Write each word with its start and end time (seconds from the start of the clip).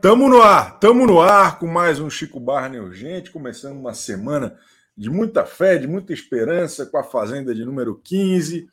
Tamo 0.00 0.30
no 0.30 0.40
ar, 0.40 0.78
tamo 0.78 1.06
no 1.06 1.20
ar 1.20 1.58
com 1.58 1.66
mais 1.66 2.00
um 2.00 2.08
Chico 2.08 2.40
Barney 2.40 2.80
Urgente, 2.80 3.30
começando 3.30 3.78
uma 3.78 3.92
semana 3.92 4.58
de 4.96 5.10
muita 5.10 5.44
fé, 5.44 5.76
de 5.76 5.86
muita 5.86 6.14
esperança 6.14 6.86
com 6.86 6.96
a 6.96 7.04
Fazenda 7.04 7.54
de 7.54 7.66
número 7.66 8.00
15. 8.02 8.62
O 8.62 8.68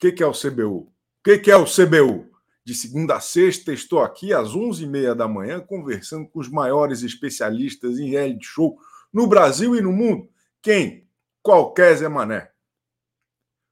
que, 0.00 0.10
que 0.10 0.24
é 0.24 0.26
o 0.26 0.32
CBU? 0.32 0.78
O 0.78 0.92
que, 1.22 1.38
que 1.38 1.52
é 1.52 1.56
o 1.56 1.64
CBU? 1.64 2.28
De 2.64 2.74
segunda 2.74 3.14
a 3.14 3.20
sexta, 3.20 3.72
estou 3.72 4.00
aqui 4.00 4.32
às 4.32 4.48
11h30 4.48 5.14
da 5.14 5.28
manhã 5.28 5.60
conversando 5.60 6.28
com 6.28 6.40
os 6.40 6.48
maiores 6.48 7.04
especialistas 7.04 8.00
em 8.00 8.10
reality 8.10 8.44
show 8.44 8.76
no 9.12 9.28
Brasil 9.28 9.76
e 9.76 9.80
no 9.80 9.92
mundo. 9.92 10.28
Quem? 10.60 11.06
Qualquer 11.40 11.94
Zé 11.94 12.08
Mané. 12.08 12.50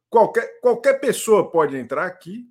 Qualquer, 0.09 0.61
qualquer 0.61 1.01
pessoa 1.01 1.51
pode 1.51 1.77
entrar 1.77 2.07
aqui 2.07 2.49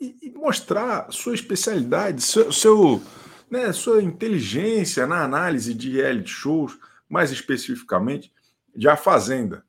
e, 0.00 0.32
mostrar 0.34 1.12
sua 1.12 1.34
especialidade, 1.34 2.22
seu, 2.22 2.50
seu 2.50 3.02
né, 3.50 3.72
sua 3.72 4.02
inteligência 4.02 5.06
na 5.06 5.22
análise 5.22 5.74
de 5.74 5.90
reality 5.90 6.30
shows, 6.30 6.78
mais 7.08 7.30
especificamente 7.30 8.32
de 8.74 8.88
A 8.88 8.96
Fazenda. 8.96 9.64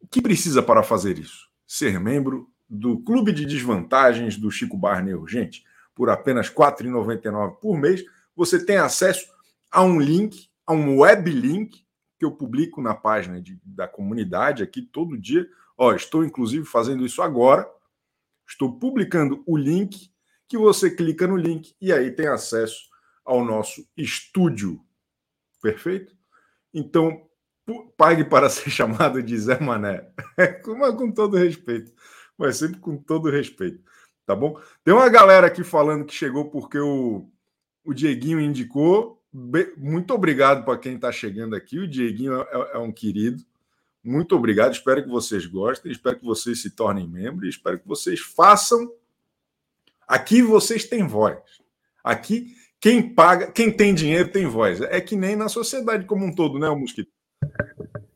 O 0.00 0.08
que 0.08 0.20
precisa 0.20 0.62
para 0.62 0.82
fazer 0.82 1.18
isso? 1.18 1.48
Ser 1.66 2.00
membro 2.00 2.50
do 2.68 2.98
Clube 3.00 3.32
de 3.32 3.44
Desvantagens 3.44 4.36
do 4.36 4.50
Chico 4.50 4.76
Barney 4.76 5.14
Urgente. 5.14 5.64
Por 5.94 6.08
apenas 6.10 6.48
R$ 6.48 6.54
4,99 6.54 7.56
por 7.60 7.76
mês, 7.76 8.02
você 8.34 8.64
tem 8.64 8.78
acesso 8.78 9.26
a 9.70 9.82
um 9.82 10.00
link, 10.00 10.48
a 10.66 10.72
um 10.72 10.98
web 11.00 11.30
link 11.30 11.84
que 12.18 12.24
eu 12.24 12.32
publico 12.32 12.80
na 12.80 12.94
página 12.94 13.40
de, 13.40 13.60
da 13.64 13.86
comunidade 13.86 14.62
aqui 14.62 14.82
todo 14.82 15.18
dia. 15.18 15.46
Ó, 15.76 15.92
estou 15.94 16.24
inclusive 16.24 16.64
fazendo 16.64 17.04
isso 17.04 17.22
agora 17.22 17.68
Estou 18.48 18.78
publicando 18.78 19.42
o 19.46 19.56
link 19.56 20.10
que 20.48 20.56
você 20.56 20.90
clica 20.90 21.26
no 21.26 21.36
link 21.36 21.74
e 21.80 21.92
aí 21.92 22.10
tem 22.10 22.26
acesso 22.26 22.88
ao 23.24 23.44
nosso 23.44 23.86
estúdio. 23.96 24.80
Perfeito? 25.60 26.16
Então, 26.72 27.28
pague 27.96 28.24
para 28.24 28.48
ser 28.50 28.70
chamado 28.70 29.22
de 29.22 29.38
Zé 29.38 29.60
Mané. 29.60 30.10
Mas 30.78 30.94
com 30.96 31.12
todo 31.12 31.36
respeito. 31.36 31.92
Mas 32.38 32.56
sempre 32.56 32.80
com 32.80 32.96
todo 32.96 33.30
respeito. 33.30 33.82
Tá 34.24 34.34
bom? 34.34 34.60
Tem 34.84 34.94
uma 34.94 35.08
galera 35.08 35.46
aqui 35.46 35.62
falando 35.64 36.04
que 36.04 36.14
chegou 36.14 36.50
porque 36.50 36.78
o, 36.78 37.30
o 37.84 37.92
Dieguinho 37.92 38.40
indicou. 38.40 39.22
Muito 39.76 40.14
obrigado 40.14 40.64
para 40.64 40.78
quem 40.78 40.94
está 40.94 41.12
chegando 41.12 41.54
aqui. 41.54 41.78
O 41.78 41.88
Dieguinho 41.88 42.34
é, 42.34 42.46
é, 42.50 42.70
é 42.74 42.78
um 42.78 42.92
querido. 42.92 43.42
Muito 44.08 44.34
obrigado. 44.34 44.72
Espero 44.72 45.02
que 45.02 45.08
vocês 45.10 45.44
gostem. 45.44 45.92
Espero 45.92 46.18
que 46.18 46.24
vocês 46.24 46.62
se 46.62 46.70
tornem 46.70 47.06
membros. 47.06 47.50
Espero 47.50 47.78
que 47.78 47.86
vocês 47.86 48.20
façam. 48.20 48.90
Aqui 50.06 50.40
vocês 50.40 50.86
têm 50.86 51.06
voz. 51.06 51.38
Aqui 52.02 52.56
quem 52.80 53.14
paga, 53.14 53.52
quem 53.52 53.70
tem 53.70 53.94
dinheiro 53.94 54.32
tem 54.32 54.46
voz. 54.46 54.80
É 54.80 54.98
que 54.98 55.14
nem 55.14 55.36
na 55.36 55.50
sociedade 55.50 56.06
como 56.06 56.24
um 56.24 56.34
todo, 56.34 56.58
né, 56.58 56.70
o 56.70 56.78
mosquito? 56.78 57.12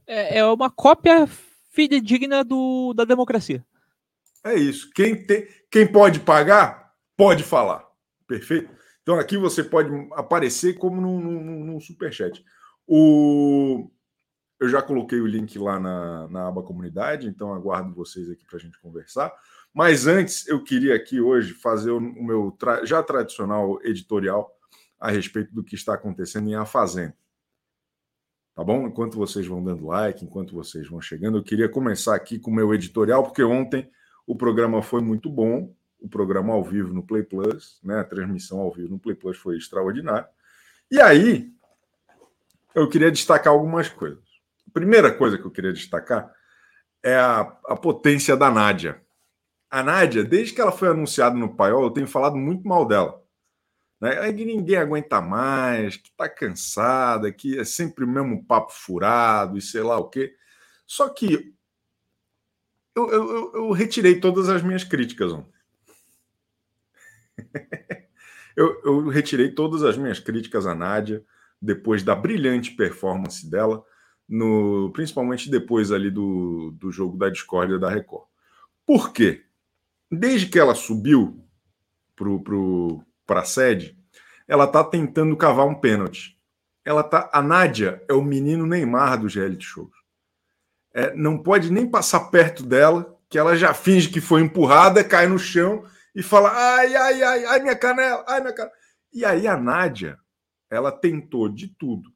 É, 0.06 0.38
é 0.38 0.46
uma 0.46 0.70
cópia 0.70 1.28
fidedigna 1.70 2.42
do, 2.42 2.94
da 2.94 3.04
democracia. 3.04 3.62
É 4.42 4.54
isso. 4.54 4.90
Quem, 4.94 5.26
tem, 5.26 5.46
quem 5.70 5.86
pode 5.86 6.20
pagar, 6.20 6.94
pode 7.14 7.42
falar. 7.42 7.86
Perfeito? 8.26 8.70
Então 9.02 9.18
aqui 9.18 9.36
você 9.36 9.62
pode 9.62 9.90
aparecer 10.12 10.78
como 10.78 11.02
num, 11.02 11.20
num, 11.20 11.64
num 11.66 11.80
superchat. 11.80 12.42
O 12.86 13.90
eu 14.62 14.68
já 14.68 14.80
coloquei 14.80 15.20
o 15.20 15.26
link 15.26 15.58
lá 15.58 15.80
na, 15.80 16.28
na 16.28 16.46
aba 16.46 16.62
comunidade, 16.62 17.26
então 17.26 17.52
aguardo 17.52 17.92
vocês 17.92 18.30
aqui 18.30 18.46
para 18.46 18.58
a 18.58 18.60
gente 18.60 18.78
conversar. 18.80 19.34
Mas 19.74 20.06
antes, 20.06 20.46
eu 20.46 20.62
queria 20.62 20.94
aqui 20.94 21.20
hoje 21.20 21.52
fazer 21.52 21.90
o, 21.90 22.00
meu 22.00 22.52
tra 22.52 22.84
já 22.84 23.02
tradicional 23.02 23.80
editorial 23.82 24.56
a 25.00 25.10
respeito 25.10 25.52
do 25.52 25.64
que 25.64 25.74
está 25.74 25.94
acontecendo 25.94 26.48
em 26.48 26.54
A 26.54 26.64
Fazenda. 26.64 27.16
Tá 28.54 28.62
bom? 28.62 28.86
Enquanto 28.86 29.18
vocês 29.18 29.44
vão 29.48 29.64
dando 29.64 29.84
like, 29.84 30.24
enquanto 30.24 30.54
vocês 30.54 30.88
vão 30.88 31.00
chegando, 31.00 31.38
eu 31.38 31.42
queria 31.42 31.68
começar 31.68 32.14
aqui 32.14 32.38
com 32.38 32.52
o 32.52 32.54
meu 32.54 32.72
editorial, 32.72 33.24
porque 33.24 33.42
ontem 33.42 33.90
o 34.24 34.36
programa 34.36 34.80
foi 34.80 35.00
muito 35.00 35.28
bom, 35.28 35.74
o 35.98 36.08
programa 36.08 36.52
ao 36.52 36.62
vivo 36.62 36.94
no 36.94 37.02
Play 37.02 37.24
Plus, 37.24 37.80
né? 37.82 37.98
A 37.98 38.04
transmissão 38.04 38.60
ao 38.60 38.72
vivo 38.72 38.90
no 38.90 38.98
Play 39.00 39.16
Plus 39.16 39.36
foi 39.38 39.56
extraordinária. 39.56 40.28
E 40.88 41.00
aí, 41.00 41.52
eu 42.76 42.88
queria 42.88 43.10
destacar 43.10 43.52
algumas 43.52 43.88
coisas 43.88 44.31
primeira 44.72 45.12
coisa 45.12 45.38
que 45.38 45.44
eu 45.44 45.50
queria 45.50 45.72
destacar 45.72 46.32
é 47.02 47.16
a, 47.16 47.40
a 47.66 47.76
potência 47.76 48.36
da 48.36 48.50
Nádia. 48.50 49.02
A 49.70 49.82
Nádia, 49.82 50.22
desde 50.22 50.54
que 50.54 50.60
ela 50.60 50.72
foi 50.72 50.88
anunciada 50.88 51.36
no 51.36 51.56
Paiol, 51.56 51.84
eu 51.84 51.90
tenho 51.90 52.06
falado 52.06 52.36
muito 52.36 52.66
mal 52.66 52.86
dela. 52.86 53.22
Né? 54.00 54.28
É 54.28 54.32
que 54.32 54.44
ninguém 54.44 54.76
aguenta 54.76 55.20
mais, 55.20 55.96
que 55.96 56.08
está 56.08 56.28
cansada, 56.28 57.32
que 57.32 57.58
é 57.58 57.64
sempre 57.64 58.04
o 58.04 58.08
mesmo 58.08 58.44
papo 58.44 58.72
furado 58.72 59.56
e 59.56 59.62
sei 59.62 59.82
lá 59.82 59.98
o 59.98 60.08
quê. 60.08 60.34
Só 60.86 61.08
que 61.08 61.54
eu, 62.94 63.10
eu, 63.10 63.52
eu 63.54 63.70
retirei 63.70 64.20
todas 64.20 64.48
as 64.48 64.62
minhas 64.62 64.84
críticas 64.84 65.32
ontem. 65.32 65.58
eu, 68.56 68.80
eu 68.84 69.08
retirei 69.08 69.50
todas 69.50 69.82
as 69.82 69.96
minhas 69.96 70.18
críticas 70.18 70.66
à 70.66 70.74
Nádia 70.74 71.24
depois 71.60 72.02
da 72.02 72.14
brilhante 72.14 72.72
performance 72.72 73.48
dela 73.48 73.84
no, 74.28 74.90
principalmente 74.92 75.50
depois 75.50 75.92
ali 75.92 76.10
do, 76.10 76.72
do 76.78 76.90
jogo 76.90 77.16
da 77.16 77.28
discórdia 77.28 77.78
da 77.78 77.90
Record. 77.90 78.26
Por 78.86 79.12
quê? 79.12 79.44
Desde 80.10 80.46
que 80.46 80.58
ela 80.58 80.74
subiu 80.74 81.44
para 83.26 83.40
a 83.40 83.44
sede, 83.44 83.96
ela 84.46 84.64
está 84.64 84.84
tentando 84.84 85.36
cavar 85.36 85.66
um 85.66 85.74
pênalti. 85.74 86.38
Ela 86.84 87.02
tá, 87.02 87.30
a 87.32 87.40
Nádia 87.40 88.02
é 88.08 88.12
o 88.12 88.22
menino 88.22 88.66
Neymar 88.66 89.20
dos 89.20 89.34
reality 89.34 89.64
shows. 89.64 89.92
É, 90.94 91.14
não 91.14 91.38
pode 91.38 91.72
nem 91.72 91.88
passar 91.88 92.30
perto 92.30 92.62
dela, 92.62 93.18
que 93.30 93.38
ela 93.38 93.56
já 93.56 93.72
finge 93.72 94.10
que 94.10 94.20
foi 94.20 94.42
empurrada, 94.42 95.02
cai 95.02 95.26
no 95.26 95.38
chão 95.38 95.84
e 96.14 96.22
fala: 96.22 96.50
ai, 96.50 96.94
ai, 96.94 97.22
ai, 97.22 97.44
ai, 97.46 97.60
minha 97.60 97.76
canela, 97.76 98.24
ai, 98.28 98.40
minha 98.40 98.52
canela. 98.52 98.74
E 99.12 99.24
aí 99.24 99.46
a 99.46 99.56
Nádia, 99.56 100.18
ela 100.68 100.92
tentou 100.92 101.48
de 101.48 101.68
tudo 101.68 102.11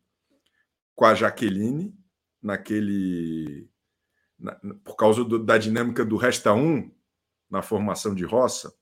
com 0.97 1.05
a 1.05 1.15
Jaqueline, 1.15 1.95
naquele. 2.43 3.71
Na, 4.39 4.59
por 4.83 4.97
causa 4.97 5.23
do, 5.23 5.39
da 5.39 5.57
dinâmica 5.57 6.05
do 6.05 6.17
Resta 6.17 6.53
1 6.53 6.91
na 7.49 7.63
formação 7.63 8.15
de 8.15 8.25
roça, 8.25 8.75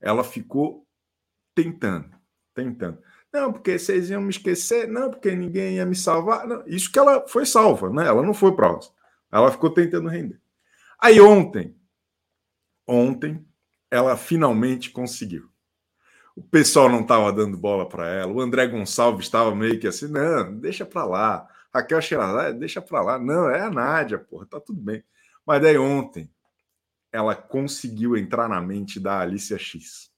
ela 0.00 0.24
ficou 0.24 0.86
tentando, 1.54 2.10
tentando. 2.54 3.00
Não, 3.32 3.52
porque 3.52 3.78
vocês 3.78 4.10
iam 4.10 4.22
me 4.22 4.30
esquecer, 4.30 4.88
não, 4.88 5.10
porque 5.10 5.34
ninguém 5.36 5.76
ia 5.76 5.86
me 5.86 5.94
salvar. 5.94 6.46
Não, 6.46 6.66
isso 6.66 6.90
que 6.90 6.98
ela 6.98 7.26
foi 7.28 7.46
salva, 7.46 7.90
né? 7.90 8.06
Ela 8.06 8.22
não 8.22 8.34
foi 8.34 8.56
para. 8.56 8.78
Ela 9.30 9.52
ficou 9.52 9.70
tentando 9.70 10.08
render. 10.08 10.40
Aí 10.98 11.20
ontem, 11.20 11.76
ontem, 12.86 13.46
ela 13.90 14.16
finalmente 14.16 14.90
conseguiu. 14.90 15.49
O 16.36 16.42
pessoal 16.42 16.88
não 16.88 17.00
estava 17.00 17.32
dando 17.32 17.56
bola 17.56 17.88
para 17.88 18.08
ela. 18.08 18.32
O 18.32 18.40
André 18.40 18.66
Gonçalves 18.66 19.26
estava 19.26 19.54
meio 19.54 19.78
que 19.78 19.86
assim, 19.86 20.08
não, 20.08 20.54
deixa 20.58 20.86
para 20.86 21.04
lá. 21.04 21.48
Raquel 21.72 22.00
Sherazade, 22.00 22.58
deixa 22.58 22.80
para 22.80 23.02
lá. 23.02 23.18
Não, 23.18 23.48
é 23.50 23.60
a 23.60 23.70
Nádia, 23.70 24.18
porra, 24.18 24.46
tá 24.46 24.60
tudo 24.60 24.80
bem. 24.80 25.04
Mas 25.46 25.62
daí 25.62 25.78
ontem 25.78 26.30
ela 27.12 27.34
conseguiu 27.34 28.16
entrar 28.16 28.48
na 28.48 28.60
mente 28.60 29.00
da 29.00 29.20
Alicia 29.20 29.58
X, 29.58 30.10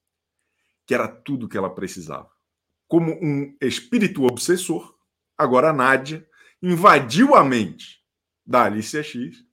que 0.87 0.94
era 0.94 1.09
tudo 1.09 1.49
que 1.49 1.56
ela 1.56 1.75
precisava. 1.75 2.31
Como 2.87 3.12
um 3.23 3.56
espírito 3.61 4.25
obsessor, 4.25 4.94
agora 5.37 5.70
a 5.70 5.73
Nádia 5.73 6.26
invadiu 6.62 7.35
a 7.35 7.43
mente 7.43 8.03
da 8.44 8.65
Alicia 8.65 9.03
X 9.03 9.44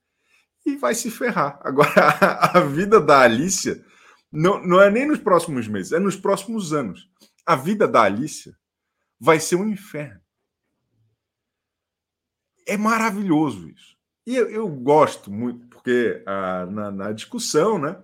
e 0.65 0.75
vai 0.75 0.93
se 0.93 1.09
ferrar. 1.09 1.59
Agora 1.63 1.91
a, 2.53 2.59
vida 2.59 2.99
da 2.99 3.21
Alicia 3.21 3.83
não, 4.31 4.63
não 4.63 4.81
é 4.81 4.91
nem 4.91 5.07
nos 5.07 5.19
próximos 5.19 5.67
meses, 5.67 5.91
é 5.91 5.99
nos 5.99 6.15
próximos 6.15 6.73
anos. 6.73 7.09
A 7.45 7.55
vida 7.55 7.87
da 7.87 8.03
Alicia 8.03 8.53
vai 9.19 9.39
ser 9.39 9.55
um 9.55 9.67
inferno. 9.67 10.21
É 12.67 12.77
maravilhoso 12.77 13.67
isso. 13.67 13.97
E 14.25 14.35
eu, 14.35 14.47
eu 14.49 14.67
gosto 14.67 15.31
muito, 15.31 15.67
porque 15.67 16.23
ah, 16.27 16.67
na, 16.67 16.91
na, 16.91 17.11
discussão, 17.11 17.79
né? 17.79 18.01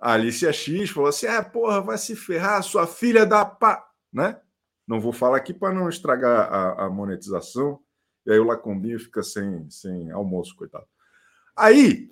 A 0.00 0.12
Alicia 0.12 0.50
X 0.50 0.88
falou 0.88 1.10
assim: 1.10 1.26
ah, 1.26 1.44
porra, 1.44 1.82
vai 1.82 1.98
se 1.98 2.16
ferrar, 2.16 2.62
sua 2.62 2.86
filha 2.86 3.26
da 3.26 3.44
pá, 3.44 3.86
né? 4.10 4.40
Não 4.86 5.00
vou 5.00 5.12
falar 5.12 5.36
aqui 5.36 5.52
para 5.52 5.74
não 5.74 5.88
estragar 5.88 6.50
a, 6.50 6.86
a, 6.86 6.90
monetização. 6.90 7.80
E 8.24 8.32
aí 8.32 8.38
o 8.38 8.44
Lacombinho 8.44 8.98
fica 8.98 9.22
sem, 9.22 9.68
sem 9.68 10.10
almoço, 10.10 10.56
coitado. 10.56 10.86
Aí 11.54 12.10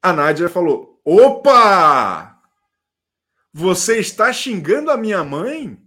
a 0.00 0.12
Nádia 0.12 0.48
falou: 0.48 0.91
opa! 1.04 2.40
Você 3.52 3.98
está 3.98 4.32
xingando 4.32 4.90
a 4.90 4.96
minha 4.96 5.22
mãe? 5.22 5.80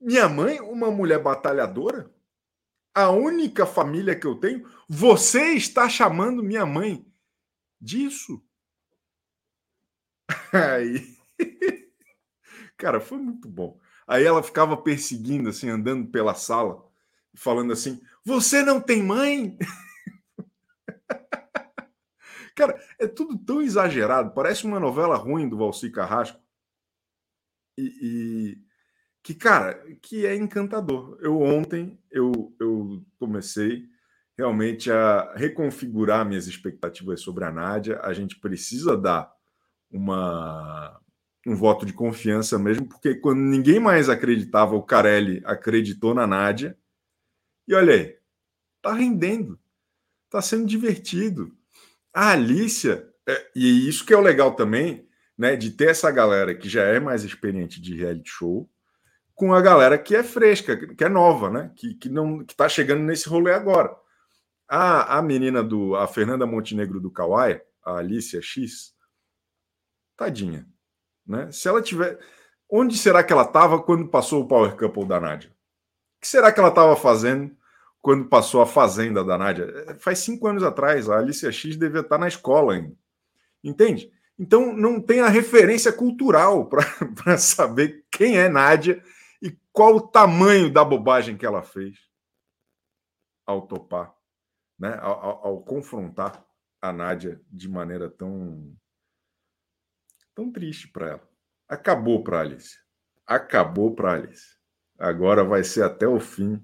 Minha 0.00 0.28
mãe, 0.28 0.60
uma 0.60 0.90
mulher 0.90 1.22
batalhadora? 1.22 2.14
a 2.94 3.10
única 3.10 3.66
família 3.66 4.14
que 4.14 4.26
eu 4.26 4.36
tenho, 4.36 4.64
você 4.88 5.54
está 5.54 5.88
chamando 5.88 6.42
minha 6.42 6.64
mãe 6.64 7.04
disso? 7.80 8.40
Aí. 10.52 11.18
Cara, 12.78 13.00
foi 13.00 13.18
muito 13.18 13.48
bom. 13.48 13.78
Aí 14.06 14.24
ela 14.24 14.42
ficava 14.42 14.76
perseguindo, 14.76 15.48
assim, 15.48 15.68
andando 15.68 16.06
pela 16.10 16.34
sala, 16.34 16.86
falando 17.34 17.72
assim: 17.72 18.00
Você 18.24 18.62
não 18.62 18.80
tem 18.80 19.02
mãe? 19.02 19.58
Cara, 22.54 22.80
é 22.98 23.06
tudo 23.06 23.36
tão 23.36 23.60
exagerado, 23.60 24.32
parece 24.32 24.64
uma 24.64 24.78
novela 24.78 25.16
ruim 25.16 25.48
do 25.48 25.56
Valci 25.56 25.90
Carrasco. 25.90 26.40
E, 27.76 27.82
e, 28.00 28.58
que, 29.22 29.34
cara, 29.34 29.82
que 30.00 30.24
é 30.26 30.36
encantador. 30.36 31.18
Eu 31.20 31.40
ontem 31.40 31.98
eu, 32.10 32.54
eu 32.60 33.04
comecei 33.18 33.88
realmente 34.36 34.90
a 34.90 35.32
reconfigurar 35.34 36.26
minhas 36.26 36.46
expectativas 36.46 37.20
sobre 37.20 37.44
a 37.44 37.50
Nádia. 37.50 38.00
A 38.02 38.12
gente 38.12 38.38
precisa 38.38 38.96
dar 38.96 39.32
uma 39.90 41.00
um 41.46 41.54
voto 41.54 41.84
de 41.84 41.92
confiança 41.92 42.58
mesmo, 42.58 42.88
porque 42.88 43.14
quando 43.16 43.38
ninguém 43.38 43.78
mais 43.78 44.08
acreditava, 44.08 44.74
o 44.74 44.82
Carelli 44.82 45.42
acreditou 45.44 46.14
na 46.14 46.26
Nádia. 46.26 46.76
E 47.68 47.74
olha 47.74 47.94
aí, 47.94 48.18
tá 48.80 48.94
rendendo, 48.94 49.58
tá 50.30 50.40
sendo 50.40 50.66
divertido. 50.66 51.54
A 52.14 52.30
Alicia, 52.30 53.12
é, 53.28 53.50
e 53.56 53.88
isso 53.88 54.06
que 54.06 54.14
é 54.14 54.16
o 54.16 54.20
legal 54.20 54.54
também, 54.54 55.08
né, 55.36 55.56
de 55.56 55.72
ter 55.72 55.88
essa 55.90 56.10
galera 56.12 56.54
que 56.54 56.68
já 56.68 56.84
é 56.84 57.00
mais 57.00 57.24
experiente 57.24 57.80
de 57.80 57.96
reality 57.96 58.30
show, 58.30 58.70
com 59.34 59.52
a 59.52 59.60
galera 59.60 59.98
que 59.98 60.14
é 60.14 60.22
fresca, 60.22 60.76
que 60.94 61.02
é 61.02 61.08
nova, 61.08 61.50
né, 61.50 61.72
que, 61.74 61.94
que 61.94 62.08
não 62.08 62.44
que 62.44 62.54
tá 62.54 62.68
chegando 62.68 63.02
nesse 63.02 63.28
rolê 63.28 63.52
agora. 63.52 63.94
A, 64.68 65.18
a 65.18 65.22
menina 65.22 65.62
do 65.62 65.96
a 65.96 66.06
Fernanda 66.06 66.46
Montenegro 66.46 67.00
do 67.00 67.10
Kawaii, 67.10 67.60
a 67.84 67.96
Alicia 67.96 68.40
X, 68.40 68.94
tadinha, 70.16 70.66
né? 71.26 71.50
Se 71.50 71.68
ela 71.68 71.82
tiver, 71.82 72.18
onde 72.70 72.96
será 72.96 73.22
que 73.22 73.32
ela 73.32 73.42
estava 73.42 73.82
quando 73.82 74.08
passou 74.08 74.42
o 74.42 74.48
Power 74.48 74.76
Couple 74.76 75.06
da 75.06 75.20
Nádia? 75.20 75.50
O 75.50 76.20
que 76.20 76.28
será 76.28 76.52
que 76.52 76.60
ela 76.60 76.70
estava 76.70 76.96
fazendo 76.96 77.54
quando 78.04 78.28
passou 78.28 78.60
a 78.60 78.66
Fazenda 78.66 79.24
da 79.24 79.38
Nádia? 79.38 79.64
É, 79.88 79.94
faz 79.94 80.18
cinco 80.18 80.46
anos 80.46 80.62
atrás, 80.62 81.08
a 81.08 81.16
Alicia 81.16 81.50
X 81.50 81.74
devia 81.74 82.02
estar 82.02 82.18
na 82.18 82.28
escola 82.28 82.74
ainda, 82.74 82.94
entende? 83.62 84.12
Então 84.38 84.76
não 84.76 85.00
tem 85.00 85.20
a 85.20 85.28
referência 85.28 85.90
cultural 85.90 86.68
para 86.68 87.38
saber 87.40 88.04
quem 88.10 88.36
é 88.36 88.46
Nádia 88.46 89.02
e 89.40 89.50
qual 89.72 89.96
o 89.96 90.06
tamanho 90.06 90.70
da 90.70 90.84
bobagem 90.84 91.34
que 91.34 91.46
ela 91.46 91.62
fez 91.62 91.96
ao 93.46 93.66
topar, 93.66 94.14
né? 94.78 94.98
ao, 95.00 95.24
ao, 95.24 95.46
ao 95.46 95.62
confrontar 95.62 96.44
a 96.82 96.92
Nádia 96.92 97.40
de 97.50 97.70
maneira 97.70 98.10
tão, 98.10 98.76
tão 100.34 100.52
triste 100.52 100.88
para 100.88 101.08
ela. 101.08 101.28
Acabou 101.66 102.22
para 102.22 102.40
Alice. 102.40 102.76
Acabou 103.26 103.94
para 103.94 104.12
Alice. 104.12 104.58
Agora 104.98 105.42
vai 105.42 105.64
ser 105.64 105.84
até 105.84 106.06
o 106.06 106.20
fim. 106.20 106.62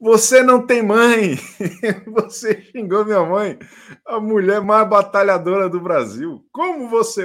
Você 0.00 0.42
não 0.44 0.64
tem 0.64 0.82
mãe! 0.82 1.36
Você 2.06 2.62
xingou 2.62 3.04
minha 3.04 3.24
mãe, 3.24 3.58
a 4.06 4.20
mulher 4.20 4.60
mais 4.60 4.88
batalhadora 4.88 5.68
do 5.68 5.80
Brasil. 5.80 6.46
Como 6.52 6.88
você. 6.88 7.24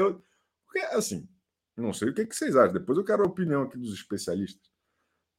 Porque, 0.65 0.79
assim, 0.95 1.27
não 1.77 1.93
sei 1.93 2.09
o 2.09 2.13
que, 2.13 2.25
vocês 2.25 2.55
acham. 2.55 2.73
Depois 2.73 2.97
eu 2.97 3.05
quero 3.05 3.23
a 3.23 3.27
opinião 3.27 3.63
aqui 3.63 3.77
dos 3.77 3.93
especialistas. 3.93 4.71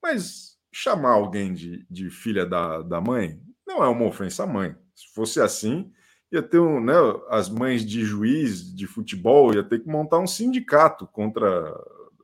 Mas 0.00 0.58
chamar 0.72 1.12
alguém 1.12 1.52
de, 1.52 1.84
de 1.90 2.08
filha 2.08 2.46
da, 2.46 2.82
da 2.82 3.00
mãe 3.00 3.40
não 3.66 3.82
é 3.82 3.88
uma 3.88 4.06
ofensa 4.06 4.44
à 4.44 4.46
mãe. 4.46 4.76
Se 4.94 5.12
fosse 5.12 5.40
assim, 5.40 5.92
ia 6.30 6.42
ter 6.42 6.60
um, 6.60 6.80
né, 6.80 6.94
as 7.30 7.48
mães 7.48 7.84
de 7.84 8.04
juiz 8.04 8.74
de 8.74 8.86
futebol 8.86 9.52
ia 9.52 9.64
ter 9.64 9.80
que 9.80 9.88
montar 9.88 10.18
um 10.18 10.26
sindicato 10.26 11.06
contra 11.08 11.48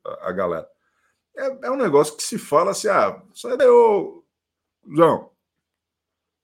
a, 0.04 0.28
a 0.28 0.32
galera. 0.32 0.68
É, 1.36 1.66
é, 1.66 1.70
um 1.70 1.76
negócio 1.76 2.16
que 2.16 2.22
se 2.22 2.38
fala 2.38 2.72
assim, 2.72 2.88
ah, 2.88 3.20
sai 3.34 3.56
daí, 3.56 3.68
ô 3.68 4.19
João, 4.86 5.30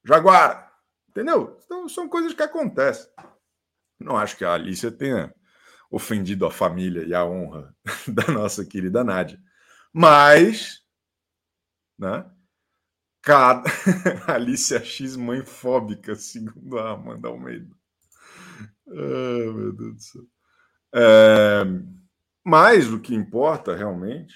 Jaguara, 0.05 0.71
entendeu? 1.09 1.59
Então 1.65 1.89
são 1.89 2.09
coisas 2.09 2.33
que 2.33 2.43
acontecem. 2.43 3.11
Não 3.99 4.17
acho 4.17 4.37
que 4.37 4.45
a 4.45 4.55
Alicia 4.55 4.91
tenha 4.91 5.35
ofendido 5.91 6.47
a 6.47 6.51
família 6.51 7.05
e 7.05 7.15
a 7.15 7.25
honra 7.25 7.75
da 8.09 8.27
nossa 8.33 8.65
querida 8.65 9.03
Nádia. 9.03 9.41
Mas, 9.93 10.85
né? 11.99 12.31
Cada... 13.23 13.69
Alicia 14.29 14.85
X 14.85 15.17
mãe 15.17 15.45
fóbica, 15.45 16.15
segundo 16.15 16.79
a 16.79 16.93
Amanda 16.93 17.29
Almeida. 17.29 17.75
Ah, 18.89 19.53
meu 19.53 19.73
Deus 19.73 19.95
do 19.95 20.01
céu. 20.01 20.23
É... 20.95 21.65
Mas 22.45 22.93
o 22.93 23.01
que 23.01 23.15
importa 23.15 23.75
realmente 23.75 24.35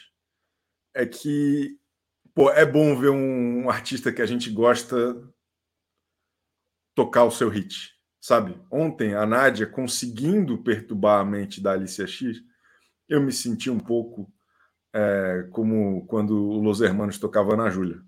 é 0.95 1.07
que 1.07 1.80
pô, 2.41 2.51
é 2.51 2.65
bom 2.65 2.99
ver 2.99 3.11
um, 3.11 3.65
um 3.65 3.69
artista 3.69 4.11
que 4.11 4.23
a 4.23 4.27
gente 4.27 4.49
gosta 4.49 5.23
tocar 6.95 7.25
o 7.25 7.31
seu 7.31 7.51
hit, 7.51 7.93
sabe? 8.19 8.59
Ontem 8.71 9.15
a 9.15 9.27
Nádia 9.27 9.67
conseguindo 9.67 10.57
perturbar 10.63 11.21
a 11.21 11.25
mente 11.25 11.61
da 11.61 11.73
Alicia 11.73 12.07
X, 12.07 12.43
eu 13.07 13.21
me 13.21 13.31
senti 13.31 13.69
um 13.69 13.79
pouco 13.79 14.33
é, 14.95 15.49
como 15.51 16.07
quando 16.07 16.35
o 16.35 16.63
Los 16.63 16.81
Hermanos 16.81 17.19
tocava 17.19 17.55
na 17.57 17.69
Júlia 17.69 18.01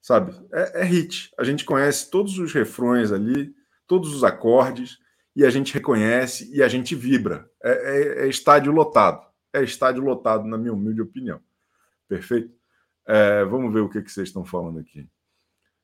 sabe? 0.00 0.32
É, 0.50 0.80
é, 0.80 0.84
hit. 0.84 1.30
A 1.38 1.44
gente 1.44 1.62
conhece 1.62 2.10
todos 2.10 2.38
os 2.38 2.54
refrões 2.54 3.12
ali, 3.12 3.54
todos 3.86 4.14
os 4.14 4.24
acordes, 4.24 4.98
e 5.36 5.44
a 5.44 5.50
gente 5.50 5.74
reconhece 5.74 6.50
e 6.54 6.62
a 6.62 6.68
gente 6.68 6.94
vibra. 6.94 7.46
É, 7.62 8.22
é, 8.22 8.24
é 8.24 8.26
estádio 8.26 8.72
lotado. 8.72 9.22
É 9.52 9.62
estádio 9.62 10.02
lotado, 10.02 10.46
na 10.46 10.56
minha 10.56 10.72
humilde 10.72 11.02
opinião. 11.02 11.40
Perfeito? 12.08 12.59
É, 13.12 13.44
vamos 13.44 13.72
ver 13.74 13.80
o 13.80 13.88
que, 13.88 14.00
que 14.00 14.12
vocês 14.12 14.28
estão 14.28 14.44
falando 14.44 14.78
aqui. 14.78 15.08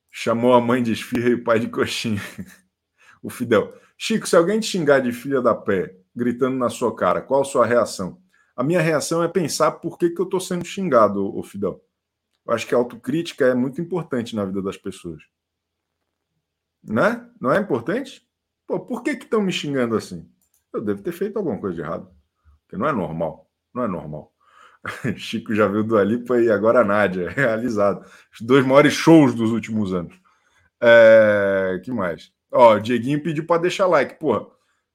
Chamou 0.08 0.54
a 0.54 0.60
mãe 0.60 0.80
de 0.80 0.92
esfirra 0.92 1.30
e 1.30 1.34
o 1.34 1.42
pai 1.42 1.58
de 1.58 1.68
coxinha. 1.68 2.20
o 3.20 3.28
Fidel. 3.28 3.74
Chico, 3.98 4.28
se 4.28 4.36
alguém 4.36 4.60
te 4.60 4.68
xingar 4.68 5.00
de 5.00 5.10
filha 5.10 5.42
da 5.42 5.52
pé, 5.52 5.98
gritando 6.14 6.56
na 6.56 6.68
sua 6.68 6.94
cara, 6.94 7.20
qual 7.20 7.40
a 7.40 7.44
sua 7.44 7.66
reação? 7.66 8.22
A 8.54 8.62
minha 8.62 8.80
reação 8.80 9.24
é 9.24 9.28
pensar 9.28 9.72
por 9.72 9.98
que, 9.98 10.10
que 10.10 10.20
eu 10.20 10.24
estou 10.24 10.38
sendo 10.38 10.64
xingado, 10.64 11.36
o 11.36 11.42
Fidel. 11.42 11.84
Eu 12.46 12.54
acho 12.54 12.64
que 12.64 12.76
a 12.76 12.78
autocrítica 12.78 13.44
é 13.44 13.54
muito 13.54 13.80
importante 13.80 14.36
na 14.36 14.44
vida 14.44 14.62
das 14.62 14.76
pessoas. 14.76 15.20
Né? 16.80 17.28
Não 17.40 17.50
é 17.50 17.58
importante? 17.58 18.24
Pô, 18.68 18.78
por 18.78 19.02
que 19.02 19.10
estão 19.10 19.42
me 19.42 19.50
xingando 19.50 19.96
assim? 19.96 20.30
Eu 20.72 20.80
devo 20.80 21.02
ter 21.02 21.10
feito 21.10 21.36
alguma 21.38 21.58
coisa 21.58 21.74
de 21.74 21.82
errado. 21.82 22.08
Porque 22.62 22.76
não 22.76 22.86
é 22.86 22.92
normal. 22.92 23.50
Não 23.74 23.82
é 23.82 23.88
normal. 23.88 24.32
Chico 25.16 25.54
já 25.54 25.66
viu 25.66 25.84
do 25.84 25.96
Alipa 25.96 26.40
e 26.40 26.50
agora 26.50 26.80
a 26.80 26.84
Nádia, 26.84 27.30
realizado. 27.34 28.04
Os 28.32 28.40
dois 28.40 28.64
maiores 28.64 28.92
shows 28.92 29.34
dos 29.34 29.50
últimos 29.50 29.92
anos. 29.92 30.14
É... 30.80 31.80
que 31.84 31.90
mais? 31.90 32.30
Ó, 32.52 32.74
o 32.74 32.80
Dieguinho 32.80 33.22
pediu 33.22 33.46
para 33.46 33.62
deixar 33.62 33.86
like. 33.86 34.18
Porra, 34.18 34.46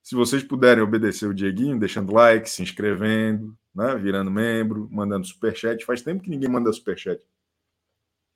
se 0.01 0.15
vocês 0.15 0.43
puderem 0.43 0.83
obedecer 0.83 1.27
o 1.27 1.33
Dieguinho, 1.33 1.79
deixando 1.79 2.13
like, 2.13 2.49
se 2.49 2.63
inscrevendo, 2.63 3.55
né? 3.73 3.95
virando 3.95 4.31
membro, 4.31 4.87
mandando 4.91 5.25
superchat. 5.25 5.85
Faz 5.85 6.01
tempo 6.01 6.23
que 6.23 6.29
ninguém 6.29 6.49
manda 6.49 6.71
superchat. 6.73 7.21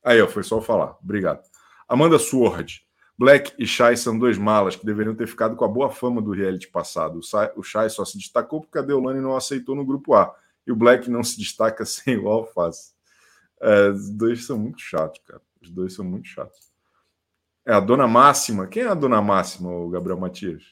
Aí, 0.04 0.22
ó, 0.22 0.28
foi 0.28 0.44
só 0.44 0.62
falar. 0.62 0.98
Obrigado. 1.02 1.42
Amanda 1.88 2.20
Sword. 2.20 2.86
Black 3.18 3.54
e 3.58 3.66
Shai 3.66 3.96
são 3.96 4.20
dois 4.20 4.38
malas 4.38 4.76
que 4.76 4.86
deveriam 4.86 5.16
ter 5.16 5.26
ficado 5.26 5.56
com 5.56 5.64
a 5.64 5.70
boa 5.70 5.90
fama 5.90 6.22
do 6.22 6.32
reality 6.32 6.68
passado. 6.68 7.20
O 7.56 7.64
Shai 7.64 7.90
só 7.90 8.04
se 8.04 8.18
destacou 8.18 8.62
porque 8.62 8.78
a 8.78 8.82
Deolane 8.82 9.22
não 9.22 9.36
aceitou 9.36 9.74
no 9.74 9.86
grupo 9.86 10.14
A. 10.14 10.36
E 10.66 10.72
o 10.72 10.76
Black 10.76 11.10
não 11.10 11.24
se 11.24 11.38
destaca 11.38 11.86
sem 11.86 12.18
o 12.18 12.28
Alface. 12.28 12.94
É, 13.62 13.90
os 13.90 14.10
dois 14.10 14.46
são 14.46 14.58
muito 14.58 14.80
chatos, 14.80 15.22
cara. 15.26 15.42
Os 15.62 15.70
dois 15.70 15.94
são 15.94 16.06
muito 16.06 16.28
chatos. 16.28 16.72
É 17.66 17.74
a 17.74 17.80
Dona 17.80 18.08
Máxima. 18.08 18.68
Quem 18.68 18.84
é 18.84 18.88
a 18.88 18.94
Dona 18.94 19.22
Máxima, 19.22 19.72
o 19.72 19.90
Gabriel 19.90 20.20
Matias? 20.20 20.64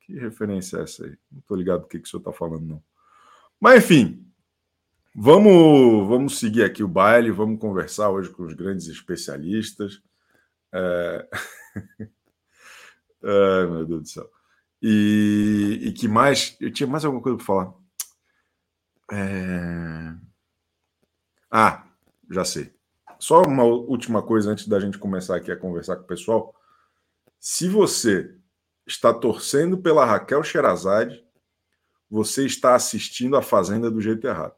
Que 0.00 0.18
referência 0.18 0.78
é 0.78 0.82
essa 0.82 1.04
aí? 1.04 1.16
Não 1.30 1.40
tô 1.42 1.54
ligado 1.54 1.82
do 1.82 1.86
que, 1.86 1.98
que 1.98 2.08
o 2.08 2.10
senhor 2.10 2.22
tá 2.22 2.32
falando, 2.32 2.66
não. 2.66 2.82
Mas, 3.60 3.84
enfim, 3.84 4.32
Vamos, 5.14 6.08
vamos 6.08 6.38
seguir 6.38 6.62
aqui 6.64 6.82
o 6.82 6.88
baile, 6.88 7.30
vamos 7.30 7.60
conversar 7.60 8.08
hoje 8.08 8.30
com 8.30 8.44
os 8.44 8.54
grandes 8.54 8.88
especialistas. 8.88 10.02
É... 10.72 11.28
Ai, 13.22 13.66
meu 13.66 13.84
Deus 13.84 14.02
do 14.02 14.08
céu. 14.08 14.30
E, 14.80 15.80
e 15.82 15.92
que 15.92 16.08
mais? 16.08 16.56
Eu 16.58 16.72
tinha 16.72 16.86
mais 16.86 17.04
alguma 17.04 17.22
coisa 17.22 17.36
para 17.36 17.46
falar. 17.46 17.74
É... 19.12 20.14
Ah, 21.50 21.86
já 22.30 22.44
sei. 22.46 22.74
Só 23.18 23.42
uma 23.42 23.62
última 23.62 24.22
coisa 24.22 24.50
antes 24.50 24.66
da 24.66 24.80
gente 24.80 24.98
começar 24.98 25.36
aqui 25.36 25.52
a 25.52 25.56
conversar 25.56 25.96
com 25.96 26.04
o 26.04 26.06
pessoal. 26.06 26.54
Se 27.38 27.68
você 27.68 28.34
está 28.86 29.12
torcendo 29.12 29.76
pela 29.76 30.06
Raquel 30.06 30.42
Sherazade, 30.42 31.22
você 32.08 32.46
está 32.46 32.74
assistindo 32.74 33.36
a 33.36 33.42
Fazenda 33.42 33.90
do 33.90 34.00
jeito 34.00 34.26
errado. 34.26 34.56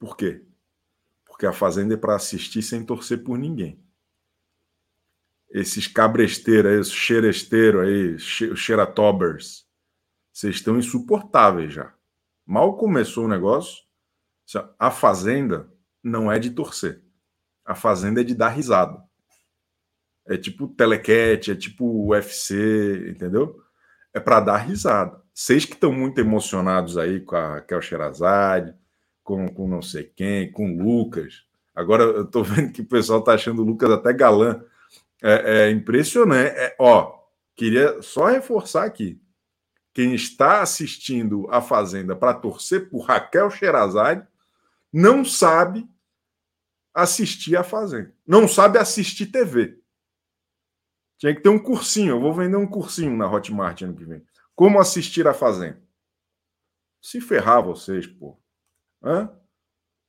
Por 0.00 0.16
quê? 0.16 0.44
Porque 1.26 1.46
a 1.46 1.52
Fazenda 1.52 1.94
é 1.94 1.96
para 1.96 2.16
assistir 2.16 2.62
sem 2.62 2.84
torcer 2.84 3.22
por 3.22 3.38
ninguém. 3.38 3.80
Esses 5.50 5.86
cabresteiros 5.86 6.88
os 6.88 6.92
xeresteiros 6.92 7.86
aí, 7.86 8.18
xeratobers, 8.56 9.66
Vocês 10.32 10.56
estão 10.56 10.78
insuportáveis 10.78 11.72
já. 11.72 11.94
Mal 12.46 12.76
começou 12.76 13.24
o 13.24 13.28
negócio, 13.28 13.82
a 14.78 14.90
Fazenda 14.90 15.70
não 16.02 16.30
é 16.30 16.38
de 16.38 16.50
torcer. 16.50 17.02
A 17.64 17.74
Fazenda 17.74 18.20
é 18.20 18.24
de 18.24 18.34
dar 18.34 18.48
risada. 18.48 19.02
É 20.26 20.36
tipo 20.36 20.68
telequete, 20.68 21.50
é 21.50 21.54
tipo 21.54 22.06
UFC, 22.08 23.10
entendeu? 23.10 23.56
É 24.12 24.20
para 24.20 24.40
dar 24.40 24.56
risada. 24.58 25.22
Vocês 25.34 25.64
que 25.64 25.74
estão 25.74 25.92
muito 25.92 26.18
emocionados 26.18 26.98
aí 26.98 27.20
com 27.20 27.36
a 27.36 27.60
Kel 27.60 27.80
Sherazade, 27.80 28.74
com, 29.22 29.48
com 29.48 29.68
não 29.68 29.82
sei 29.82 30.04
quem, 30.04 30.50
com 30.50 30.70
o 30.70 30.82
Lucas. 30.82 31.44
Agora 31.74 32.02
eu 32.02 32.26
tô 32.26 32.42
vendo 32.44 32.72
que 32.72 32.82
o 32.82 32.88
pessoal 32.88 33.22
tá 33.22 33.34
achando 33.34 33.62
o 33.62 33.64
Lucas 33.64 33.90
até 33.90 34.12
galã. 34.12 34.64
É, 35.22 35.62
é 35.62 35.70
impressionante. 35.70 36.56
É, 36.56 36.76
ó, 36.78 37.18
queria 37.56 38.00
só 38.02 38.26
reforçar 38.26 38.84
aqui. 38.84 39.20
Quem 39.92 40.14
está 40.14 40.62
assistindo 40.62 41.48
a 41.50 41.60
Fazenda 41.60 42.14
para 42.14 42.34
torcer 42.34 42.88
por 42.88 43.00
Raquel 43.00 43.50
Sherazade 43.50 44.26
não 44.92 45.24
sabe 45.24 45.88
assistir 46.94 47.56
a 47.56 47.64
Fazenda. 47.64 48.14
Não 48.26 48.46
sabe 48.46 48.78
assistir 48.78 49.26
TV. 49.26 49.80
Tinha 51.18 51.34
que 51.34 51.40
ter 51.40 51.48
um 51.48 51.58
cursinho. 51.58 52.12
Eu 52.12 52.20
vou 52.20 52.32
vender 52.32 52.56
um 52.56 52.66
cursinho 52.66 53.16
na 53.16 53.30
Hotmart 53.30 53.82
ano 53.82 53.96
que 53.96 54.04
vem. 54.04 54.24
Como 54.54 54.78
assistir 54.78 55.26
a 55.26 55.34
Fazenda? 55.34 55.82
Se 57.00 57.20
ferrar 57.20 57.62
vocês, 57.62 58.06
pô. 58.06 58.40
Hã? 59.02 59.30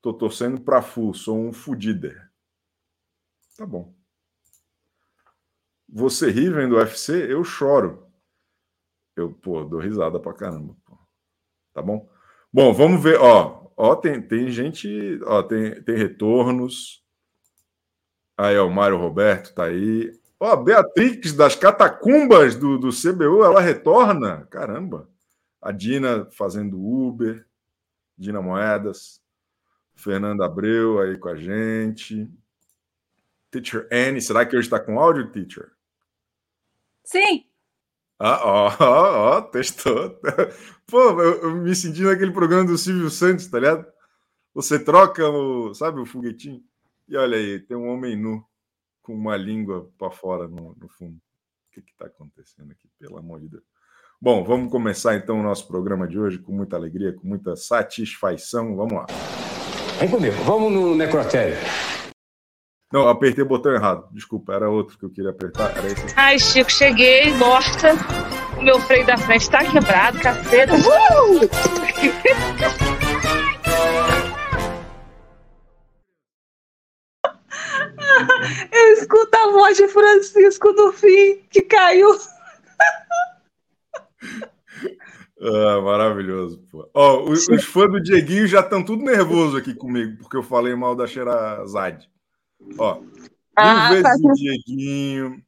Tô 0.02 0.14
torcendo 0.14 0.62
pra 0.62 0.82
Fu, 0.82 1.14
sou 1.14 1.38
um 1.38 1.52
fudider. 1.52 2.32
Tá 3.58 3.66
bom. 3.66 3.99
Você 5.92 6.30
ri 6.30 6.50
vendo 6.50 6.76
o 6.76 6.78
UFC, 6.78 7.32
eu 7.32 7.44
choro. 7.44 8.08
Eu, 9.16 9.34
pô, 9.34 9.64
dou 9.64 9.80
risada 9.80 10.20
pra 10.20 10.34
caramba. 10.34 10.76
Pô. 10.86 10.98
Tá 11.74 11.82
bom? 11.82 12.10
Bom, 12.54 12.74
vamos 12.74 13.02
ver, 13.02 13.20
ó. 13.20 13.72
Ó, 13.76 13.96
tem, 13.96 14.22
tem 14.22 14.50
gente, 14.50 15.20
ó, 15.24 15.42
tem, 15.42 15.82
tem 15.84 15.96
retornos. 15.96 17.04
Aí, 18.38 18.58
ó, 18.58 18.68
o 18.68 18.72
Mário 18.72 18.98
Roberto 18.98 19.54
tá 19.54 19.66
aí. 19.66 20.12
Ó, 20.40 20.56
Beatrix 20.56 21.34
das 21.34 21.56
catacumbas 21.56 22.56
do, 22.56 22.78
do 22.78 22.90
CBU, 22.90 23.44
ela 23.44 23.62
retorna. 23.62 24.46
Caramba. 24.48 25.10
A 25.62 25.72
Dina 25.72 26.30
fazendo 26.32 26.80
Uber. 26.80 27.46
Dina 28.18 28.42
Moedas. 28.42 29.22
Fernanda 29.96 30.46
Abreu 30.46 31.00
aí 31.00 31.18
com 31.18 31.30
a 31.30 31.36
gente. 31.36 32.30
Teacher 33.52 33.88
Anne, 33.92 34.22
será 34.22 34.46
que 34.46 34.56
hoje 34.56 34.68
está 34.68 34.80
com 34.80 35.00
áudio, 35.00 35.32
teacher? 35.32 35.72
Sim. 37.10 37.44
Ah, 38.20 38.40
ó, 38.44 38.76
ó, 38.80 39.38
ó, 39.38 39.42
testou. 39.42 40.20
Pô, 40.86 41.10
eu, 41.20 41.42
eu, 41.42 41.56
me 41.56 41.74
senti 41.74 42.04
naquele 42.04 42.32
programa 42.32 42.66
do 42.66 42.78
Silvio 42.78 43.10
Santos, 43.10 43.48
tá 43.48 43.58
ligado? 43.58 43.88
Você 44.54 44.78
troca 44.78 45.28
o, 45.28 45.74
sabe, 45.74 46.00
o 46.00 46.06
foguetinho. 46.06 46.62
E 47.08 47.18
olha 47.18 47.36
aí, 47.36 47.60
tem 47.62 47.76
um 47.76 47.90
homem 47.90 48.16
nu 48.16 48.46
com 49.02 49.16
uma 49.16 49.36
língua 49.36 49.90
para 49.98 50.12
fora 50.12 50.48
no, 50.48 50.76
no, 50.80 50.88
fundo. 50.88 51.16
O 51.16 51.72
que 51.72 51.80
está 51.80 52.06
acontecendo 52.06 52.72
aqui, 52.72 52.88
pelo 53.00 53.18
amor 53.18 53.40
de 53.40 53.50
Deus? 53.50 53.64
Bom, 54.22 54.44
vamos 54.44 54.72
começar 54.72 55.16
então 55.16 55.40
o 55.40 55.44
nosso 55.44 55.68
programa 55.68 56.08
de 56.08 56.20
hoje 56.20 56.38
com 56.38 56.52
muita 56.52 56.76
alegria, 56.76 57.14
com 57.14 57.28
muita 57.28 57.56
satisfação. 57.56 58.76
Vamos 58.76 58.94
lá. 58.94 59.08
Vem 60.00 60.12
comigo, 60.12 60.36
vamos 60.44 60.72
no 60.72 60.94
necrotério. 60.94 61.58
Não, 62.92 63.08
apertei 63.08 63.44
o 63.44 63.48
botão 63.48 63.72
errado. 63.72 64.08
Desculpa, 64.12 64.54
era 64.54 64.68
outro 64.68 64.98
que 64.98 65.06
eu 65.06 65.12
queria 65.12 65.30
apertar. 65.30 65.78
Era 65.78 65.88
esse. 65.88 66.14
Ai, 66.16 66.40
Chico, 66.40 66.72
cheguei, 66.72 67.32
morta. 67.36 67.94
O 68.58 68.64
meu 68.64 68.80
freio 68.80 69.06
da 69.06 69.16
frente 69.16 69.48
tá 69.50 69.64
quebrado, 69.64 70.20
caceta. 70.20 70.74
Uh! 70.74 71.50
Eu 78.72 78.94
escuto 78.94 79.38
a 79.38 79.52
voz 79.52 79.78
de 79.78 79.88
Francisco 79.88 80.72
no 80.74 80.92
fim, 80.92 81.44
que 81.50 81.62
caiu. 81.62 82.10
Ah, 85.42 85.80
maravilhoso, 85.82 86.62
pô. 86.72 86.90
Ó, 86.94 87.24
os, 87.30 87.48
os 87.48 87.64
fãs 87.64 87.92
do 87.92 88.02
Dieguinho 88.02 88.48
já 88.48 88.62
estão 88.62 88.84
tudo 88.84 89.04
nervoso 89.04 89.56
aqui 89.58 89.74
comigo, 89.74 90.18
porque 90.18 90.36
eu 90.36 90.44
falei 90.44 90.76
mal 90.76 90.96
da 90.96 91.08
Xerazade. 91.08 92.10
Ó, 92.78 93.02
ah, 93.56 93.92
mil 93.92 94.04
vezes 94.04 94.24
o 94.24 94.34
Dieguinho, 94.34 95.44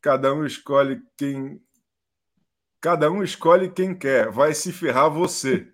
cada 0.00 0.32
um 0.34 0.44
escolhe 0.44 1.02
quem. 1.16 1.60
Cada 2.80 3.10
um 3.10 3.22
escolhe 3.22 3.70
quem 3.70 3.94
quer. 3.94 4.30
Vai 4.30 4.54
se 4.54 4.72
ferrar 4.72 5.10
você. 5.10 5.66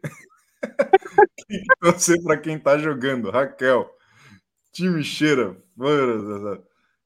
Você 1.83 2.23
para 2.23 2.39
quem 2.39 2.59
tá 2.59 2.79
jogando. 2.79 3.31
Raquel. 3.31 3.91
Time 4.73 5.03
cheira. 5.03 5.57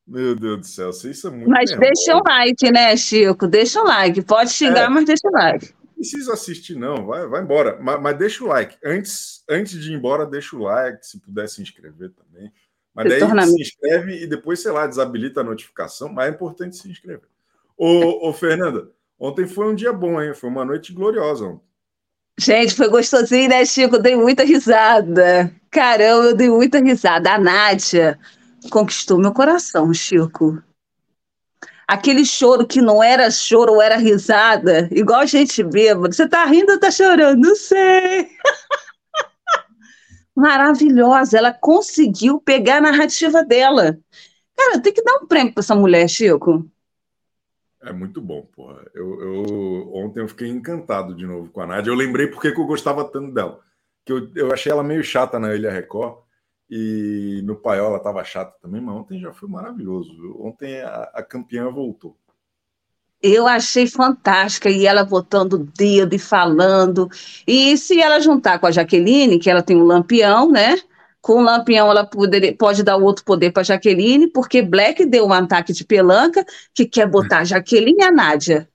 Meu 0.06 0.36
Deus 0.36 0.60
do 0.60 0.66
céu, 0.66 0.92
vocês 0.92 1.18
são 1.18 1.32
muito. 1.32 1.50
Mas 1.50 1.70
nervosos. 1.70 1.94
deixa 1.94 2.16
o 2.16 2.22
like, 2.22 2.70
né, 2.70 2.96
Chico? 2.96 3.48
Deixa 3.48 3.80
o 3.80 3.84
like. 3.84 4.22
Pode 4.22 4.50
xingar, 4.50 4.84
é, 4.84 4.88
mas 4.88 5.04
deixa 5.04 5.26
o 5.26 5.32
like. 5.32 5.74
Não 5.74 5.94
precisa 5.94 6.32
assistir, 6.34 6.76
não. 6.76 7.06
Vai, 7.06 7.26
vai 7.26 7.42
embora. 7.42 7.76
Mas, 7.82 8.00
mas, 8.00 8.16
deixa 8.16 8.44
o 8.44 8.46
like. 8.46 8.76
Antes, 8.84 9.42
antes 9.50 9.82
de 9.82 9.90
ir 9.90 9.96
embora, 9.96 10.24
deixa 10.24 10.54
o 10.54 10.60
like. 10.60 11.04
Se 11.04 11.20
puder 11.20 11.48
se 11.48 11.60
inscrever 11.60 12.12
também. 12.12 12.52
Mas 12.96 13.12
se 13.12 13.20
daí 13.20 13.46
se 13.46 13.60
inscreve 13.60 14.22
e 14.22 14.26
depois, 14.26 14.60
sei 14.60 14.72
lá, 14.72 14.86
desabilita 14.86 15.42
a 15.42 15.44
notificação. 15.44 16.08
Mas 16.08 16.28
é 16.28 16.30
importante 16.30 16.76
se 16.76 16.90
inscrever. 16.90 17.28
Ô, 17.76 18.30
ô 18.30 18.32
Fernanda, 18.32 18.90
ontem 19.18 19.46
foi 19.46 19.70
um 19.70 19.74
dia 19.74 19.92
bom, 19.92 20.20
hein? 20.20 20.32
Foi 20.32 20.48
uma 20.48 20.64
noite 20.64 20.94
gloriosa 20.94 21.44
ontem. 21.44 21.66
Gente, 22.40 22.74
foi 22.74 22.88
gostosinho, 22.88 23.50
né, 23.50 23.64
Chico? 23.66 23.98
dei 23.98 24.16
muita 24.16 24.44
risada. 24.44 25.52
Caramba, 25.70 26.28
eu 26.28 26.34
dei 26.34 26.48
muita 26.48 26.80
risada. 26.80 27.32
A 27.32 27.38
Nádia 27.38 28.18
conquistou 28.70 29.18
meu 29.18 29.32
coração, 29.32 29.92
Chico. 29.92 30.62
Aquele 31.86 32.24
choro 32.24 32.66
que 32.66 32.80
não 32.80 33.02
era 33.02 33.30
choro, 33.30 33.80
era 33.80 33.96
risada, 33.96 34.88
igual 34.90 35.20
a 35.20 35.26
gente 35.26 35.62
bêbado. 35.62 36.14
Você 36.14 36.26
tá 36.26 36.44
rindo 36.46 36.72
ou 36.72 36.80
tá 36.80 36.90
chorando? 36.90 37.40
Não 37.40 37.54
sei. 37.54 38.28
Maravilhosa, 40.36 41.38
ela 41.38 41.52
conseguiu 41.52 42.38
pegar 42.38 42.76
a 42.76 42.80
narrativa 42.82 43.42
dela. 43.42 43.98
Cara, 44.54 44.80
tem 44.80 44.92
que 44.92 45.02
dar 45.02 45.16
um 45.16 45.26
prêmio 45.26 45.54
para 45.54 45.62
essa 45.62 45.74
mulher, 45.74 46.06
Chico. 46.08 46.70
É 47.82 47.90
muito 47.92 48.20
bom, 48.20 48.42
porra. 48.42 48.84
Eu, 48.94 49.20
eu, 49.22 49.94
ontem 49.94 50.20
eu 50.20 50.28
fiquei 50.28 50.48
encantado 50.48 51.14
de 51.14 51.26
novo 51.26 51.50
com 51.50 51.60
a 51.62 51.66
Nádia. 51.66 51.90
Eu 51.90 51.94
lembrei 51.94 52.26
porque 52.26 52.52
que 52.52 52.60
eu 52.60 52.66
gostava 52.66 53.04
tanto 53.04 53.32
dela. 53.32 53.60
Que 54.04 54.12
eu, 54.12 54.30
eu 54.34 54.52
achei 54.52 54.70
ela 54.70 54.82
meio 54.82 55.02
chata 55.02 55.38
na 55.38 55.54
Ilha 55.54 55.70
Record. 55.70 56.18
E 56.68 57.42
no 57.44 57.54
Paiola 57.56 57.98
estava 57.98 58.24
chato 58.24 58.60
também, 58.60 58.80
mas 58.80 58.94
ontem 58.94 59.20
já 59.20 59.32
foi 59.32 59.48
maravilhoso. 59.48 60.36
Ontem 60.40 60.80
a, 60.80 61.10
a 61.14 61.22
campeã 61.22 61.70
voltou. 61.70 62.18
Eu 63.22 63.46
achei 63.46 63.86
fantástica, 63.86 64.68
e 64.68 64.86
ela 64.86 65.04
botando 65.04 65.54
o 65.54 65.58
dedo 65.58 66.14
e 66.14 66.18
falando. 66.18 67.08
E 67.46 67.76
se 67.76 68.00
ela 68.00 68.20
juntar 68.20 68.58
com 68.58 68.66
a 68.66 68.70
Jaqueline, 68.70 69.38
que 69.38 69.50
ela 69.50 69.62
tem 69.62 69.76
um 69.76 69.84
lampião, 69.84 70.50
né? 70.50 70.76
Com 71.20 71.40
o 71.40 71.42
lampião, 71.42 71.90
ela 71.90 72.06
poder, 72.06 72.56
pode 72.56 72.82
dar 72.82 72.96
outro 72.96 73.24
poder 73.24 73.52
para 73.52 73.62
Jaqueline, 73.62 74.28
porque 74.28 74.62
Black 74.62 75.04
deu 75.06 75.26
um 75.26 75.32
ataque 75.32 75.72
de 75.72 75.84
pelanca 75.84 76.44
que 76.74 76.86
quer 76.86 77.08
botar 77.08 77.38
a 77.38 77.44
Jaqueline 77.44 77.98
e 77.98 78.04
a 78.04 78.12
Nádia. 78.12 78.68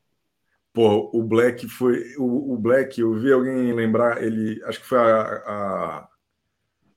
Pô, 0.73 1.09
o 1.13 1.23
Black 1.23 1.67
foi. 1.67 2.15
O, 2.17 2.53
o, 2.53 2.57
Black, 2.57 2.99
eu 2.99 3.13
vi 3.13 3.31
alguém 3.31 3.73
lembrar, 3.73 4.23
ele. 4.23 4.61
Acho 4.65 4.79
que 4.79 4.85
foi 4.85 4.97
a, 4.99 5.21
a 5.21 6.07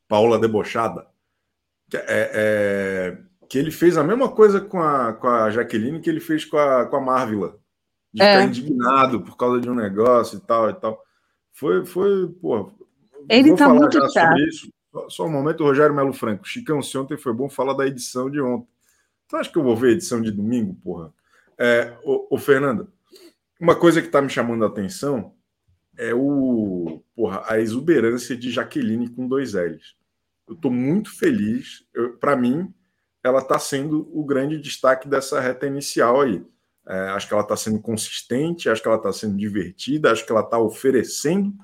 Paula 0.08 0.38
Debochada, 0.38 1.06
é, 1.92 2.30
é, 2.34 3.18
que 3.54 3.58
ele 3.58 3.70
fez 3.70 3.96
a 3.96 4.02
mesma 4.02 4.28
coisa 4.28 4.61
com 4.61 4.82
a, 4.82 5.12
com 5.12 5.28
a 5.28 5.49
Jaqueline 5.49 6.00
que 6.00 6.11
ele 6.11 6.18
fez 6.18 6.44
com 6.44 6.58
a, 6.58 6.87
com 6.87 6.96
a 6.96 7.00
Marvila. 7.00 7.56
De 8.12 8.20
é. 8.20 8.32
ficar 8.32 8.49
indignado 8.49 9.20
por 9.20 9.37
causa 9.37 9.61
de 9.61 9.70
um 9.70 9.76
negócio 9.76 10.38
e 10.38 10.40
tal 10.40 10.70
e 10.70 10.75
tal. 10.75 11.00
Foi, 11.52 11.87
foi, 11.87 12.28
pô. 12.42 12.73
Ele 13.28 13.54
tá 13.54 13.68
muito 13.68 13.96
chato. 14.12 14.40
Só, 14.90 15.08
só, 15.08 15.26
um 15.26 15.30
momento, 15.30 15.62
Rogério 15.62 15.94
Melo 15.94 16.12
Franco. 16.12 16.49
Chicão, 16.49 16.82
se 16.82 16.99
ontem 16.99 17.16
foi 17.16 17.32
bom 17.32 17.49
falar 17.49 17.75
da 17.75 17.87
edição 17.87 18.28
de 18.28 18.40
ontem. 18.40 18.66
Tu 19.28 19.37
acha 19.37 19.52
que 19.52 19.56
eu 19.56 19.62
vou 19.62 19.76
ver 19.76 19.90
a 19.90 19.92
edição 19.92 20.20
de 20.20 20.32
domingo, 20.32 20.75
porra? 20.82 21.14
É, 21.56 21.96
ô, 22.02 22.26
ô 22.30 22.38
Fernanda, 22.38 22.88
uma 23.61 23.76
coisa 23.76 24.02
que 24.02 24.08
tá 24.08 24.20
me 24.20 24.30
chamando 24.30 24.64
a 24.64 24.66
atenção 24.66 25.32
é 25.96 26.12
o, 26.12 27.04
porra, 27.14 27.44
a 27.46 27.61
exuberância 27.61 28.37
de 28.37 28.50
Jaqueline 28.50 29.11
com 29.11 29.28
dois 29.28 29.52
L's. 29.52 29.94
Eu 30.49 30.54
estou 30.54 30.73
muito 30.73 31.16
feliz. 31.16 31.84
Para 32.18 32.34
mim, 32.34 32.75
ela 33.25 33.38
está 33.38 33.59
sendo 33.59 34.09
o 34.12 34.23
grande 34.23 34.61
destaque 34.61 35.09
dessa 35.09 35.40
reta 35.40 35.66
inicial 35.66 36.21
aí. 36.21 36.45
É, 36.87 37.09
acho 37.09 37.26
que 37.26 37.33
ela 37.33 37.43
está 37.43 37.57
sendo 37.57 37.81
consistente, 37.81 38.69
acho 38.69 38.83
que 38.83 38.88
ela 38.88 38.99
está 38.99 39.11
sendo 39.11 39.38
divertida, 39.38 40.12
acho 40.12 40.26
que 40.26 40.31
ela 40.31 40.43
está 40.43 40.59
oferecendo 40.59 41.54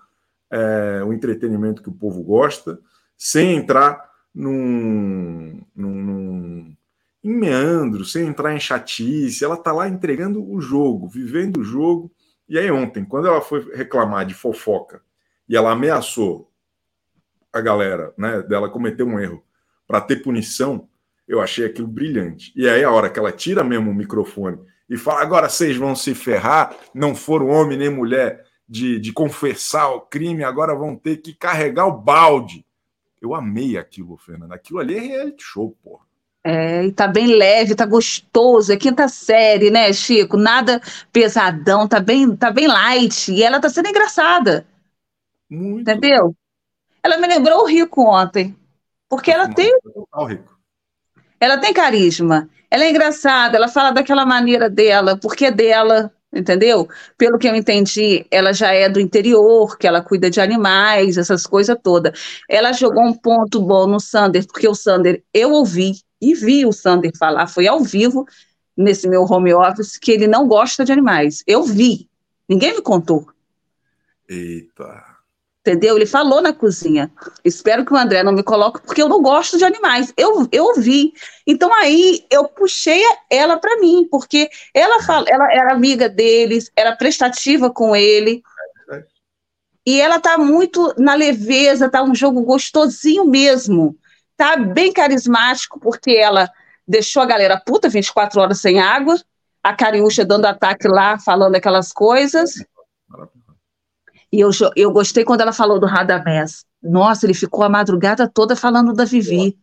é, 0.50 1.04
o 1.04 1.12
entretenimento 1.12 1.82
que 1.82 1.90
o 1.90 1.94
povo 1.94 2.22
gosta, 2.22 2.80
sem 3.16 3.54
entrar 3.54 4.10
num, 4.34 5.62
num, 5.76 5.94
num 6.02 6.76
em 7.22 7.34
meandro, 7.34 8.06
sem 8.06 8.26
entrar 8.26 8.54
em 8.54 8.60
chatice. 8.60 9.44
Ela 9.44 9.56
está 9.56 9.72
lá 9.72 9.86
entregando 9.86 10.42
o 10.50 10.58
jogo, 10.58 11.06
vivendo 11.06 11.58
o 11.58 11.64
jogo 11.64 12.10
E 12.48 12.58
aí, 12.58 12.70
ontem, 12.70 13.04
quando 13.04 13.28
ela 13.28 13.42
foi 13.42 13.70
reclamar 13.76 14.24
de 14.24 14.32
fofoca 14.32 15.02
e 15.46 15.54
ela 15.54 15.72
ameaçou 15.72 16.50
a 17.52 17.60
galera, 17.60 18.14
né, 18.16 18.40
dela 18.42 18.70
cometer 18.70 19.02
um 19.02 19.20
erro 19.20 19.44
para 19.86 20.00
ter 20.00 20.22
punição, 20.22 20.88
eu 21.30 21.40
achei 21.40 21.64
aquilo 21.64 21.86
brilhante. 21.86 22.52
E 22.56 22.68
aí, 22.68 22.82
a 22.82 22.90
hora 22.90 23.08
que 23.08 23.16
ela 23.16 23.30
tira 23.30 23.62
mesmo 23.62 23.88
o 23.88 23.94
microfone 23.94 24.58
e 24.88 24.96
fala: 24.96 25.22
agora 25.22 25.48
vocês 25.48 25.76
vão 25.76 25.94
se 25.94 26.12
ferrar, 26.12 26.74
não 26.92 27.14
foram 27.14 27.46
homem 27.48 27.78
nem 27.78 27.88
mulher 27.88 28.44
de, 28.68 28.98
de 28.98 29.12
confessar 29.12 29.90
o 29.90 30.00
crime, 30.00 30.42
agora 30.42 30.74
vão 30.74 30.96
ter 30.96 31.18
que 31.18 31.32
carregar 31.32 31.86
o 31.86 31.96
balde. 31.96 32.66
Eu 33.22 33.32
amei 33.32 33.78
aquilo, 33.78 34.16
Fernando. 34.16 34.52
Aquilo 34.52 34.80
ali 34.80 34.96
é 34.96 35.00
reality 35.00 35.44
show, 35.44 35.76
porra. 35.84 36.04
É, 36.42 36.86
e 36.86 36.90
tá 36.90 37.06
bem 37.06 37.28
leve, 37.28 37.76
tá 37.76 37.86
gostoso. 37.86 38.72
É 38.72 38.76
quinta 38.76 39.06
série, 39.06 39.70
né, 39.70 39.92
Chico? 39.92 40.36
Nada 40.36 40.80
pesadão, 41.12 41.86
tá 41.86 42.00
bem, 42.00 42.34
tá 42.34 42.50
bem 42.50 42.66
light. 42.66 43.30
E 43.30 43.40
ela 43.40 43.60
tá 43.60 43.68
sendo 43.68 43.88
engraçada. 43.88 44.66
Muito. 45.48 45.82
Entendeu? 45.82 46.34
Ela 47.04 47.18
me 47.18 47.28
lembrou 47.28 47.62
o 47.62 47.66
Rico 47.66 48.02
ontem. 48.02 48.56
Porque 49.08 49.30
ela 49.30 49.52
tem. 49.52 49.72
Total, 49.80 50.24
Rico. 50.24 50.59
Ela 51.40 51.56
tem 51.56 51.72
carisma. 51.72 52.48
Ela 52.70 52.84
é 52.84 52.90
engraçada, 52.90 53.56
ela 53.56 53.66
fala 53.66 53.90
daquela 53.90 54.24
maneira 54.24 54.70
dela, 54.70 55.16
porque 55.16 55.46
é 55.46 55.50
dela, 55.50 56.12
entendeu? 56.32 56.88
Pelo 57.18 57.38
que 57.38 57.48
eu 57.48 57.56
entendi, 57.56 58.24
ela 58.30 58.52
já 58.52 58.72
é 58.72 58.88
do 58.88 59.00
interior, 59.00 59.76
que 59.76 59.88
ela 59.88 60.00
cuida 60.00 60.30
de 60.30 60.40
animais, 60.40 61.18
essas 61.18 61.46
coisas 61.46 61.76
todas. 61.82 62.12
Ela 62.48 62.72
jogou 62.72 63.02
um 63.02 63.12
ponto 63.12 63.60
bom 63.60 63.88
no 63.88 63.98
Sander, 63.98 64.46
porque 64.46 64.68
o 64.68 64.74
Sander, 64.74 65.22
eu 65.34 65.50
ouvi 65.50 65.94
e 66.20 66.34
vi 66.34 66.64
o 66.64 66.72
Sander 66.72 67.10
falar, 67.18 67.48
foi 67.48 67.66
ao 67.66 67.80
vivo, 67.80 68.24
nesse 68.76 69.08
meu 69.08 69.24
home 69.24 69.52
office, 69.52 69.96
que 69.96 70.12
ele 70.12 70.28
não 70.28 70.46
gosta 70.46 70.84
de 70.84 70.92
animais. 70.92 71.42
Eu 71.46 71.64
vi, 71.64 72.08
ninguém 72.48 72.76
me 72.76 72.82
contou. 72.82 73.26
Eita. 74.28 75.09
Entendeu? 75.60 75.96
Ele 75.96 76.06
falou 76.06 76.40
na 76.40 76.54
cozinha. 76.54 77.12
Espero 77.44 77.84
que 77.84 77.92
o 77.92 77.96
André 77.96 78.22
não 78.22 78.32
me 78.32 78.42
coloque, 78.42 78.80
porque 78.80 79.02
eu 79.02 79.08
não 79.08 79.20
gosto 79.20 79.58
de 79.58 79.64
animais. 79.64 80.12
Eu, 80.16 80.48
eu 80.50 80.64
ouvi. 80.64 81.12
Então 81.46 81.72
aí 81.74 82.24
eu 82.30 82.48
puxei 82.48 83.02
ela 83.28 83.58
para 83.58 83.78
mim, 83.78 84.08
porque 84.10 84.48
ela, 84.72 85.02
fala, 85.02 85.26
ela 85.28 85.52
era 85.52 85.72
amiga 85.72 86.08
deles, 86.08 86.70
era 86.74 86.96
prestativa 86.96 87.70
com 87.70 87.94
ele. 87.94 88.42
E 89.86 90.00
ela 90.00 90.18
tá 90.18 90.38
muito 90.38 90.94
na 90.96 91.14
leveza, 91.14 91.90
tá 91.90 92.02
um 92.02 92.14
jogo 92.14 92.42
gostosinho 92.42 93.26
mesmo. 93.26 93.96
Tá 94.36 94.56
bem 94.56 94.92
carismático, 94.92 95.78
porque 95.78 96.12
ela 96.12 96.50
deixou 96.88 97.22
a 97.22 97.26
galera 97.26 97.60
puta 97.60 97.88
24 97.88 98.40
horas 98.40 98.60
sem 98.60 98.80
água, 98.80 99.20
a 99.62 99.74
Cariúcha 99.74 100.24
dando 100.24 100.46
ataque 100.46 100.88
lá, 100.88 101.18
falando 101.18 101.54
aquelas 101.54 101.92
coisas. 101.92 102.54
E 104.32 104.40
eu, 104.40 104.50
eu 104.76 104.92
gostei 104.92 105.24
quando 105.24 105.40
ela 105.40 105.52
falou 105.52 105.80
do 105.80 105.86
Radamés. 105.86 106.64
Nossa, 106.82 107.26
ele 107.26 107.34
ficou 107.34 107.64
a 107.64 107.68
madrugada 107.68 108.28
toda 108.28 108.54
falando 108.54 108.92
da 108.92 109.04
Vivi. 109.04 109.58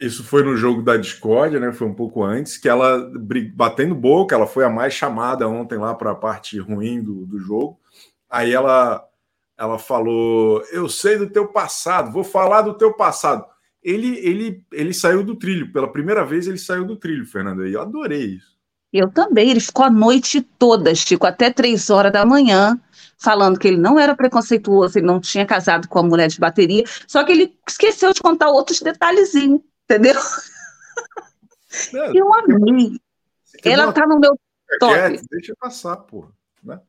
Isso 0.00 0.24
foi 0.24 0.42
no 0.42 0.56
jogo 0.56 0.82
da 0.82 0.96
Discord, 0.96 1.58
né? 1.58 1.72
Foi 1.72 1.86
um 1.86 1.94
pouco 1.94 2.22
antes, 2.22 2.58
que 2.58 2.68
ela 2.68 3.10
batendo 3.54 3.94
boca, 3.94 4.34
ela 4.34 4.46
foi 4.46 4.64
a 4.64 4.70
mais 4.70 4.92
chamada 4.92 5.48
ontem 5.48 5.78
lá 5.78 5.94
para 5.94 6.10
a 6.10 6.14
parte 6.14 6.58
ruim 6.58 7.02
do, 7.02 7.24
do 7.26 7.38
jogo. 7.38 7.78
Aí 8.28 8.52
ela, 8.52 9.02
ela 9.58 9.78
falou: 9.78 10.62
Eu 10.70 10.88
sei 10.88 11.16
do 11.16 11.30
teu 11.30 11.48
passado, 11.48 12.12
vou 12.12 12.24
falar 12.24 12.62
do 12.62 12.74
teu 12.74 12.92
passado. 12.92 13.44
Ele, 13.82 14.18
ele, 14.18 14.64
ele 14.72 14.92
saiu 14.92 15.22
do 15.22 15.36
trilho, 15.36 15.72
pela 15.72 15.90
primeira 15.90 16.24
vez 16.24 16.46
ele 16.46 16.58
saiu 16.58 16.84
do 16.84 16.96
trilho, 16.96 17.24
Fernanda, 17.24 17.66
e 17.68 17.72
eu 17.72 17.80
adorei 17.80 18.24
isso. 18.34 18.56
Eu 18.92 19.10
também, 19.10 19.50
ele 19.50 19.60
ficou 19.60 19.84
a 19.84 19.90
noite 19.90 20.40
toda, 20.40 20.94
Chico, 20.94 21.26
até 21.26 21.50
três 21.50 21.88
horas 21.88 22.12
da 22.12 22.24
manhã, 22.24 22.78
falando 23.18 23.58
que 23.58 23.66
ele 23.66 23.76
não 23.76 23.98
era 23.98 24.14
preconceituoso, 24.14 24.98
ele 24.98 25.06
não 25.06 25.20
tinha 25.20 25.46
casado 25.46 25.88
com 25.88 25.98
a 25.98 26.02
mulher 26.02 26.28
de 26.28 26.38
bateria, 26.38 26.84
só 27.06 27.24
que 27.24 27.32
ele 27.32 27.58
esqueceu 27.66 28.12
de 28.12 28.20
contar 28.20 28.50
outros 28.50 28.80
detalhezinhos, 28.80 29.60
entendeu? 29.84 30.14
eu 32.14 32.34
amei. 32.34 33.00
Ela 33.64 33.92
tá 33.92 34.06
no 34.06 34.18
meu 34.18 34.38
top. 34.78 35.20
deixa 35.30 35.54
passar, 35.58 35.96
porra. 35.96 36.30
Né? 36.62 36.80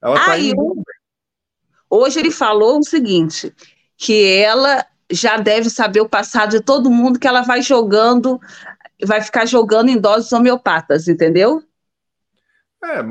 Ela 0.00 0.14
tá 0.14 0.32
Aí, 0.32 0.50
indo... 0.50 0.82
Hoje 1.90 2.20
ele 2.20 2.30
falou 2.30 2.78
o 2.78 2.84
seguinte, 2.84 3.54
que 3.96 4.34
ela 4.34 4.86
já 5.10 5.36
deve 5.36 5.68
saber 5.68 6.00
o 6.00 6.08
passado 6.08 6.50
de 6.50 6.60
todo 6.60 6.90
mundo, 6.90 7.18
que 7.18 7.28
ela 7.28 7.42
vai 7.42 7.60
jogando, 7.60 8.40
vai 9.04 9.20
ficar 9.20 9.46
jogando 9.46 9.90
em 9.90 9.98
doses 9.98 10.32
homeopatas, 10.32 11.06
entendeu? 11.06 11.62
É, 12.82 13.02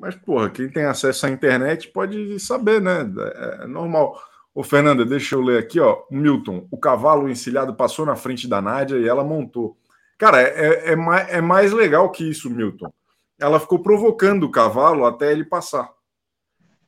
mas, 0.00 0.14
porra, 0.14 0.48
quem 0.48 0.66
tem 0.66 0.84
acesso 0.86 1.26
à 1.26 1.30
internet 1.30 1.88
pode 1.88 2.40
saber, 2.40 2.80
né? 2.80 3.00
É, 3.02 3.64
é 3.64 3.66
normal. 3.66 4.18
Ô, 4.54 4.62
Fernanda, 4.64 5.04
deixa 5.04 5.34
eu 5.34 5.42
ler 5.42 5.58
aqui, 5.58 5.78
ó. 5.78 6.04
Milton, 6.10 6.66
o 6.70 6.78
cavalo 6.78 7.28
encilhado 7.28 7.74
passou 7.74 8.06
na 8.06 8.16
frente 8.16 8.48
da 8.48 8.62
Nádia 8.62 8.96
e 8.96 9.06
ela 9.06 9.22
montou. 9.22 9.76
Cara, 10.16 10.40
é, 10.40 10.48
é, 10.48 10.92
é, 10.92 10.96
mais, 10.96 11.28
é 11.28 11.40
mais 11.42 11.72
legal 11.72 12.10
que 12.10 12.28
isso, 12.28 12.48
Milton. 12.48 12.90
Ela 13.38 13.60
ficou 13.60 13.82
provocando 13.82 14.44
o 14.44 14.50
cavalo 14.50 15.04
até 15.04 15.32
ele 15.32 15.44
passar. 15.44 15.92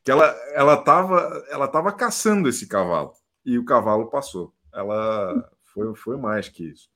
Que 0.03 0.09
ela, 0.09 0.35
ela, 0.53 0.75
tava, 0.75 1.45
ela 1.51 1.67
tava 1.67 1.91
caçando 1.91 2.49
esse 2.49 2.67
cavalo. 2.67 3.13
E 3.45 3.59
o 3.59 3.65
cavalo 3.65 4.09
passou. 4.09 4.53
Ela 4.73 5.51
foi, 5.71 5.95
foi 5.95 6.17
mais 6.17 6.49
que 6.49 6.63
isso. 6.71 6.89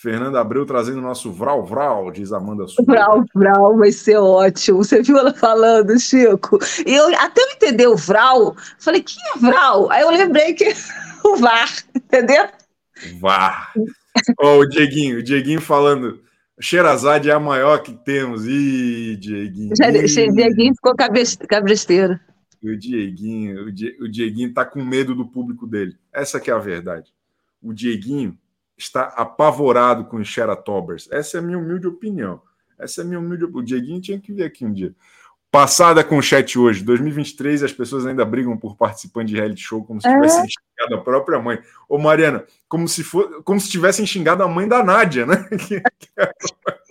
Fernanda 0.00 0.40
Abreu 0.40 0.64
trazendo 0.64 0.98
o 0.98 1.02
nosso 1.02 1.32
Vral 1.32 1.66
Vral, 1.66 2.12
diz 2.12 2.32
Amanda 2.32 2.68
Souza. 2.68 2.84
Vral 2.86 3.24
Vral 3.34 3.76
vai 3.76 3.90
ser 3.90 4.16
ótimo. 4.16 4.78
Você 4.78 5.02
viu 5.02 5.18
ela 5.18 5.34
falando, 5.34 5.98
Chico? 5.98 6.56
E 6.86 6.94
eu, 6.94 7.06
até 7.18 7.42
eu 7.42 7.50
entender 7.50 7.88
o 7.88 7.96
Vral, 7.96 8.56
falei, 8.78 9.02
quem 9.02 9.20
é 9.34 9.38
Vral? 9.38 9.90
Aí 9.90 10.02
eu 10.02 10.10
lembrei 10.10 10.54
que 10.54 10.72
o 11.24 11.36
VAR, 11.36 11.68
entendeu? 11.96 12.46
VAR. 13.20 13.72
oh, 14.40 14.58
o 14.58 14.66
Dieguinho, 14.66 15.18
o 15.18 15.22
Dieguinho 15.22 15.60
falando. 15.60 16.20
Xerazade 16.60 17.28
é 17.28 17.32
a 17.32 17.40
maior 17.40 17.82
que 17.82 17.92
temos. 17.92 18.46
Ih, 18.46 19.16
Dieguinho. 19.16 19.72
O 19.72 20.34
Dieguinho 20.34 20.74
ficou 20.74 20.94
cabresteiro. 20.94 22.20
O 22.62 22.76
Dieguinho, 22.76 23.66
o 24.00 24.08
Dieguinho 24.08 24.54
tá 24.54 24.64
com 24.64 24.84
medo 24.84 25.12
do 25.12 25.26
público 25.26 25.66
dele. 25.66 25.96
Essa 26.12 26.38
que 26.38 26.50
é 26.50 26.54
a 26.54 26.58
verdade. 26.58 27.12
O 27.60 27.72
Dieguinho 27.72 28.38
está 28.78 29.02
apavorado 29.16 30.04
com 30.04 30.18
o 30.18 30.24
Sheratobers. 30.24 31.08
Essa 31.10 31.38
é 31.38 31.40
a 31.40 31.42
minha 31.42 31.58
humilde 31.58 31.86
opinião. 31.86 32.40
Essa 32.78 33.00
é 33.00 33.04
a 33.04 33.06
minha 33.06 33.18
humilde 33.18 33.44
O 33.44 33.62
Dieguinho 33.62 34.00
tinha 34.00 34.20
que 34.20 34.32
vir 34.32 34.44
aqui 34.44 34.64
um 34.64 34.72
dia. 34.72 34.94
Passada 35.50 36.04
com 36.04 36.18
o 36.18 36.22
chat 36.22 36.58
hoje, 36.58 36.84
2023, 36.84 37.62
as 37.62 37.72
pessoas 37.72 38.04
ainda 38.04 38.22
brigam 38.22 38.54
por 38.56 38.76
participante 38.76 39.32
de 39.32 39.36
reality 39.36 39.62
show 39.62 39.82
como 39.82 40.00
se 40.00 40.06
é. 40.06 40.12
tivessem 40.12 40.44
xingado 40.44 40.94
a 40.94 41.02
própria 41.02 41.38
mãe. 41.38 41.58
Ô, 41.88 41.96
Mariana, 41.96 42.44
como 42.68 42.86
se 42.86 43.02
for, 43.02 43.42
como 43.42 43.58
se 43.58 43.70
tivessem 43.70 44.06
xingado 44.06 44.42
a 44.42 44.48
mãe 44.48 44.68
da 44.68 44.84
Nádia, 44.84 45.24
né? 45.24 45.48
que, 45.58 45.76
é 46.18 46.30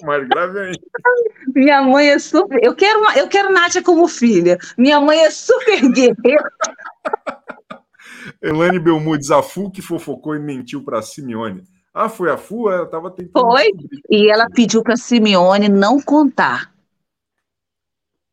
mais 0.03 0.27
grave 0.27 0.59
ainda. 0.59 0.79
Minha 1.55 1.83
mãe 1.83 2.09
é 2.09 2.17
super. 2.17 2.59
Eu 2.63 2.75
quero, 2.75 2.99
uma... 2.99 3.15
eu 3.15 3.27
quero 3.27 3.53
Nádia 3.53 3.83
como 3.83 4.07
filha. 4.07 4.57
Minha 4.75 4.99
mãe 4.99 5.19
é 5.19 5.29
super 5.29 5.79
guerreira. 5.91 6.51
Elane 8.41 8.79
Belmudes, 8.79 9.29
a 9.29 9.41
Fu 9.43 9.69
que 9.69 9.81
fofocou 9.81 10.35
e 10.35 10.39
mentiu 10.39 10.83
para 10.83 11.01
Simeone. 11.01 11.63
Ah, 11.97 12.09
foi 12.09 12.29
a 12.29 12.37
FU? 12.37 12.69
Ela 12.69 12.83
estava 12.83 13.09
tentando. 13.09 13.43
Foi. 13.43 13.73
E 14.07 14.29
ela 14.29 14.47
pediu 14.51 14.83
para 14.83 14.95
Simeone 14.95 15.67
não 15.67 15.99
contar. 15.99 16.71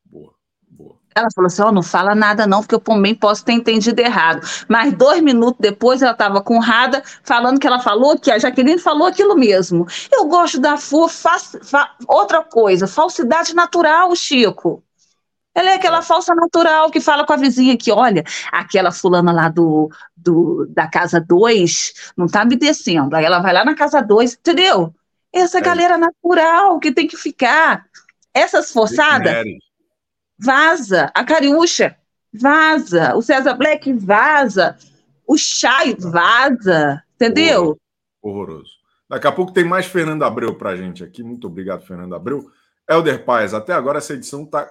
Boa, 0.05 0.35
boa. 0.69 0.97
Ela 1.15 1.29
falou 1.35 1.47
assim: 1.47 1.63
ó, 1.63 1.69
oh, 1.69 1.73
não 1.73 1.83
fala 1.83 2.15
nada, 2.15 2.47
não, 2.47 2.61
porque 2.61 2.75
eu 2.75 2.79
também 2.79 3.15
posso 3.15 3.43
ter 3.43 3.53
entendido 3.53 3.99
errado. 4.03 4.47
Mas 4.69 4.93
dois 4.93 5.23
minutos 5.23 5.57
depois 5.59 6.03
ela 6.03 6.13
estava 6.13 6.43
com 6.43 6.59
Rada 6.59 7.03
falando 7.23 7.59
que 7.59 7.67
ela 7.67 7.81
falou 7.81 8.19
que 8.19 8.31
a 8.31 8.39
Jaqueline 8.39 8.79
falou 8.79 9.07
aquilo 9.07 9.35
mesmo. 9.35 9.87
Eu 10.13 10.27
gosto 10.27 10.61
da 10.61 10.77
FU, 10.77 11.09
fa... 11.09 11.39
outra 12.07 12.43
coisa, 12.43 12.87
falsidade 12.87 13.55
natural, 13.55 14.15
Chico. 14.15 14.85
Ela 15.55 15.71
é 15.71 15.75
aquela 15.75 16.03
falsa 16.03 16.35
natural 16.35 16.91
que 16.91 17.01
fala 17.01 17.25
com 17.25 17.33
a 17.33 17.37
vizinha 17.37 17.77
que, 17.77 17.93
olha, 17.93 18.25
aquela 18.51 18.91
fulana 18.91 19.33
lá 19.33 19.49
do, 19.49 19.89
do 20.17 20.67
da 20.69 20.89
casa 20.89 21.21
2 21.21 22.13
não 22.17 22.27
tá 22.27 22.45
me 22.45 22.57
descendo. 22.57 23.15
Aí 23.15 23.25
ela 23.25 23.39
vai 23.39 23.53
lá 23.53 23.65
na 23.65 23.75
casa 23.75 24.01
2, 24.01 24.35
entendeu? 24.35 24.93
Essa 25.33 25.59
é. 25.59 25.61
galera 25.61 25.97
natural 25.97 26.79
que 26.81 26.93
tem 26.93 27.07
que 27.07 27.17
ficar. 27.17 27.87
Essas 28.33 28.73
forçadas, 28.73 29.45
vaza. 30.37 31.11
A 31.15 31.25
Cariúcha, 31.25 31.97
vaza. 32.33 33.15
O 33.15 33.23
César 33.23 33.55
Black, 33.55 33.93
vaza. 33.93 34.77
O 35.27 35.39
Chay, 35.39 35.97
vaza. 35.99 37.03
Entendeu? 37.15 37.79
Horroroso. 38.21 38.73
Daqui 39.09 39.27
a 39.29 39.33
pouco 39.33 39.53
tem 39.53 39.65
mais 39.65 39.87
Fernando 39.87 40.25
Abreu 40.25 40.57
pra 40.57 40.75
gente 40.75 41.05
aqui. 41.05 41.23
Muito 41.23 41.47
obrigado, 41.47 41.87
Fernando 41.87 42.15
Abreu. 42.15 42.51
Helder 42.89 43.25
Paz, 43.25 43.55
até 43.55 43.73
agora 43.73 43.99
essa 43.99 44.15
edição 44.15 44.45
tá 44.45 44.69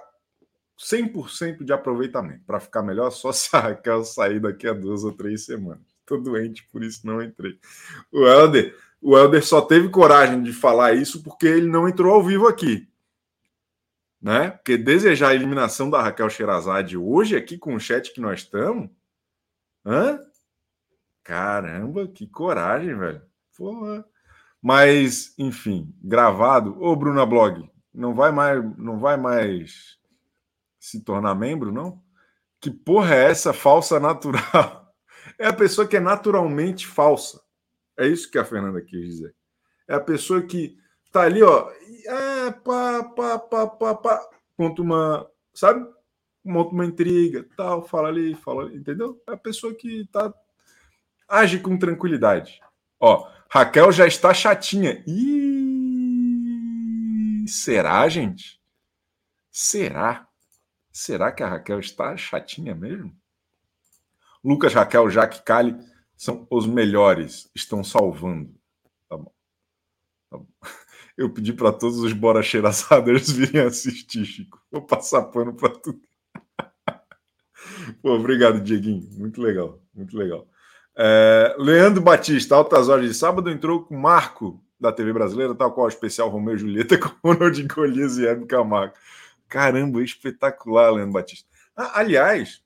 100% 0.78 1.64
de 1.64 1.72
aproveitamento. 1.72 2.44
Para 2.46 2.60
ficar 2.60 2.82
melhor, 2.82 3.10
só 3.10 3.32
se 3.32 3.54
a 3.56 3.60
Raquel 3.60 4.04
sair 4.04 4.40
daqui 4.40 4.66
a 4.66 4.72
duas 4.72 5.04
ou 5.04 5.12
três 5.12 5.44
semanas. 5.44 5.82
Estou 6.00 6.20
doente, 6.20 6.66
por 6.70 6.82
isso 6.82 7.06
não 7.06 7.22
entrei. 7.22 7.58
O 8.12 8.26
Helder, 8.26 8.76
o 9.00 9.16
Helder 9.16 9.44
só 9.44 9.60
teve 9.62 9.88
coragem 9.88 10.42
de 10.42 10.52
falar 10.52 10.92
isso 10.94 11.22
porque 11.22 11.46
ele 11.46 11.66
não 11.68 11.88
entrou 11.88 12.12
ao 12.14 12.22
vivo 12.22 12.46
aqui. 12.46 12.88
né? 14.20 14.50
Porque 14.50 14.76
desejar 14.76 15.28
a 15.30 15.34
eliminação 15.34 15.90
da 15.90 16.02
Raquel 16.02 16.30
Sherazade 16.30 16.96
hoje, 16.96 17.36
aqui 17.36 17.58
com 17.58 17.74
o 17.74 17.80
chat 17.80 18.12
que 18.12 18.20
nós 18.20 18.40
estamos. 18.40 18.88
Hã? 19.84 20.18
Caramba, 21.22 22.06
que 22.08 22.26
coragem, 22.26 22.96
velho. 22.96 23.22
Porra. 23.56 24.04
Mas, 24.62 25.34
enfim, 25.38 25.94
gravado. 26.02 26.82
Ô, 26.82 26.96
Bruna 26.96 27.26
Blog, 27.26 27.70
não 27.92 28.14
vai 28.14 28.32
mais, 28.32 28.62
não 28.78 28.98
vai 28.98 29.16
mais 29.16 29.98
se 30.84 31.00
tornar 31.00 31.34
membro, 31.34 31.72
não? 31.72 31.98
Que 32.60 32.70
porra 32.70 33.14
é 33.14 33.30
essa 33.30 33.54
falsa 33.54 33.98
natural? 33.98 34.82
É 35.38 35.46
a 35.46 35.52
pessoa 35.54 35.88
que 35.88 35.96
é 35.96 36.00
naturalmente 36.00 36.86
falsa. 36.86 37.40
É 37.98 38.06
isso 38.06 38.30
que 38.30 38.38
a 38.38 38.44
Fernanda 38.44 38.80
quis 38.82 39.00
dizer. 39.00 39.34
É 39.88 39.94
a 39.94 40.00
pessoa 40.00 40.42
que 40.42 40.76
tá 41.10 41.22
ali, 41.22 41.42
ó, 41.42 41.70
é, 41.70 42.50
pá, 42.50 43.02
pá, 43.02 43.38
pá, 43.38 43.66
pá, 43.66 43.94
pá, 43.94 44.20
monta 44.56 44.82
uma, 44.82 45.26
sabe? 45.54 45.84
Monta 46.44 46.72
uma 46.72 46.84
intriga, 46.84 47.48
tal, 47.56 47.88
fala 47.88 48.08
ali, 48.08 48.34
fala 48.34 48.64
ali, 48.64 48.76
entendeu? 48.76 49.20
É 49.26 49.32
a 49.32 49.36
pessoa 49.36 49.74
que 49.74 50.06
tá 50.12 50.32
age 51.26 51.58
com 51.58 51.78
tranquilidade. 51.78 52.60
Ó, 53.00 53.26
Raquel 53.50 53.90
já 53.90 54.06
está 54.06 54.34
chatinha. 54.34 55.02
Ih, 55.06 55.24
será, 57.48 58.06
gente? 58.10 58.60
Será? 59.50 60.28
Será 60.94 61.32
que 61.32 61.42
a 61.42 61.48
Raquel 61.48 61.80
está 61.80 62.16
chatinha 62.16 62.72
mesmo? 62.72 63.12
Lucas, 64.44 64.72
Raquel, 64.72 65.10
Jaque, 65.10 65.42
Cali 65.42 65.76
são 66.16 66.46
os 66.48 66.68
melhores. 66.68 67.50
Estão 67.52 67.82
salvando. 67.82 68.54
Tá 69.08 69.16
bom. 69.16 69.32
Tá 70.30 70.38
bom. 70.38 70.46
Eu 71.18 71.30
pedi 71.30 71.52
para 71.52 71.72
todos 71.72 71.98
os 71.98 72.12
Bora 72.12 72.44
Cheiraçaders 72.44 73.28
virem 73.34 73.62
assistir, 73.62 74.24
Chico. 74.24 74.62
Vou 74.70 74.82
passar 74.82 75.22
pano 75.24 75.52
para 75.52 75.70
tudo. 75.70 76.00
Pô, 78.00 78.12
obrigado, 78.12 78.60
Dieguinho. 78.60 79.08
Muito 79.18 79.42
legal, 79.42 79.82
muito 79.92 80.16
legal. 80.16 80.46
É, 80.96 81.56
Leandro 81.58 82.02
Batista, 82.02 82.54
altas 82.54 82.88
horas 82.88 83.08
de 83.08 83.14
sábado, 83.14 83.50
entrou 83.50 83.82
com 83.82 83.96
Marco 83.96 84.62
da 84.78 84.92
TV 84.92 85.12
brasileira, 85.12 85.56
tal 85.56 85.72
qual 85.72 85.86
o 85.86 85.88
especial 85.88 86.28
Romeu 86.28 86.54
e 86.54 86.58
Julieta 86.58 86.98
com 86.98 87.28
Ronald 87.28 87.60
Golias 87.66 88.16
e 88.16 88.28
Hebe 88.28 88.46
Camargo. 88.46 88.94
Caramba, 89.48 90.02
espetacular, 90.02 90.90
Leandro 90.90 91.12
Batista. 91.12 91.48
Ah, 91.76 92.00
aliás, 92.00 92.62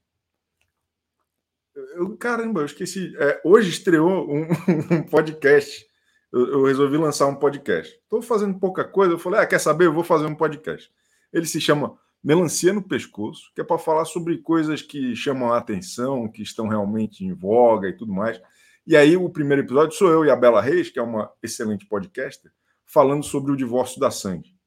eu, 1.94 2.16
caramba, 2.16 2.60
eu 2.60 2.66
esqueci. 2.66 3.14
É, 3.18 3.40
hoje 3.44 3.70
estreou 3.70 4.28
um, 4.28 4.48
um 4.90 5.02
podcast. 5.02 5.86
Eu, 6.32 6.46
eu, 6.46 6.64
resolvi 6.64 6.96
lançar 6.96 7.26
um 7.26 7.34
podcast. 7.34 7.94
Estou 7.94 8.20
fazendo 8.20 8.58
pouca 8.58 8.84
coisa. 8.84 9.14
Eu 9.14 9.18
falei, 9.18 9.40
ah, 9.40 9.46
quer 9.46 9.58
saber? 9.58 9.86
Eu 9.86 9.92
vou 9.92 10.04
fazer 10.04 10.26
um 10.26 10.34
podcast. 10.34 10.90
Ele 11.32 11.46
se 11.46 11.60
chama 11.60 11.98
Melancia 12.22 12.72
no 12.72 12.82
Pescoço, 12.82 13.52
que 13.54 13.60
é 13.60 13.64
para 13.64 13.78
falar 13.78 14.04
sobre 14.04 14.38
coisas 14.38 14.82
que 14.82 15.14
chamam 15.14 15.52
a 15.52 15.58
atenção, 15.58 16.28
que 16.28 16.42
estão 16.42 16.68
realmente 16.68 17.24
em 17.24 17.32
voga 17.32 17.88
e 17.88 17.96
tudo 17.96 18.12
mais. 18.12 18.40
E 18.86 18.96
aí, 18.96 19.16
o 19.16 19.28
primeiro 19.28 19.62
episódio 19.62 19.96
sou 19.96 20.10
eu 20.10 20.24
e 20.24 20.30
a 20.30 20.36
Bela 20.36 20.60
Reis, 20.60 20.90
que 20.90 20.98
é 20.98 21.02
uma 21.02 21.30
excelente 21.42 21.86
podcaster, 21.86 22.50
falando 22.86 23.22
sobre 23.22 23.52
o 23.52 23.56
divórcio 23.56 24.00
da 24.00 24.10
Sandy. 24.10 24.57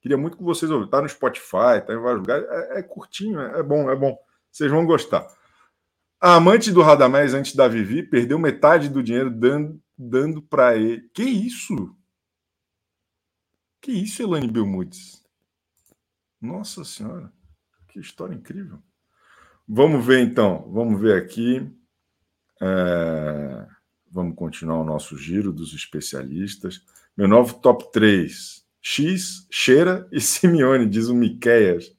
Queria 0.00 0.16
muito 0.16 0.36
que 0.36 0.42
vocês 0.42 0.70
ouviram. 0.70 0.86
Está 0.86 1.02
no 1.02 1.08
Spotify, 1.08 1.78
está 1.78 1.92
em 1.92 1.98
vários 1.98 2.20
lugares. 2.20 2.46
É, 2.48 2.78
é 2.78 2.82
curtinho, 2.82 3.40
é, 3.40 3.60
é, 3.60 3.62
bom, 3.62 3.90
é 3.90 3.96
bom. 3.96 4.18
Vocês 4.50 4.70
vão 4.70 4.86
gostar. 4.86 5.26
A 6.20 6.34
amante 6.34 6.72
do 6.72 6.82
Radamés, 6.82 7.34
antes 7.34 7.54
da 7.54 7.68
Vivi, 7.68 8.02
perdeu 8.02 8.38
metade 8.38 8.88
do 8.88 9.02
dinheiro 9.02 9.30
dando, 9.30 9.80
dando 9.96 10.42
para 10.42 10.76
ele. 10.76 11.08
Que 11.14 11.22
isso? 11.22 11.96
Que 13.80 13.92
isso, 13.92 14.22
Elane 14.22 14.48
Belmudes? 14.48 15.24
Nossa 16.40 16.84
Senhora, 16.84 17.32
que 17.88 18.00
história 18.00 18.34
incrível. 18.34 18.82
Vamos 19.66 20.04
ver 20.04 20.20
então, 20.20 20.70
vamos 20.72 21.00
ver 21.00 21.22
aqui. 21.22 21.70
É... 22.60 23.66
Vamos 24.10 24.34
continuar 24.34 24.80
o 24.80 24.84
nosso 24.84 25.16
giro 25.16 25.52
dos 25.52 25.72
especialistas. 25.72 26.84
Meu 27.16 27.28
novo 27.28 27.54
top 27.60 27.90
3 27.92 28.59
X, 28.82 29.46
Cheira 29.50 30.08
e 30.12 30.20
Simeone, 30.20 30.86
diz 30.86 31.08
o 31.08 31.14
Miqueias. 31.14 31.92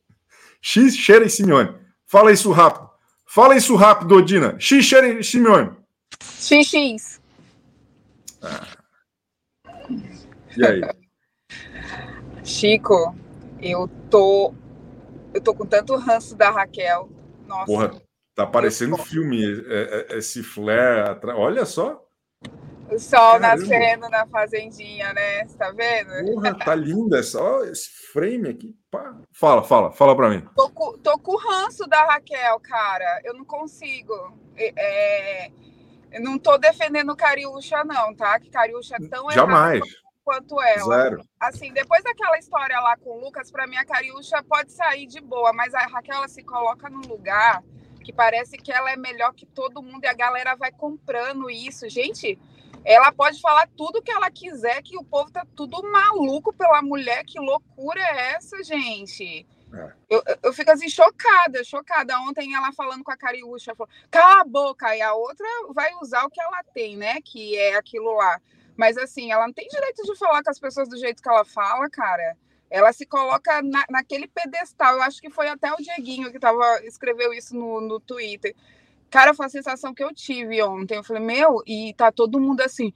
X, 0.61 0.95
Cheira 0.95 1.25
e 1.25 1.29
Simeone. 1.29 1.75
Fala 2.05 2.31
isso 2.31 2.51
rápido. 2.51 2.89
Fala 3.25 3.55
isso 3.55 3.75
rápido, 3.75 4.15
Odina. 4.15 4.59
X, 4.59 4.83
Cheira 4.85 5.07
e 5.07 5.23
Simeone. 5.23 5.71
XX. 6.21 7.21
Ah. 8.41 8.67
E 10.57 10.65
aí? 10.65 10.81
Chico, 12.43 13.15
eu 13.61 13.87
tô. 14.09 14.53
Eu 15.33 15.41
tô 15.41 15.53
com 15.53 15.65
tanto 15.65 15.95
ranço 15.95 16.35
da 16.35 16.49
Raquel. 16.49 17.09
Nossa. 17.47 17.65
Porra, 17.65 18.01
tá 18.35 18.45
parecendo 18.45 18.97
filme. 18.97 19.41
É, 19.67 20.07
é, 20.09 20.17
esse 20.17 20.43
flare. 20.43 21.19
Olha 21.35 21.65
só. 21.65 22.05
O 22.91 22.99
sol 22.99 23.39
Caramba. 23.39 23.47
nascendo 23.47 24.09
na 24.09 24.27
fazendinha, 24.27 25.13
né? 25.13 25.45
Você 25.45 25.57
tá 25.57 25.71
vendo? 25.71 26.33
Porra, 26.33 26.53
tá 26.53 26.75
linda 26.75 27.19
essa, 27.19 27.41
ó, 27.41 27.63
esse 27.63 27.89
frame 28.11 28.49
aqui. 28.49 28.75
Pá. 28.91 29.15
Fala, 29.31 29.63
fala, 29.63 29.91
fala 29.91 30.15
pra 30.15 30.29
mim. 30.29 30.45
Tô 30.55 30.69
com, 30.69 30.97
tô 30.97 31.17
com 31.17 31.31
o 31.31 31.37
ranço 31.37 31.87
da 31.87 32.03
Raquel, 32.03 32.59
cara. 32.59 33.21
Eu 33.23 33.33
não 33.33 33.45
consigo. 33.45 34.13
É, 34.57 35.49
eu 36.11 36.21
não 36.21 36.37
tô 36.37 36.57
defendendo 36.57 37.15
Cariúcha, 37.15 37.83
não, 37.85 38.13
tá? 38.13 38.37
Que 38.37 38.49
Cariúcha 38.49 38.97
é 39.01 39.07
tão 39.07 39.31
Jamais. 39.31 39.81
quanto 40.25 40.61
ela. 40.61 41.03
Zero. 41.03 41.23
Assim, 41.39 41.71
depois 41.71 42.03
daquela 42.03 42.37
história 42.37 42.77
lá 42.81 42.97
com 42.97 43.11
o 43.11 43.21
Lucas, 43.21 43.49
pra 43.49 43.65
mim 43.65 43.77
a 43.77 43.85
Cariúcha 43.85 44.43
pode 44.43 44.73
sair 44.73 45.07
de 45.07 45.21
boa, 45.21 45.53
mas 45.53 45.73
a 45.73 45.87
Raquel 45.87 46.17
ela 46.17 46.27
se 46.27 46.43
coloca 46.43 46.89
num 46.89 47.07
lugar 47.07 47.63
que 48.03 48.11
parece 48.11 48.57
que 48.57 48.71
ela 48.71 48.91
é 48.91 48.97
melhor 48.97 49.33
que 49.33 49.45
todo 49.45 49.81
mundo 49.81 50.03
e 50.03 50.07
a 50.07 50.13
galera 50.13 50.55
vai 50.55 50.71
comprando 50.71 51.49
isso. 51.49 51.87
Gente, 51.89 52.37
ela 52.83 53.11
pode 53.11 53.39
falar 53.39 53.69
tudo 53.77 54.01
que 54.01 54.11
ela 54.11 54.29
quiser, 54.31 54.81
que 54.81 54.97
o 54.97 55.03
povo 55.03 55.31
tá 55.31 55.45
tudo 55.55 55.83
maluco 55.83 56.53
pela 56.53 56.81
mulher. 56.81 57.23
Que 57.25 57.39
loucura 57.39 58.01
é 58.01 58.33
essa, 58.33 58.63
gente? 58.63 59.45
É. 59.73 59.91
Eu, 60.09 60.23
eu 60.43 60.53
fico 60.53 60.71
assim, 60.71 60.89
chocada, 60.89 61.63
chocada. 61.63 62.19
Ontem 62.21 62.55
ela 62.55 62.71
falando 62.73 63.03
com 63.03 63.11
a 63.11 63.17
Cariúcha, 63.17 63.75
falou, 63.75 63.91
cala 64.09 64.41
a 64.41 64.43
boca, 64.43 64.95
e 64.95 65.01
a 65.01 65.13
outra 65.13 65.45
vai 65.73 65.93
usar 66.01 66.25
o 66.25 66.29
que 66.29 66.41
ela 66.41 66.63
tem, 66.73 66.97
né? 66.97 67.21
Que 67.21 67.57
é 67.57 67.75
aquilo 67.75 68.15
lá. 68.15 68.41
Mas 68.75 68.97
assim, 68.97 69.31
ela 69.31 69.45
não 69.45 69.53
tem 69.53 69.67
direito 69.67 70.03
de 70.03 70.17
falar 70.17 70.43
com 70.43 70.49
as 70.49 70.59
pessoas 70.59 70.89
do 70.89 70.97
jeito 70.97 71.21
que 71.21 71.29
ela 71.29 71.45
fala, 71.45 71.89
cara. 71.89 72.35
Ela 72.69 72.93
se 72.93 73.05
coloca 73.05 73.61
na, 73.61 73.85
naquele 73.89 74.27
pedestal. 74.27 74.95
Eu 74.95 75.03
acho 75.03 75.21
que 75.21 75.29
foi 75.29 75.47
até 75.49 75.71
o 75.73 75.77
Dieguinho 75.77 76.31
que 76.31 76.39
tava, 76.39 76.79
escreveu 76.85 77.33
isso 77.33 77.55
no, 77.55 77.81
no 77.81 77.99
Twitter 77.99 78.55
Cara, 79.11 79.33
foi 79.33 79.45
a 79.45 79.49
sensação 79.49 79.93
que 79.93 80.01
eu 80.01 80.13
tive 80.13 80.63
ontem. 80.63 80.95
Eu 80.95 81.03
falei, 81.03 81.21
meu, 81.21 81.61
e 81.67 81.93
tá 81.97 82.13
todo 82.13 82.39
mundo 82.39 82.61
assim, 82.61 82.93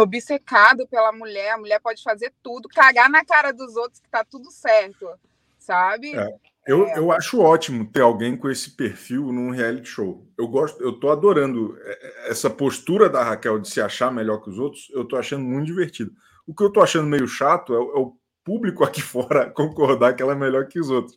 obcecado 0.00 0.84
pela 0.88 1.12
mulher. 1.12 1.52
A 1.52 1.58
mulher 1.58 1.80
pode 1.80 2.02
fazer 2.02 2.32
tudo, 2.42 2.68
cagar 2.68 3.08
na 3.08 3.24
cara 3.24 3.52
dos 3.52 3.76
outros 3.76 4.00
que 4.00 4.08
tá 4.10 4.24
tudo 4.24 4.50
certo, 4.50 5.08
sabe? 5.56 6.16
É. 6.16 6.34
Eu, 6.66 6.86
é. 6.86 6.98
eu 6.98 7.12
acho 7.12 7.40
ótimo 7.40 7.84
ter 7.84 8.00
alguém 8.00 8.36
com 8.36 8.50
esse 8.50 8.70
perfil 8.70 9.30
num 9.32 9.50
reality 9.50 9.88
show. 9.88 10.26
Eu 10.36 10.48
gosto, 10.48 10.82
eu 10.82 10.92
tô 10.98 11.10
adorando 11.10 11.78
é, 11.82 11.90
é, 11.92 12.30
essa 12.30 12.50
postura 12.50 13.08
da 13.08 13.22
Raquel 13.22 13.60
de 13.60 13.68
se 13.68 13.80
achar 13.80 14.10
melhor 14.10 14.38
que 14.42 14.50
os 14.50 14.58
outros. 14.58 14.90
Eu 14.92 15.04
tô 15.04 15.16
achando 15.16 15.44
muito 15.44 15.66
divertido. 15.66 16.12
O 16.46 16.52
que 16.52 16.64
eu 16.64 16.72
tô 16.72 16.80
achando 16.80 17.06
meio 17.06 17.28
chato 17.28 17.74
é, 17.74 17.76
é 17.76 18.00
o 18.00 18.16
público 18.42 18.82
aqui 18.82 19.00
fora 19.02 19.48
concordar 19.50 20.14
que 20.14 20.22
ela 20.22 20.32
é 20.32 20.36
melhor 20.36 20.66
que 20.66 20.80
os 20.80 20.90
outros 20.90 21.16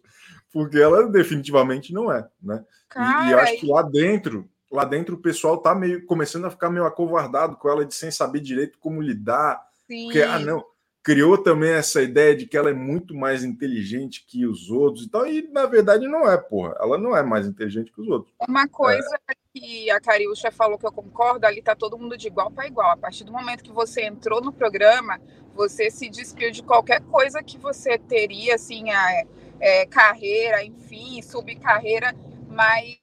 porque 0.57 0.79
ela 0.79 1.07
definitivamente 1.07 1.93
não 1.93 2.11
é, 2.11 2.27
né? 2.41 2.65
Cara, 2.89 3.27
e, 3.27 3.29
e 3.29 3.33
acho 3.35 3.57
que 3.59 3.67
lá 3.67 3.83
dentro, 3.83 4.49
lá 4.71 4.83
dentro 4.83 5.13
o 5.13 5.21
pessoal 5.21 5.59
tá 5.59 5.75
meio 5.75 6.03
começando 6.07 6.45
a 6.45 6.49
ficar 6.49 6.71
meio 6.71 6.83
acovardado 6.83 7.55
com 7.57 7.69
ela 7.69 7.85
de 7.85 7.93
sem 7.93 8.09
saber 8.09 8.39
direito 8.39 8.79
como 8.79 8.99
lidar, 8.99 9.61
Sim. 9.87 10.05
porque 10.05 10.23
ah 10.23 10.39
não, 10.39 10.65
criou 11.03 11.37
também 11.37 11.73
essa 11.73 12.01
ideia 12.01 12.35
de 12.35 12.47
que 12.47 12.57
ela 12.57 12.71
é 12.71 12.73
muito 12.73 13.13
mais 13.13 13.43
inteligente 13.43 14.25
que 14.27 14.47
os 14.47 14.71
outros 14.71 15.05
e 15.05 15.09
tal, 15.11 15.27
e 15.27 15.47
na 15.51 15.67
verdade 15.67 16.07
não 16.07 16.27
é, 16.27 16.35
porra. 16.37 16.75
Ela 16.81 16.97
não 16.97 17.15
é 17.15 17.21
mais 17.21 17.45
inteligente 17.45 17.91
que 17.91 18.01
os 18.01 18.07
outros. 18.07 18.33
Uma 18.49 18.67
coisa 18.67 19.15
é. 19.29 19.33
que 19.53 19.91
a 19.91 20.01
Cariúcha 20.01 20.49
falou 20.49 20.79
que 20.79 20.87
eu 20.87 20.91
concordo, 20.91 21.45
ali 21.45 21.61
tá 21.61 21.75
todo 21.75 21.99
mundo 21.99 22.17
de 22.17 22.25
igual 22.25 22.49
para 22.49 22.65
igual. 22.65 22.89
A 22.89 22.97
partir 22.97 23.23
do 23.23 23.31
momento 23.31 23.63
que 23.63 23.71
você 23.71 24.01
entrou 24.05 24.41
no 24.41 24.51
programa, 24.51 25.21
você 25.53 25.91
se 25.91 26.09
despiu 26.09 26.49
de 26.49 26.63
qualquer 26.63 27.01
coisa 27.01 27.43
que 27.43 27.59
você 27.59 27.99
teria, 27.99 28.55
assim, 28.55 28.89
a 28.89 29.23
é, 29.59 29.85
carreira, 29.85 30.63
enfim, 30.63 31.21
subcarreira, 31.21 32.13
mas 32.49 32.97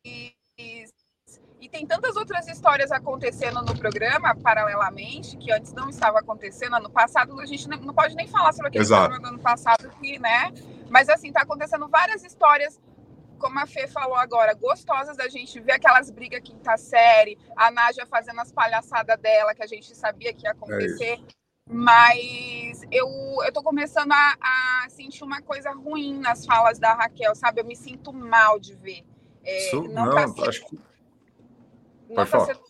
e 1.65 1.69
tem 1.69 1.87
tantas 1.87 2.15
outras 2.15 2.47
histórias 2.47 2.93
acontecendo 2.93 3.63
no 3.63 3.77
programa 3.77 4.37
paralelamente 4.37 5.35
que 5.39 5.51
antes 5.51 5.73
não 5.73 5.89
estava 5.89 6.19
acontecendo. 6.19 6.77
Ano 6.77 6.91
passado 6.91 7.41
a 7.41 7.47
gente 7.47 7.67
não 7.67 7.95
pode 7.95 8.15
nem 8.15 8.29
falar 8.29 8.53
sobre 8.53 8.69
aquele 8.69 8.85
Exato. 8.85 9.09
programa 9.09 9.31
do 9.31 9.35
ano 9.35 9.43
passado 9.43 9.89
que, 9.99 10.19
né? 10.19 10.53
Mas 10.91 11.09
assim, 11.09 11.33
tá 11.33 11.41
acontecendo 11.41 11.89
várias 11.89 12.23
histórias 12.23 12.79
como 13.39 13.59
a 13.59 13.67
Fê 13.67 13.87
falou 13.87 14.17
agora, 14.17 14.55
gostosas 14.55 15.17
da 15.17 15.29
gente 15.29 15.61
ver 15.61 15.73
aquelas 15.73 16.11
brigas 16.11 16.41
quinta 16.43 16.77
série, 16.77 17.39
a 17.57 17.71
Nádia 17.71 18.07
fazendo 18.07 18.41
as 18.41 18.53
palhaçadas 18.53 19.19
dela, 19.21 19.55
que 19.55 19.63
a 19.63 19.67
gente 19.67 19.95
sabia 19.95 20.33
que 20.33 20.45
ia 20.45 20.51
é 20.51 20.53
acontecer. 20.53 21.21
É 21.21 21.44
mas 21.69 22.83
eu, 22.91 23.09
eu 23.45 23.53
tô 23.53 23.63
começando 23.63 24.13
a, 24.13 24.37
a 24.85 24.89
sentir 24.91 25.25
uma 25.25 25.41
coisa 25.41 25.71
ruim 25.73 26.19
nas 26.19 26.45
falas 26.45 26.79
da 26.79 26.95
Raquel, 26.95 27.35
sabe? 27.35 27.61
Eu 27.61 27.65
me 27.65 27.75
sinto 27.75 28.13
mal 28.13 28.59
de 28.59 28.75
ver. 28.75 29.03
É, 29.43 29.69
Isso- 29.69 29.83
não, 29.89 30.05
não, 30.07 30.11
tá 30.11 30.29
sendo, 30.29 30.49
acho 30.49 30.67
que 30.67 30.79
não, 32.09 32.27
tá 32.27 32.41
sendo, 32.41 32.61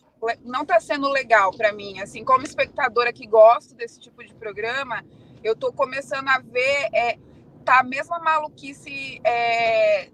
não 0.43 0.65
tá 0.65 0.79
sendo 0.79 1.09
legal 1.09 1.51
para 1.55 1.73
mim. 1.73 1.99
Assim, 1.99 2.23
como 2.23 2.43
espectadora 2.45 3.11
que 3.11 3.27
gosto 3.27 3.75
desse 3.75 3.99
tipo 3.99 4.23
de 4.23 4.33
programa, 4.33 5.03
eu 5.43 5.55
tô 5.55 5.73
começando 5.73 6.29
a 6.29 6.39
ver 6.39 6.89
é, 6.93 7.19
tá 7.65 7.79
a 7.79 7.83
mesma 7.83 8.17
maluquice 8.19 9.19
é, 9.25 10.09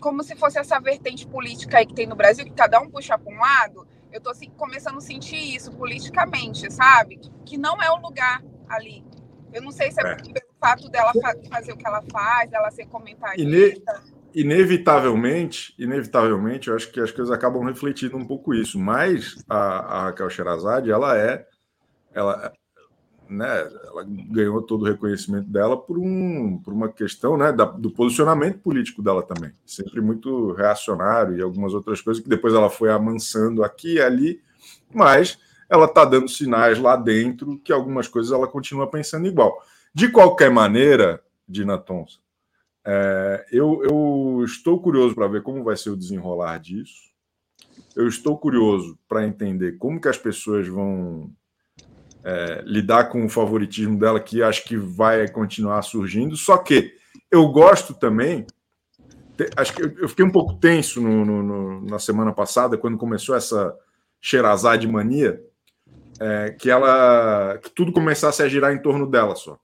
como 0.00 0.22
se 0.24 0.34
fosse 0.34 0.58
essa 0.58 0.80
vertente 0.80 1.26
política 1.26 1.78
aí 1.78 1.86
que 1.86 1.94
tem 1.94 2.06
no 2.06 2.16
Brasil, 2.16 2.44
que 2.44 2.52
cada 2.52 2.80
um 2.80 2.90
puxa 2.90 3.18
para 3.18 3.32
um 3.32 3.38
lado. 3.38 3.86
Eu 4.12 4.20
tô 4.20 4.30
assim, 4.30 4.50
começando 4.56 4.98
a 4.98 5.00
sentir 5.00 5.36
isso 5.54 5.70
politicamente, 5.72 6.70
sabe? 6.72 7.16
Que, 7.16 7.30
que 7.46 7.58
não 7.58 7.80
é 7.82 7.90
o 7.90 7.96
lugar 8.00 8.42
ali. 8.68 9.04
Eu 9.52 9.62
não 9.62 9.70
sei 9.70 9.90
se 9.90 10.00
é, 10.04 10.10
É. 10.12 10.14
pelo 10.16 10.34
fato 10.60 10.88
dela 10.88 11.12
fa- 11.12 11.34
fazer 11.50 11.72
o 11.72 11.76
que 11.76 11.86
ela 11.86 12.02
faz, 12.12 12.50
dela 12.50 12.70
ser 12.70 12.82
Ine- 12.82 12.90
comentarista. 12.90 14.02
inevitavelmente, 14.34 15.74
inevitavelmente, 15.78 16.68
eu 16.68 16.76
acho 16.76 16.90
que 16.90 17.00
as 17.00 17.10
coisas 17.10 17.32
acabam 17.34 17.64
refletindo 17.64 18.16
um 18.16 18.24
pouco 18.26 18.54
isso. 18.54 18.78
Mas 18.78 19.36
a, 19.48 19.56
a 19.56 20.02
Raquel 20.04 20.30
Sherazade, 20.30 20.90
ela 20.90 21.16
é, 21.18 21.46
ela, 22.12 22.52
né, 23.30 23.60
ela 23.86 24.04
ganhou 24.04 24.60
todo 24.62 24.82
o 24.82 24.84
reconhecimento 24.86 25.48
dela 25.48 25.76
por, 25.76 25.98
um, 25.98 26.58
por 26.58 26.72
uma 26.72 26.88
questão, 26.88 27.36
né, 27.36 27.52
da- 27.52 27.64
do 27.64 27.90
posicionamento 27.90 28.58
político 28.58 29.02
dela 29.02 29.22
também, 29.22 29.52
sempre 29.64 30.00
muito 30.00 30.52
reacionário 30.52 31.36
e 31.36 31.42
algumas 31.42 31.72
outras 31.74 32.00
coisas 32.00 32.22
que 32.22 32.28
depois 32.28 32.52
ela 32.54 32.68
foi 32.68 32.90
amansando 32.90 33.62
aqui 33.62 33.94
e 33.94 34.00
ali, 34.00 34.40
mas 34.92 35.38
ela 35.68 35.84
está 35.86 36.04
dando 36.04 36.28
sinais 36.28 36.78
lá 36.78 36.96
dentro 36.96 37.58
que 37.58 37.72
algumas 37.72 38.08
coisas 38.08 38.32
ela 38.32 38.48
continua 38.48 38.90
pensando 38.90 39.26
igual. 39.26 39.62
De 39.94 40.08
qualquer 40.10 40.50
maneira, 40.50 41.22
Dina 41.48 41.78
Thompson, 41.78 42.18
é, 42.84 43.46
eu, 43.52 43.82
eu 43.84 44.44
estou 44.44 44.80
curioso 44.80 45.14
para 45.14 45.28
ver 45.28 45.42
como 45.42 45.62
vai 45.62 45.76
ser 45.76 45.90
o 45.90 45.96
desenrolar 45.96 46.58
disso. 46.58 47.10
Eu 47.94 48.08
estou 48.08 48.38
curioso 48.38 48.98
para 49.08 49.26
entender 49.26 49.76
como 49.78 50.00
que 50.00 50.08
as 50.08 50.18
pessoas 50.18 50.66
vão 50.68 51.30
é, 52.24 52.62
lidar 52.64 53.04
com 53.08 53.24
o 53.24 53.28
favoritismo 53.28 53.98
dela, 53.98 54.20
que 54.20 54.42
acho 54.42 54.64
que 54.64 54.76
vai 54.76 55.28
continuar 55.28 55.82
surgindo. 55.82 56.36
Só 56.36 56.58
que 56.58 56.94
eu 57.30 57.48
gosto 57.48 57.94
também. 57.94 58.46
Acho 59.56 59.72
que 59.72 59.82
eu 59.82 60.08
fiquei 60.08 60.24
um 60.24 60.30
pouco 60.30 60.54
tenso 60.54 61.00
no- 61.00 61.24
no- 61.24 61.42
no- 61.42 61.80
na 61.86 61.98
semana 61.98 62.32
passada, 62.32 62.76
quando 62.76 62.98
começou 62.98 63.34
essa 63.34 63.74
Sherazade 64.20 64.86
mania, 64.86 65.42
é, 66.20 66.50
que 66.50 66.68
ela 66.70 67.58
que 67.62 67.70
tudo 67.70 67.90
começasse 67.90 68.42
a 68.42 68.48
girar 68.48 68.72
em 68.74 68.82
torno 68.82 69.06
dela 69.06 69.34
só. 69.34 69.58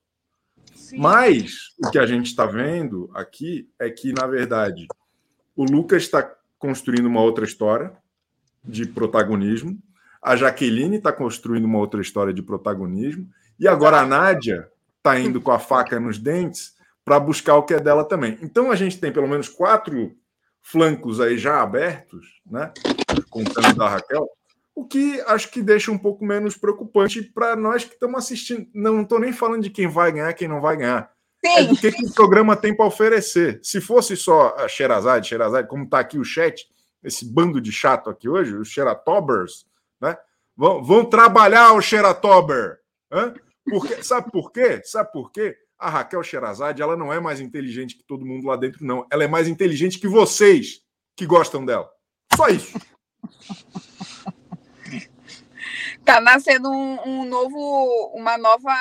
Sim. 0.75 0.99
Mas 0.99 1.75
o 1.85 1.91
que 1.91 1.99
a 1.99 2.07
gente 2.07 2.27
está 2.27 2.47
vendo 2.47 3.11
aqui 3.13 3.69
é 3.79 3.91
que, 3.91 4.15
na 4.15 4.27
verdade, 4.27 4.87
o 5.55 5.65
Lucas 5.65 6.05
está 6.05 6.35
construindo 6.59 7.05
uma 7.05 7.21
outra 7.21 7.45
história 7.45 7.93
de 8.65 8.87
protagonismo, 8.87 9.79
a 10.27 10.35
Jaqueline 10.35 10.97
está 10.97 11.13
construindo 11.13 11.67
uma 11.67 11.79
outra 11.79 12.01
história 12.01 12.35
de 12.35 12.43
protagonismo, 12.43 13.29
e 13.61 13.69
agora 13.69 14.01
a 14.01 14.07
Nádia 14.07 14.69
está 14.97 15.17
indo 15.21 15.41
com 15.41 15.53
a 15.53 15.59
faca 15.61 16.01
nos 16.01 16.19
dentes 16.19 16.75
para 17.05 17.21
buscar 17.21 17.55
o 17.55 17.63
que 17.63 17.75
é 17.75 17.79
dela 17.79 18.05
também. 18.05 18.37
Então 18.43 18.73
a 18.73 18.75
gente 18.75 18.99
tem 18.99 19.13
pelo 19.13 19.29
menos 19.29 19.49
quatro 19.49 20.17
flancos 20.61 21.21
aí 21.21 21.39
já 21.39 21.63
abertos, 21.63 22.41
né? 22.45 22.73
Contando 23.31 23.77
da 23.77 23.89
Raquel, 23.89 24.29
o 24.75 24.85
que 24.85 25.21
acho 25.29 25.49
que 25.49 25.63
deixa 25.63 25.93
um 25.93 25.99
pouco 25.99 26.25
menos 26.25 26.57
preocupante 26.57 27.23
para 27.23 27.55
nós 27.55 27.85
que 27.85 27.95
estamos 27.95 28.19
assistindo. 28.19 28.67
Não 28.75 29.03
estou 29.03 29.21
nem 29.21 29.33
falando 29.33 29.63
de 29.63 29.71
quem 29.71 29.87
vai 29.87 30.11
ganhar, 30.11 30.35
quem 30.35 30.49
não 30.49 30.61
vai 30.61 30.77
ganhar. 30.77 31.09
É 31.45 31.63
do 31.63 31.77
que, 31.77 31.93
que 31.93 32.05
o 32.05 32.13
programa 32.13 32.57
tem 32.57 32.77
para 32.77 32.87
oferecer. 32.87 33.61
Se 33.63 33.81
fosse 33.81 34.17
só 34.17 34.57
a 34.59 34.67
Sherazade, 34.67 35.29
Sherazade, 35.29 35.69
como 35.69 35.85
está 35.85 36.01
aqui 36.01 36.19
o 36.19 36.25
chat, 36.25 36.67
esse 37.05 37.25
bando 37.25 37.61
de 37.61 37.71
chato 37.71 38.11
aqui 38.11 38.29
hoje, 38.29 38.57
os 38.57 38.67
Xeratobers? 38.67 39.65
Vão, 40.57 40.83
vão 40.83 41.05
trabalhar 41.05 41.73
o 41.75 41.83
Xeratober. 41.83 42.79
Hã? 43.13 43.35
Porque, 43.65 44.03
sabe 44.05 44.31
por 44.31 44.51
quê? 44.51 44.81
Sabe 44.85 45.13
por 45.13 45.31
quê? 45.31 45.57
A 45.79 45.91
Raquel 45.91 46.23
Sherazade, 46.23 46.81
ela 46.81 46.97
não 46.97 47.13
é 47.13 47.21
mais 47.21 47.39
inteligente 47.41 47.97
que 47.97 48.03
todo 48.03 48.25
mundo 48.25 48.47
lá 48.47 48.57
dentro, 48.57 48.83
não. 48.85 49.07
Ela 49.11 49.25
é 49.25 49.29
mais 49.29 49.47
inteligente 49.47 49.99
que 49.99 50.09
vocês 50.09 50.81
que 51.15 51.27
gostam 51.27 51.65
dela. 51.67 51.91
Só 52.35 52.49
isso. 52.49 52.79
tá 56.05 56.21
nascendo 56.21 56.71
um, 56.71 56.99
um 57.07 57.25
novo, 57.27 58.11
uma 58.15 58.39
nova, 58.39 58.73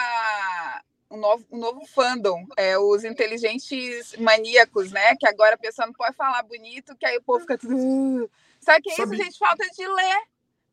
um 1.12 1.18
novo, 1.18 1.46
um 1.52 1.58
novo 1.58 1.86
fandom, 1.88 2.46
é, 2.56 2.78
os 2.78 3.04
inteligentes 3.04 4.16
maníacos, 4.18 4.92
né? 4.92 5.16
Que 5.20 5.28
agora 5.28 5.56
a 5.56 5.60
pessoa 5.60 5.88
não 5.88 5.94
pode 5.94 6.16
falar 6.16 6.44
bonito, 6.44 6.96
que 6.96 7.06
aí 7.06 7.18
o 7.18 7.24
povo 7.24 7.42
fica 7.42 7.58
tudo. 7.58 7.76
"Uh". 7.76 8.30
Sabe 8.62 8.82
que 8.84 8.92
é 8.92 8.96
Sabe- 8.96 9.16
isso, 9.16 9.24
gente? 9.26 9.38
Falta 9.38 9.66
de 9.68 9.86
ler. 9.88 10.22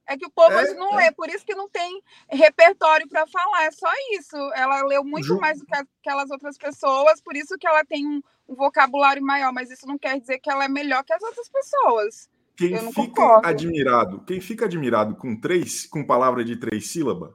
É 0.07 0.17
que 0.17 0.27
o 0.27 0.31
povo 0.31 0.51
É, 0.53 0.75
não 0.75 0.99
é. 0.99 1.05
lê, 1.05 1.13
por 1.13 1.29
isso 1.29 1.45
que 1.45 1.55
não 1.55 1.69
tem 1.69 2.03
repertório 2.29 3.09
para 3.09 3.27
falar, 3.27 3.65
é 3.65 3.71
só 3.71 3.89
isso. 4.19 4.37
Ela 4.55 4.83
leu 4.85 5.05
muito 5.05 5.27
Ju- 5.27 5.39
mais 5.39 5.59
do 5.61 5.65
que 5.67 5.75
aquelas 5.75 6.31
outras 6.31 6.59
pessoas, 6.59 7.21
por 7.21 7.37
isso 7.37 7.57
que 7.59 7.67
ela 7.67 7.85
tem 7.85 8.07
um, 8.07 8.21
um 8.49 8.55
vocabulário 8.55 9.23
maior, 9.23 9.53
mas 9.53 9.71
isso 9.71 9.87
não 9.87 9.97
quer 9.97 10.19
dizer 10.21 10.39
que 10.41 10.51
ela 10.51 10.65
é 10.65 10.69
melhor 10.69 11.05
que 11.05 11.13
as 11.13 11.23
outras 11.23 11.49
pessoas. 11.49 12.29
Quem 12.57 12.77
fica 12.93 12.93
concordo. 13.13 13.47
admirado, 13.47 14.25
quem 14.25 14.41
fica 14.41 14.65
admirado 14.67 15.17
com 15.17 15.41
três, 15.41 15.87
com 15.87 16.05
palavra 16.05 16.45
de 16.45 16.57
três 16.57 16.91
sílabas, 16.91 17.35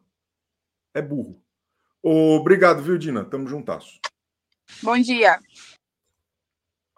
é 0.93 1.01
burro. 1.01 1.41
Obrigado, 2.03 2.83
viu, 2.83 2.97
Dina? 2.97 3.25
Tamo 3.25 3.47
juntasso. 3.47 3.99
Bom 4.83 4.97
dia. 4.99 5.39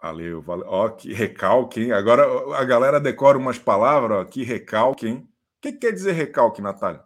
Valeu, 0.02 0.40
valeu. 0.42 0.66
Ó, 0.66 0.88
que 0.90 1.12
recalque, 1.12 1.80
hein? 1.80 1.92
Agora 1.92 2.24
a 2.56 2.64
galera 2.64 2.98
decora 3.00 3.38
umas 3.38 3.58
palavras, 3.58 4.18
ó, 4.18 4.24
que 4.24 4.42
recalque, 4.42 5.06
hein? 5.06 5.29
O 5.60 5.62
que, 5.62 5.72
que 5.72 5.78
quer 5.78 5.92
dizer 5.92 6.12
recalque, 6.12 6.62
Natália? 6.62 7.04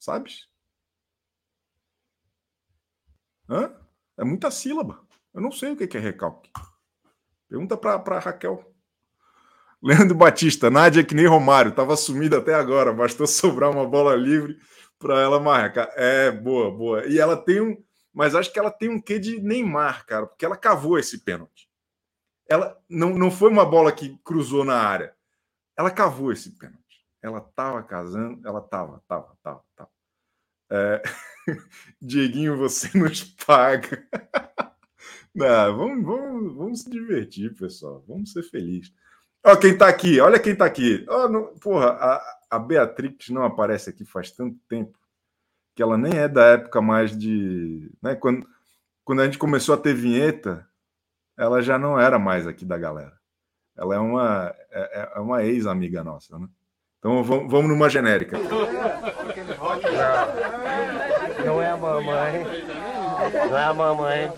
Sabes? 0.00 0.48
Hã? 3.46 3.70
É 4.16 4.24
muita 4.24 4.50
sílaba. 4.50 5.06
Eu 5.34 5.42
não 5.42 5.52
sei 5.52 5.72
o 5.72 5.76
que, 5.76 5.86
que 5.86 5.98
é 5.98 6.00
recalque. 6.00 6.50
Pergunta 7.46 7.76
pra 7.76 8.18
Raquel. 8.18 8.64
Leandro 9.84 10.14
Batista, 10.14 10.70
Nádia 10.70 11.02
é 11.02 11.04
que 11.04 11.14
nem 11.14 11.26
Romário, 11.26 11.74
tava 11.74 11.94
sumida 11.98 12.38
até 12.38 12.54
agora, 12.54 12.94
bastou 12.94 13.26
sobrar 13.28 13.70
uma 13.70 13.86
bola 13.86 14.16
livre 14.16 14.56
para 14.98 15.20
ela 15.20 15.38
marcar. 15.38 15.92
É, 15.96 16.30
boa, 16.30 16.70
boa. 16.70 17.06
E 17.06 17.18
ela 17.18 17.36
tem 17.36 17.60
um. 17.60 17.76
Mas 18.10 18.34
acho 18.34 18.50
que 18.50 18.58
ela 18.58 18.70
tem 18.70 18.88
um 18.88 18.98
quê 18.98 19.18
de 19.18 19.38
Neymar, 19.38 20.06
cara, 20.06 20.26
porque 20.26 20.46
ela 20.46 20.56
cavou 20.56 20.98
esse 20.98 21.18
pênalti. 21.18 21.68
Ela 22.48 22.74
não, 22.88 23.10
não 23.10 23.30
foi 23.30 23.50
uma 23.50 23.66
bola 23.66 23.92
que 23.92 24.16
cruzou 24.24 24.64
na 24.64 24.78
área. 24.78 25.14
Ela 25.76 25.90
cavou 25.90 26.32
esse 26.32 26.56
pênalti. 26.58 26.83
Ela 27.24 27.40
tava 27.40 27.82
casando, 27.82 28.46
ela 28.46 28.60
tava, 28.60 29.02
tava, 29.08 29.34
tava, 29.42 29.64
tava. 29.74 29.90
É... 30.70 31.02
Dieguinho, 32.00 32.58
você 32.58 32.90
nos 32.98 33.24
paga. 33.24 34.06
Não, 35.34 35.74
vamos, 35.74 36.04
vamos, 36.04 36.54
vamos 36.54 36.80
se 36.82 36.90
divertir, 36.90 37.54
pessoal. 37.56 38.04
Vamos 38.06 38.30
ser 38.30 38.42
felizes. 38.42 38.92
Ó, 39.42 39.56
quem 39.56 39.76
tá 39.76 39.88
aqui, 39.88 40.20
olha 40.20 40.38
quem 40.38 40.54
tá 40.54 40.66
aqui. 40.66 41.02
Ó, 41.08 41.26
não- 41.26 41.54
porra, 41.56 41.92
a, 41.92 42.38
a 42.50 42.58
Beatrix 42.58 43.30
não 43.30 43.42
aparece 43.42 43.88
aqui 43.88 44.04
faz 44.04 44.30
tanto 44.30 44.58
tempo 44.68 44.98
que 45.74 45.82
ela 45.82 45.96
nem 45.96 46.18
é 46.18 46.28
da 46.28 46.44
época 46.44 46.82
mais 46.82 47.16
de. 47.16 47.90
Né, 48.02 48.14
quando, 48.16 48.46
quando 49.02 49.22
a 49.22 49.24
gente 49.24 49.38
começou 49.38 49.74
a 49.74 49.78
ter 49.78 49.94
vinheta, 49.94 50.68
ela 51.38 51.62
já 51.62 51.78
não 51.78 51.98
era 51.98 52.18
mais 52.18 52.46
aqui 52.46 52.66
da 52.66 52.76
galera. 52.76 53.18
Ela 53.74 53.94
é 53.94 53.98
uma, 53.98 54.54
é, 54.70 55.12
é 55.16 55.20
uma 55.20 55.42
ex-amiga 55.42 56.04
nossa, 56.04 56.38
né? 56.38 56.46
Então 57.04 57.22
vamos, 57.22 57.50
vamos 57.50 57.68
numa 57.68 57.90
genérica. 57.90 58.38
Não 61.44 61.60
é 61.60 61.70
a 61.70 61.76
mamãe. 61.76 62.44
Não 63.50 63.58
é 63.58 63.62
a 63.62 63.74
mamãe. 63.74 64.32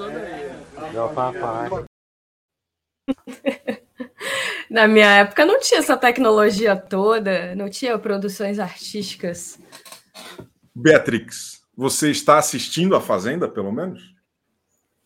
Não 0.93 1.01
é 1.01 1.03
o 1.05 1.15
papai. 1.15 1.71
Na 4.69 4.89
minha 4.89 5.19
época 5.19 5.47
não 5.47 5.61
tinha 5.61 5.79
essa 5.79 5.97
tecnologia 5.97 6.75
toda, 6.75 7.55
não 7.55 7.71
tinha 7.71 7.97
produções 8.01 8.59
artísticas. 8.59 9.61
Beatrix, 10.75 11.63
você 11.77 12.11
está 12.11 12.37
assistindo 12.37 12.97
a 12.97 13.01
Fazenda, 13.01 13.49
pelo 13.49 13.71
menos? 13.71 14.13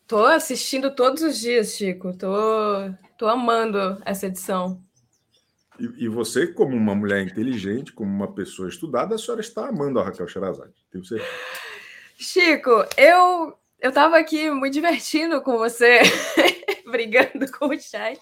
Tô 0.07 0.25
assistindo 0.25 0.95
todos 0.95 1.21
os 1.21 1.39
dias, 1.39 1.75
Chico. 1.75 2.11
Tô, 2.17 2.91
tô 3.15 3.27
amando 3.27 4.01
essa 4.03 4.25
edição. 4.25 4.81
E, 5.79 6.05
e 6.05 6.07
você, 6.07 6.47
como 6.47 6.75
uma 6.75 6.93
mulher 6.93 7.21
inteligente, 7.23 7.91
como 7.93 8.11
uma 8.11 8.31
pessoa 8.33 8.69
estudada, 8.69 9.15
a 9.15 9.17
senhora 9.17 9.41
está 9.41 9.67
amando 9.67 9.99
a 9.99 10.03
Raquel 10.03 10.27
Sherazade. 10.27 10.73
Tenho 10.91 11.03
certeza. 11.05 11.29
Chico, 12.17 12.85
eu 12.97 13.57
eu 13.79 13.91
tava 13.91 14.17
aqui 14.19 14.49
me 14.51 14.69
divertindo 14.69 15.41
com 15.41 15.57
você, 15.57 16.01
brigando 16.85 17.51
com 17.51 17.67
o 17.67 17.79
chat. 17.79 18.19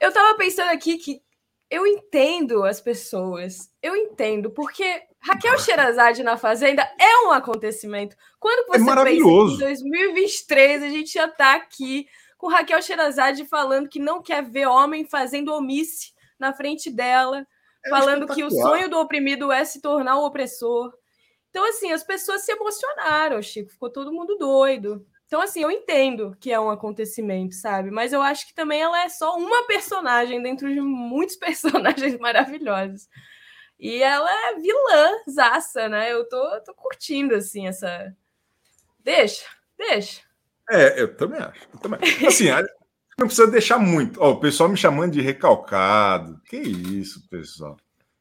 Eu 0.00 0.12
tava 0.12 0.36
pensando 0.38 0.70
aqui 0.70 0.96
que 0.98 1.20
eu 1.68 1.84
entendo 1.86 2.62
as 2.62 2.80
pessoas. 2.80 3.68
Eu 3.82 3.96
entendo, 3.96 4.50
porque 4.50 5.02
Raquel 5.18 5.58
Sherazade 5.58 6.22
na 6.22 6.36
Fazenda 6.36 6.88
é 7.00 7.26
um 7.26 7.32
acontecimento. 7.32 8.14
Quando 8.38 8.60
É 8.60 8.64
você 8.66 8.72
pensa 8.78 8.84
que 8.84 8.94
maravilhoso. 8.94 9.56
em 9.56 9.58
2023 9.58 10.82
a 10.84 10.88
gente 10.88 11.12
já 11.12 11.26
tá 11.26 11.56
aqui 11.56 12.06
com 12.36 12.48
Raquel 12.48 12.80
Sherazade 12.82 13.46
falando 13.46 13.88
que 13.88 13.98
não 13.98 14.22
quer 14.22 14.42
ver 14.42 14.66
homem 14.66 15.04
fazendo 15.04 15.52
omisse 15.54 16.12
na 16.38 16.52
frente 16.52 16.90
dela, 16.90 17.46
É 17.84 17.88
falando 17.88 18.26
que 18.26 18.44
o 18.44 18.50
sonho 18.50 18.88
do 18.90 18.98
oprimido 18.98 19.50
é 19.50 19.64
se 19.64 19.80
tornar 19.80 20.18
o 20.18 20.26
opressor. 20.26 20.92
Então, 21.50 21.66
assim, 21.66 21.90
as 21.92 22.04
pessoas 22.04 22.44
se 22.44 22.52
emocionaram, 22.52 23.40
Chico, 23.40 23.70
ficou 23.70 23.90
todo 23.90 24.12
mundo 24.12 24.36
doido. 24.36 25.06
Então, 25.26 25.40
assim, 25.40 25.62
eu 25.62 25.70
entendo 25.70 26.36
que 26.38 26.52
é 26.52 26.60
um 26.60 26.70
acontecimento, 26.70 27.54
sabe? 27.54 27.90
Mas 27.90 28.12
eu 28.12 28.20
acho 28.20 28.46
que 28.46 28.54
também 28.54 28.80
ela 28.80 29.02
é 29.02 29.08
só 29.08 29.36
uma 29.36 29.66
personagem 29.66 30.42
dentro 30.42 30.72
de 30.72 30.80
muitos 30.80 31.34
personagens 31.36 32.18
maravilhosos. 32.18 33.08
E 33.78 34.02
ela 34.02 34.30
é 34.48 34.54
vilãzaça, 34.54 35.88
né? 35.88 36.12
Eu 36.12 36.28
tô, 36.28 36.60
tô 36.60 36.74
curtindo, 36.74 37.34
assim, 37.34 37.66
essa. 37.66 38.14
Deixa, 39.00 39.46
deixa. 39.76 40.25
É, 40.70 41.00
eu 41.00 41.16
também 41.16 41.40
acho. 41.40 41.60
Eu 41.72 41.78
também. 41.80 42.00
Assim, 42.26 42.48
não 43.18 43.26
precisa 43.26 43.50
deixar 43.50 43.78
muito. 43.78 44.20
Ó, 44.20 44.32
o 44.32 44.40
pessoal 44.40 44.68
me 44.68 44.76
chamando 44.76 45.12
de 45.12 45.20
recalcado. 45.20 46.40
Que 46.44 46.56
isso, 46.56 47.28
pessoal? 47.28 47.76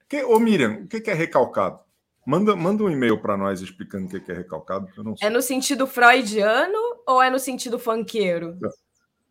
Que, 0.08 0.24
ô, 0.24 0.40
Miriam, 0.40 0.84
o 0.84 0.88
que 0.88 1.02
que 1.02 1.12
é 1.12 1.14
recalcado? 1.14 1.80
Manda, 2.26 2.56
manda 2.56 2.84
um 2.84 2.90
e-mail 2.90 3.22
para 3.22 3.38
nós 3.38 3.62
explicando 3.62 4.06
o 4.06 4.10
que 4.10 4.20
que 4.20 4.32
é 4.32 4.36
recalcado, 4.36 4.88
que 4.88 4.98
eu 4.98 5.04
não 5.04 5.16
sei. 5.16 5.28
É 5.28 5.32
no 5.32 5.42
sentido 5.42 5.86
freudiano 5.86 6.78
ou 7.06 7.22
é 7.22 7.30
no 7.30 7.38
sentido 7.38 7.78
funkeiro? 7.78 8.58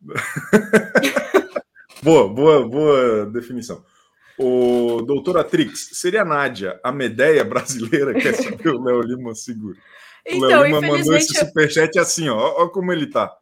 Boa, 2.04 2.28
boa, 2.28 2.68
boa 2.68 3.24
definição. 3.24 3.82
O 4.36 5.00
doutora 5.00 5.42
Trix, 5.42 5.88
seria 5.94 6.20
a 6.20 6.24
Nádia, 6.24 6.78
a 6.84 6.92
Medeia 6.92 7.42
brasileira, 7.42 8.12
quer 8.12 8.34
saber 8.34 8.68
o 8.76 8.82
Léo 8.82 9.00
Lima 9.00 9.34
segura. 9.34 9.78
O 10.26 10.34
Então, 10.34 10.48
Léo 10.48 10.64
Lima 10.64 10.80
mandou 10.80 10.96
esse 10.96 11.08
infelizmente, 11.08 11.38
superchat 11.38 11.98
assim, 11.98 12.28
ó. 12.28 12.36
Ó 12.36 12.68
como 12.68 12.92
ele 12.92 13.06
tá. 13.06 13.36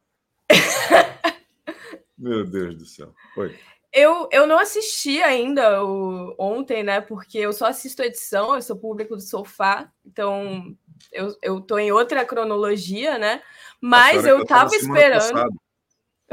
Meu 2.19 2.45
Deus 2.45 2.77
do 2.77 2.87
céu. 2.87 3.13
Oi. 3.37 3.59
Eu, 3.93 4.29
eu 4.33 4.47
não 4.47 4.59
assisti 4.59 5.23
ainda 5.23 5.85
o, 5.85 6.35
ontem, 6.39 6.83
né? 6.83 7.01
Porque 7.01 7.39
eu 7.39 7.53
só 7.53 7.67
assisto 7.67 8.01
a 8.01 8.07
edição, 8.07 8.55
eu 8.55 8.63
sou 8.63 8.77
público 8.77 9.15
do 9.15 9.21
sofá, 9.21 9.91
então 10.05 10.75
eu, 11.13 11.37
eu 11.43 11.61
tô 11.61 11.79
em 11.79 11.93
outra 11.93 12.25
cronologia, 12.25 13.19
né? 13.19 13.43
Mas 13.81 14.25
eu 14.25 14.39
tá 14.47 14.57
tava 14.61 14.75
esperando. 14.75 15.51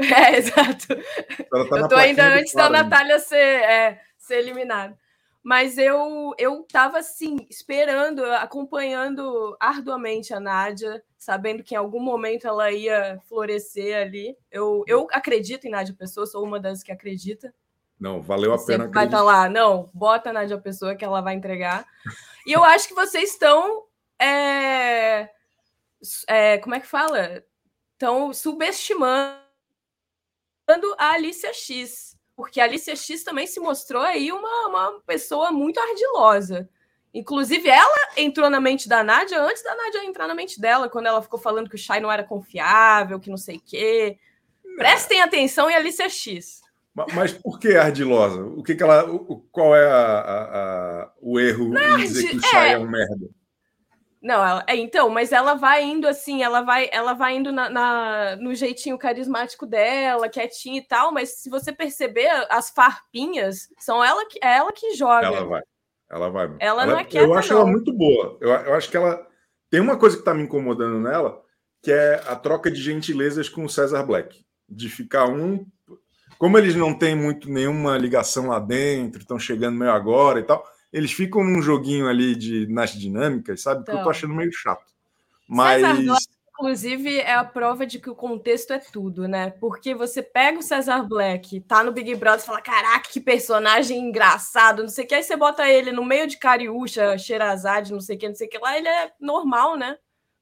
É, 0.02 0.38
exato. 0.38 0.86
Tá 1.68 1.76
eu 1.76 1.86
tô 1.86 1.94
ainda 1.94 2.24
antes 2.32 2.54
da 2.54 2.64
ainda. 2.68 2.84
Natália 2.84 3.18
ser, 3.18 3.36
é, 3.36 4.00
ser 4.16 4.36
eliminada. 4.36 4.96
Mas 5.42 5.78
eu, 5.78 6.34
eu 6.38 6.62
tava 6.70 6.98
assim, 6.98 7.46
esperando, 7.48 8.24
acompanhando 8.24 9.56
arduamente 9.58 10.34
a 10.34 10.40
Nádia, 10.40 11.02
sabendo 11.16 11.62
que 11.62 11.74
em 11.74 11.78
algum 11.78 12.00
momento 12.00 12.46
ela 12.46 12.70
ia 12.70 13.18
florescer 13.26 13.96
ali. 13.96 14.36
Eu, 14.50 14.84
eu 14.86 15.06
acredito 15.10 15.66
em 15.66 15.70
Nádia 15.70 15.94
Pessoa, 15.94 16.26
sou 16.26 16.44
uma 16.44 16.60
das 16.60 16.82
que 16.82 16.92
acredita. 16.92 17.54
Não, 17.98 18.20
valeu 18.20 18.52
a 18.52 18.58
Sempre 18.58 18.84
pena 18.84 18.90
vai 18.92 19.06
estar 19.06 19.18
acreditar. 19.18 19.22
lá, 19.22 19.48
não, 19.48 19.90
bota 19.94 20.30
a 20.30 20.32
Nádia 20.32 20.58
Pessoa 20.58 20.94
que 20.94 21.04
ela 21.04 21.20
vai 21.20 21.34
entregar. 21.34 21.86
E 22.46 22.52
eu 22.52 22.64
acho 22.64 22.88
que 22.88 22.94
vocês 22.94 23.32
estão. 23.32 23.84
é, 24.18 25.28
é, 26.26 26.56
como 26.56 26.74
é 26.74 26.80
que 26.80 26.86
fala? 26.86 27.44
Estão 27.92 28.32
subestimando 28.32 29.38
a 30.98 31.10
Alicia 31.12 31.52
X. 31.52 32.16
Porque 32.40 32.58
a 32.58 32.64
Alicia 32.64 32.96
X 32.96 33.22
também 33.22 33.46
se 33.46 33.60
mostrou 33.60 34.00
aí 34.00 34.32
uma, 34.32 34.66
uma 34.68 35.00
pessoa 35.06 35.52
muito 35.52 35.78
ardilosa. 35.78 36.66
Inclusive, 37.12 37.68
ela 37.68 37.94
entrou 38.16 38.48
na 38.48 38.58
mente 38.58 38.88
da 38.88 39.04
Nádia 39.04 39.42
antes 39.42 39.62
da 39.62 39.76
Nádia 39.76 40.06
entrar 40.06 40.26
na 40.26 40.34
mente 40.34 40.58
dela, 40.58 40.88
quando 40.88 41.06
ela 41.06 41.20
ficou 41.20 41.38
falando 41.38 41.68
que 41.68 41.74
o 41.74 41.78
Shai 41.78 42.00
não 42.00 42.10
era 42.10 42.24
confiável, 42.24 43.20
que 43.20 43.28
não 43.28 43.36
sei 43.36 43.56
o 43.58 43.60
quê. 43.60 44.16
Prestem 44.78 45.20
atenção 45.20 45.68
em 45.70 45.74
Alicia 45.74 46.08
X. 46.08 46.62
Ma- 46.94 47.04
Mas 47.12 47.30
por 47.32 47.58
que 47.60 47.76
ardilosa? 47.76 48.42
O 48.42 48.62
que 48.62 48.74
que 48.74 48.82
ela, 48.82 49.04
o- 49.04 49.44
qual 49.52 49.76
é 49.76 49.84
a- 49.86 50.20
a- 50.20 51.02
a- 51.02 51.12
o 51.20 51.38
erro 51.38 51.76
em 51.76 51.96
dizer 51.98 52.30
que 52.30 52.36
o 52.38 52.40
Chay 52.40 52.68
é. 52.70 52.72
é 52.72 52.78
um 52.78 52.88
merda? 52.88 53.28
Não, 54.22 54.34
ela- 54.34 54.64
é, 54.66 54.76
então, 54.76 55.08
mas 55.08 55.32
ela 55.32 55.54
vai 55.54 55.82
indo 55.82 56.06
assim, 56.06 56.42
ela 56.42 56.60
vai, 56.60 56.90
ela 56.92 57.14
vai 57.14 57.36
indo 57.36 57.50
na, 57.50 57.70
na- 57.70 58.36
no 58.36 58.54
jeitinho 58.54 58.98
carismático 58.98 59.64
dela, 59.66 60.28
quietinha 60.28 60.78
e 60.78 60.86
tal, 60.86 61.10
mas 61.10 61.40
se 61.40 61.48
você 61.48 61.72
perceber, 61.72 62.28
as 62.50 62.68
farpinhas 62.70 63.68
são 63.78 64.04
ela 64.04 64.26
que, 64.26 64.38
é 64.42 64.56
ela 64.58 64.72
que 64.72 64.94
joga. 64.94 65.26
Ela 65.26 65.44
vai. 65.44 65.62
Ela 66.10 66.28
vai. 66.28 66.54
Ela 66.58 66.86
não 66.86 66.98
é 66.98 67.02
Eu 67.02 67.06
quieta, 67.06 67.32
acho 67.38 67.52
ela 67.52 67.64
não. 67.64 67.70
muito 67.70 67.92
boa. 67.92 68.36
Eu, 68.40 68.50
eu 68.50 68.74
acho 68.74 68.90
que 68.90 68.96
ela. 68.96 69.26
Tem 69.70 69.80
uma 69.80 69.96
coisa 69.96 70.16
que 70.18 70.24
tá 70.24 70.34
me 70.34 70.42
incomodando 70.42 70.98
nela, 70.98 71.40
que 71.82 71.90
é 71.92 72.20
a 72.26 72.34
troca 72.36 72.70
de 72.70 72.82
gentilezas 72.82 73.48
com 73.48 73.64
o 73.64 73.70
César 73.70 74.02
Black. 74.02 74.44
De 74.68 74.88
ficar 74.90 75.26
um. 75.28 75.64
Como 76.38 76.58
eles 76.58 76.74
não 76.74 76.92
têm 76.92 77.14
muito 77.14 77.48
nenhuma 77.50 77.96
ligação 77.96 78.48
lá 78.48 78.58
dentro, 78.58 79.20
estão 79.20 79.38
chegando 79.38 79.78
meio 79.78 79.92
agora 79.92 80.40
e 80.40 80.42
tal, 80.42 80.64
eles 80.92 81.12
ficam 81.12 81.44
num 81.44 81.62
joguinho 81.62 82.08
ali 82.08 82.34
de, 82.34 82.66
nas 82.68 82.90
dinâmicas, 82.92 83.62
sabe? 83.62 83.84
Que 83.84 83.90
eu 83.90 83.94
tô 83.94 84.00
Então. 84.00 84.10
achando 84.10 84.34
meio 84.34 84.52
chato. 84.52 84.84
Mas. 85.48 85.80
César 85.82 86.16
inclusive, 86.60 87.18
é 87.20 87.32
a 87.34 87.42
prova 87.42 87.86
de 87.86 87.98
que 87.98 88.10
o 88.10 88.14
contexto 88.14 88.72
é 88.74 88.78
tudo, 88.78 89.26
né? 89.26 89.48
Porque 89.58 89.94
você 89.94 90.22
pega 90.22 90.58
o 90.58 90.62
César 90.62 91.02
Black, 91.08 91.58
tá 91.62 91.82
no 91.82 91.90
Big 91.90 92.14
Brother 92.16 92.40
e 92.42 92.46
fala: 92.46 92.60
caraca, 92.60 93.08
que 93.10 93.18
personagem 93.18 93.98
engraçado, 93.98 94.82
não 94.82 94.88
sei 94.90 95.04
o 95.04 95.08
que, 95.08 95.14
aí 95.14 95.22
você 95.22 95.36
bota 95.36 95.66
ele 95.66 95.90
no 95.90 96.04
meio 96.04 96.26
de 96.26 96.38
Cariúcha, 96.38 97.16
Xerazade, 97.16 97.92
não 97.92 98.00
sei 98.00 98.16
o 98.16 98.18
que, 98.18 98.28
não 98.28 98.34
sei 98.34 98.46
o 98.46 98.50
que 98.50 98.58
lá, 98.58 98.76
ele 98.76 98.88
é 98.88 99.10
normal, 99.18 99.76
né? 99.76 99.96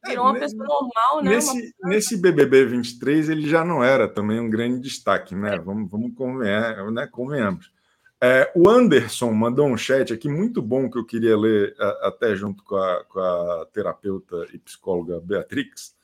Virou 0.07 0.25
uma 0.27 0.33
ne- 0.33 0.41
pessoa 0.41 0.65
normal, 0.65 1.23
né? 1.23 1.31
Uma- 1.31 1.31
Nesse, 1.31 1.75
nesse 1.85 2.17
BBB 2.17 2.65
23, 2.67 3.29
ele 3.29 3.49
já 3.49 3.65
não 3.65 3.83
era 3.83 4.09
também 4.09 4.41
um 4.41 4.51
grande 4.51 4.81
destaque, 4.81 5.37
né? 5.37 5.57
Vamos, 5.59 5.89
vamos 5.91 6.15
convenhar, 6.17 6.91
né? 6.91 7.07
convenhamos. 7.07 7.73
É, 8.21 8.51
o 8.55 8.69
Anderson 8.69 9.33
mandou 9.33 9.67
um 9.69 9.77
chat 9.77 10.13
aqui 10.13 10.29
muito 10.29 10.61
bom 10.61 10.91
que 10.91 10.99
eu 10.99 11.05
queria 11.05 11.37
ler 11.37 11.75
a- 11.79 12.09
até 12.09 12.35
junto 12.35 12.65
com 12.65 12.75
a, 12.77 13.05
com 13.05 13.21
a 13.21 13.67
terapeuta 13.73 14.47
e 14.53 14.59
psicóloga 14.59 15.21
Beatrix. 15.21 15.95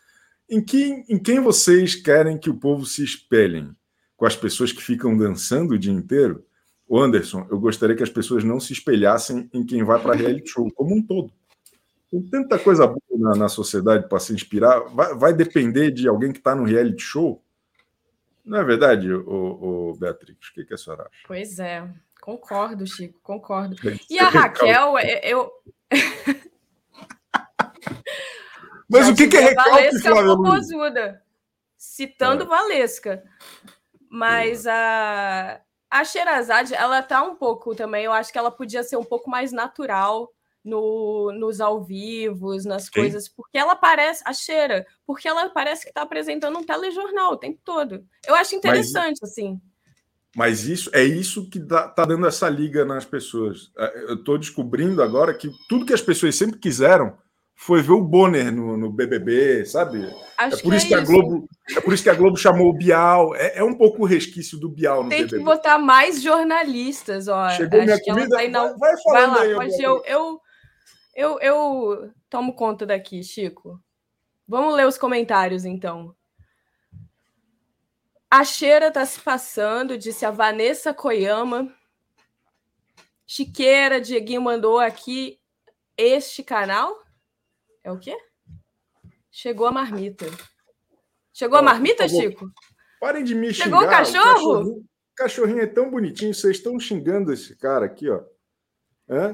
Em, 0.48 0.62
que, 0.62 1.04
em 1.08 1.18
quem 1.18 1.40
vocês 1.40 1.94
querem 1.96 2.38
que 2.38 2.48
o 2.50 2.54
povo 2.58 2.86
se 2.86 3.02
espelhem? 3.02 3.74
Com 4.16 4.26
as 4.26 4.36
pessoas 4.36 4.70
que 4.70 4.82
ficam 4.82 5.16
dançando 5.16 5.74
o 5.74 5.78
dia 5.78 5.92
inteiro? 5.92 6.44
O 6.86 7.00
Anderson, 7.00 7.46
eu 7.50 7.58
gostaria 7.58 7.96
que 7.96 8.02
as 8.02 8.10
pessoas 8.10 8.44
não 8.44 8.60
se 8.60 8.72
espelhassem 8.72 9.50
em 9.52 9.64
quem 9.66 9.82
vai 9.82 10.00
para 10.00 10.14
reality 10.14 10.50
show 10.50 10.70
como 10.72 10.94
um 10.94 11.02
todo. 11.02 11.32
Tem 12.10 12.22
tanta 12.22 12.58
coisa 12.60 12.86
boa 12.86 13.00
na, 13.18 13.34
na 13.34 13.48
sociedade 13.48 14.08
para 14.08 14.20
se 14.20 14.32
inspirar. 14.32 14.78
Vai, 14.90 15.14
vai 15.16 15.32
depender 15.32 15.90
de 15.90 16.06
alguém 16.06 16.30
que 16.30 16.38
está 16.38 16.54
no 16.54 16.62
reality 16.62 17.02
show? 17.02 17.42
Não 18.44 18.58
é 18.58 18.64
verdade, 18.64 19.10
o, 19.12 19.90
o 19.90 19.96
Beatrix? 19.96 20.48
O 20.50 20.54
que, 20.54 20.64
que 20.66 20.74
a 20.74 20.76
senhora 20.76 21.04
acha? 21.10 21.24
Pois 21.26 21.58
é, 21.58 21.88
concordo, 22.24 22.86
Chico, 22.86 23.20
concordo. 23.22 23.76
E 24.08 24.18
a 24.18 24.30
Raquel, 24.30 24.96
é- 24.96 25.20
eu. 25.24 25.52
Mas 28.88 29.10
o 29.10 29.14
que, 29.14 29.28
que 29.28 29.36
é 29.36 29.40
recalque, 29.40 29.70
Valesca 29.70 30.10
Flávio? 30.10 30.36
Popozuda, 30.36 31.22
citando 31.76 32.44
É. 32.44 32.46
Valesca. 32.46 33.22
Mas 34.08 34.66
a, 34.66 35.60
a 35.90 36.04
Sherazade, 36.04 36.74
ela 36.74 37.02
tá 37.02 37.22
um 37.22 37.34
pouco 37.36 37.74
também, 37.74 38.06
eu 38.06 38.12
acho 38.12 38.32
que 38.32 38.38
ela 38.38 38.50
podia 38.50 38.82
ser 38.82 38.96
um 38.96 39.04
pouco 39.04 39.28
mais 39.28 39.52
natural 39.52 40.32
no, 40.64 41.30
nos 41.32 41.60
ao 41.60 41.82
vivos, 41.82 42.64
nas 42.64 42.88
Quem? 42.88 43.02
coisas, 43.02 43.28
porque 43.28 43.58
ela 43.58 43.76
parece, 43.76 44.22
a 44.24 44.32
Cheira, 44.32 44.86
porque 45.06 45.28
ela 45.28 45.50
parece 45.50 45.84
que 45.84 45.92
tá 45.92 46.00
apresentando 46.02 46.58
um 46.58 46.64
telejornal 46.64 47.32
o 47.32 47.36
tempo 47.36 47.60
todo. 47.62 48.02
Eu 48.26 48.34
acho 48.34 48.54
interessante, 48.54 49.20
assim. 49.22 49.60
Mas 50.34 50.64
isso 50.64 50.90
é 50.92 51.04
isso 51.04 51.48
que 51.48 51.58
dá, 51.60 51.86
tá 51.88 52.04
dando 52.04 52.26
essa 52.26 52.48
liga 52.48 52.84
nas 52.84 53.04
pessoas. 53.04 53.70
É, 53.78 54.04
Eu 54.10 54.14
estou 54.14 54.36
descobrindo 54.36 55.02
agora 55.02 55.32
que 55.32 55.48
tudo 55.68 55.86
que 55.86 55.92
as 55.92 56.02
pessoas 56.02 56.34
sempre 56.34 56.58
quiseram 56.58 57.16
foi 57.56 57.80
ver 57.80 57.92
o 57.92 58.02
Bonner 58.02 58.52
no, 58.52 58.76
no 58.76 58.90
BBB, 58.90 59.64
sabe? 59.64 60.04
Acho 60.36 60.56
É 60.58 60.62
por 60.62 60.74
isso 60.74 60.88
que, 60.88 60.94
a 60.94 60.98
isso. 61.02 61.06
Globo, 61.12 61.48
é 61.76 61.80
por 61.80 61.94
isso 61.94 62.02
que 62.02 62.10
a 62.10 62.14
Globo 62.14 62.36
chamou 62.36 62.68
o 62.68 62.76
Bial. 62.76 63.32
É, 63.36 63.58
é 63.58 63.64
um 63.64 63.74
pouco 63.74 64.02
o 64.02 64.06
resquício 64.06 64.58
do 64.58 64.68
Bial 64.68 65.04
no 65.04 65.08
Tem 65.08 65.18
que 65.24 65.30
BBB. 65.30 65.44
botar 65.44 65.78
mais 65.78 66.20
jornalistas, 66.20 67.28
ó. 67.28 67.48
Chegou 67.50 67.78
Acho 67.78 67.86
minha 67.86 68.00
que 68.00 68.10
comida? 68.10 68.36
tá 68.36 68.44
inau- 68.44 68.76
Vai, 68.76 68.92
vai 69.06 69.26
lá, 69.28 69.40
aí. 69.42 69.54
pode, 69.54 69.80
eu, 69.82 70.02
eu, 70.04 70.40
eu, 71.14 71.38
eu 71.40 72.10
tomo 72.28 72.54
conta 72.56 72.84
daqui, 72.84 73.22
Chico. 73.22 73.80
Vamos 74.48 74.74
ler 74.74 74.86
os 74.88 74.98
comentários, 74.98 75.64
então. 75.64 76.12
A 78.36 78.42
cheira 78.42 78.90
tá 78.90 79.06
se 79.06 79.20
passando, 79.20 79.96
disse 79.96 80.26
a 80.26 80.30
Vanessa 80.32 80.92
Koyama. 80.92 81.72
Chiqueira, 83.24 84.00
Dieguinho 84.00 84.42
mandou 84.42 84.80
aqui 84.80 85.38
este 85.96 86.42
canal. 86.42 87.00
É 87.84 87.92
o 87.92 87.96
quê? 87.96 88.18
Chegou 89.30 89.68
a 89.68 89.70
marmita. 89.70 90.26
Chegou 91.32 91.56
a 91.56 91.62
marmita, 91.62 92.08
Chico? 92.08 92.50
Parem 93.00 93.22
de 93.22 93.36
me 93.36 93.54
Chegou 93.54 93.78
o 93.78 93.82
xingar. 93.82 93.98
cachorro? 93.98 94.84
cachorrinho 95.14 95.60
é 95.60 95.68
tão 95.68 95.88
bonitinho, 95.88 96.34
vocês 96.34 96.56
estão 96.56 96.76
xingando 96.80 97.32
esse 97.32 97.54
cara 97.54 97.86
aqui, 97.86 98.10
ó. 98.10 98.20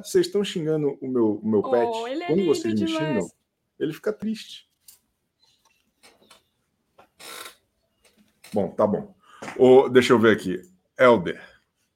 Vocês 0.05 0.27
estão 0.27 0.45
xingando 0.45 0.99
o 1.01 1.09
meu, 1.09 1.37
o 1.43 1.49
meu 1.49 1.63
pet. 1.63 1.91
Oh, 1.91 2.07
é 2.07 2.27
Quando 2.27 2.45
vocês 2.45 2.75
me 2.79 2.87
demais. 2.87 2.99
xingam, 2.99 3.31
ele 3.79 3.95
fica 3.95 4.13
triste. 4.13 4.70
Bom, 8.53 8.69
tá 8.71 8.87
bom. 8.87 9.15
Ô, 9.57 9.89
deixa 9.89 10.13
eu 10.13 10.19
ver 10.19 10.37
aqui. 10.37 10.61
Elder. 10.99 11.41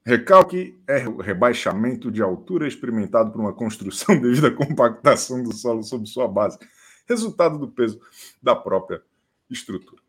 Recalque 0.06 0.78
é 0.86 1.08
o 1.08 1.16
rebaixamento 1.16 2.10
de 2.10 2.22
altura 2.22 2.68
experimentado 2.68 3.32
por 3.32 3.40
uma 3.40 3.54
construção 3.54 4.14
devido 4.20 4.46
à 4.46 4.50
compactação 4.50 5.42
do 5.42 5.52
solo 5.54 5.82
sob 5.82 6.06
sua 6.06 6.28
base, 6.28 6.58
resultado 7.08 7.58
do 7.58 7.68
peso 7.68 7.98
da 8.42 8.54
própria 8.54 9.02
estrutura. 9.50 10.02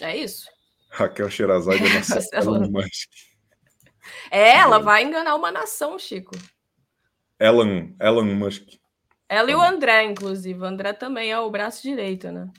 É 0.00 0.16
isso. 0.16 0.48
Raquel 0.88 1.30
Sherazade 1.30 1.84
é 1.84 1.92
nossa. 1.92 2.20
Elon 2.32 2.70
Musk. 2.70 3.10
É, 4.30 4.56
ela 4.56 4.78
vai 4.78 5.04
enganar 5.04 5.34
uma 5.34 5.52
nação, 5.52 5.98
Chico. 5.98 6.34
Elon, 7.38 7.90
Elon 8.00 8.34
Musk. 8.34 8.80
Ela 9.28 9.50
e 9.50 9.54
o 9.54 9.60
André, 9.60 10.04
inclusive. 10.04 10.58
O 10.58 10.64
André 10.64 10.92
também 10.94 11.30
é 11.30 11.38
o 11.38 11.50
braço 11.50 11.82
direito, 11.82 12.32
né? 12.32 12.50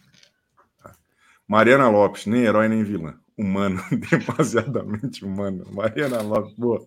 Mariana 1.51 1.89
Lopes, 1.89 2.27
nem 2.27 2.43
herói 2.45 2.69
nem 2.69 2.81
vilã. 2.81 3.19
Humano, 3.37 3.83
demasiadamente 4.09 5.25
humano. 5.25 5.65
Mariana 5.69 6.21
Lopes, 6.21 6.53
boa. 6.53 6.79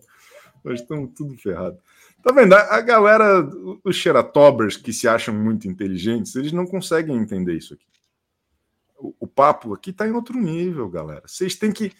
Nós 0.63 0.81
estamos 0.81 1.11
tudo 1.15 1.37
ferrado. 1.37 1.77
Tá 2.23 2.33
vendo? 2.33 2.53
A 2.53 2.81
galera, 2.81 3.47
os 3.83 3.95
xeratobers 3.95 4.75
que 4.75 4.91
se 4.91 5.07
acham 5.07 5.35
muito 5.35 5.67
inteligentes, 5.67 6.35
eles 6.35 6.51
não 6.51 6.65
conseguem 6.65 7.15
entender 7.15 7.55
isso 7.55 7.75
aqui. 7.75 7.85
O, 8.97 9.13
o 9.19 9.27
papo 9.27 9.71
aqui 9.71 9.93
tá 9.93 10.07
em 10.07 10.13
outro 10.13 10.35
nível, 10.35 10.89
galera. 10.89 11.21
Vocês 11.27 11.53
têm 11.53 11.71
que. 11.71 11.93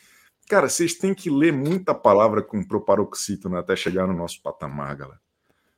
Cara, 0.49 0.67
vocês 0.67 0.95
têm 0.95 1.13
que 1.13 1.29
ler 1.29 1.53
muita 1.53 1.93
palavra 1.93 2.41
com 2.41 2.63
proparoxítona 2.63 3.59
até 3.59 3.75
chegar 3.75 4.07
no 4.07 4.13
nosso 4.15 4.41
patamar, 4.41 4.95
galera. 4.95 5.21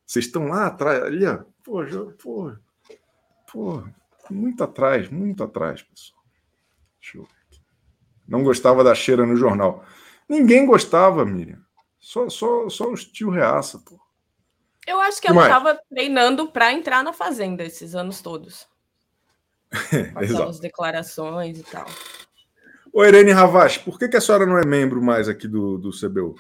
Vocês 0.06 0.24
estão 0.24 0.48
lá 0.48 0.68
atrás, 0.68 1.04
ali, 1.04 1.26
ó. 1.26 1.44
Pô, 1.66 1.84
pô, 2.24 2.56
pô, 3.52 3.84
muito 4.32 4.64
atrás, 4.64 5.10
muito 5.10 5.44
atrás, 5.44 5.82
pessoal. 5.82 6.17
Deixa 7.08 7.18
eu 7.18 7.24
ver 7.24 7.30
aqui. 7.50 7.62
Não 8.28 8.44
gostava 8.44 8.84
da 8.84 8.94
cheira 8.94 9.26
no 9.26 9.38
jornal. 9.38 9.86
Ninguém 10.28 10.66
gostava, 10.66 11.24
Miriam. 11.26 11.62
Só, 12.00 12.30
só, 12.30 12.68
só 12.70 12.92
os 12.92 13.06
tio 13.06 13.30
reaça, 13.30 13.80
pô. 13.80 13.98
Eu 14.86 15.00
acho 15.00 15.22
que 15.22 15.28
ela 15.28 15.44
estava 15.44 15.80
treinando 15.90 16.50
para 16.52 16.72
entrar 16.74 17.04
na 17.04 17.14
Fazenda 17.14 17.64
esses 17.64 17.96
anos 17.96 18.22
todos. 18.22 18.68
Aquelas 20.16 20.60
declarações 20.60 21.60
e 21.60 21.64
tal. 21.64 21.86
Ô, 22.94 23.04
Irene 23.04 23.32
Ravache, 23.32 23.80
por 23.82 24.00
que, 24.00 24.08
que 24.08 24.18
a 24.18 24.22
senhora 24.22 24.46
não 24.46 24.58
é 24.58 24.66
membro 24.66 25.02
mais 25.02 25.28
aqui 25.30 25.48
do, 25.48 25.78
do 25.78 25.92
CBU? 25.92 26.36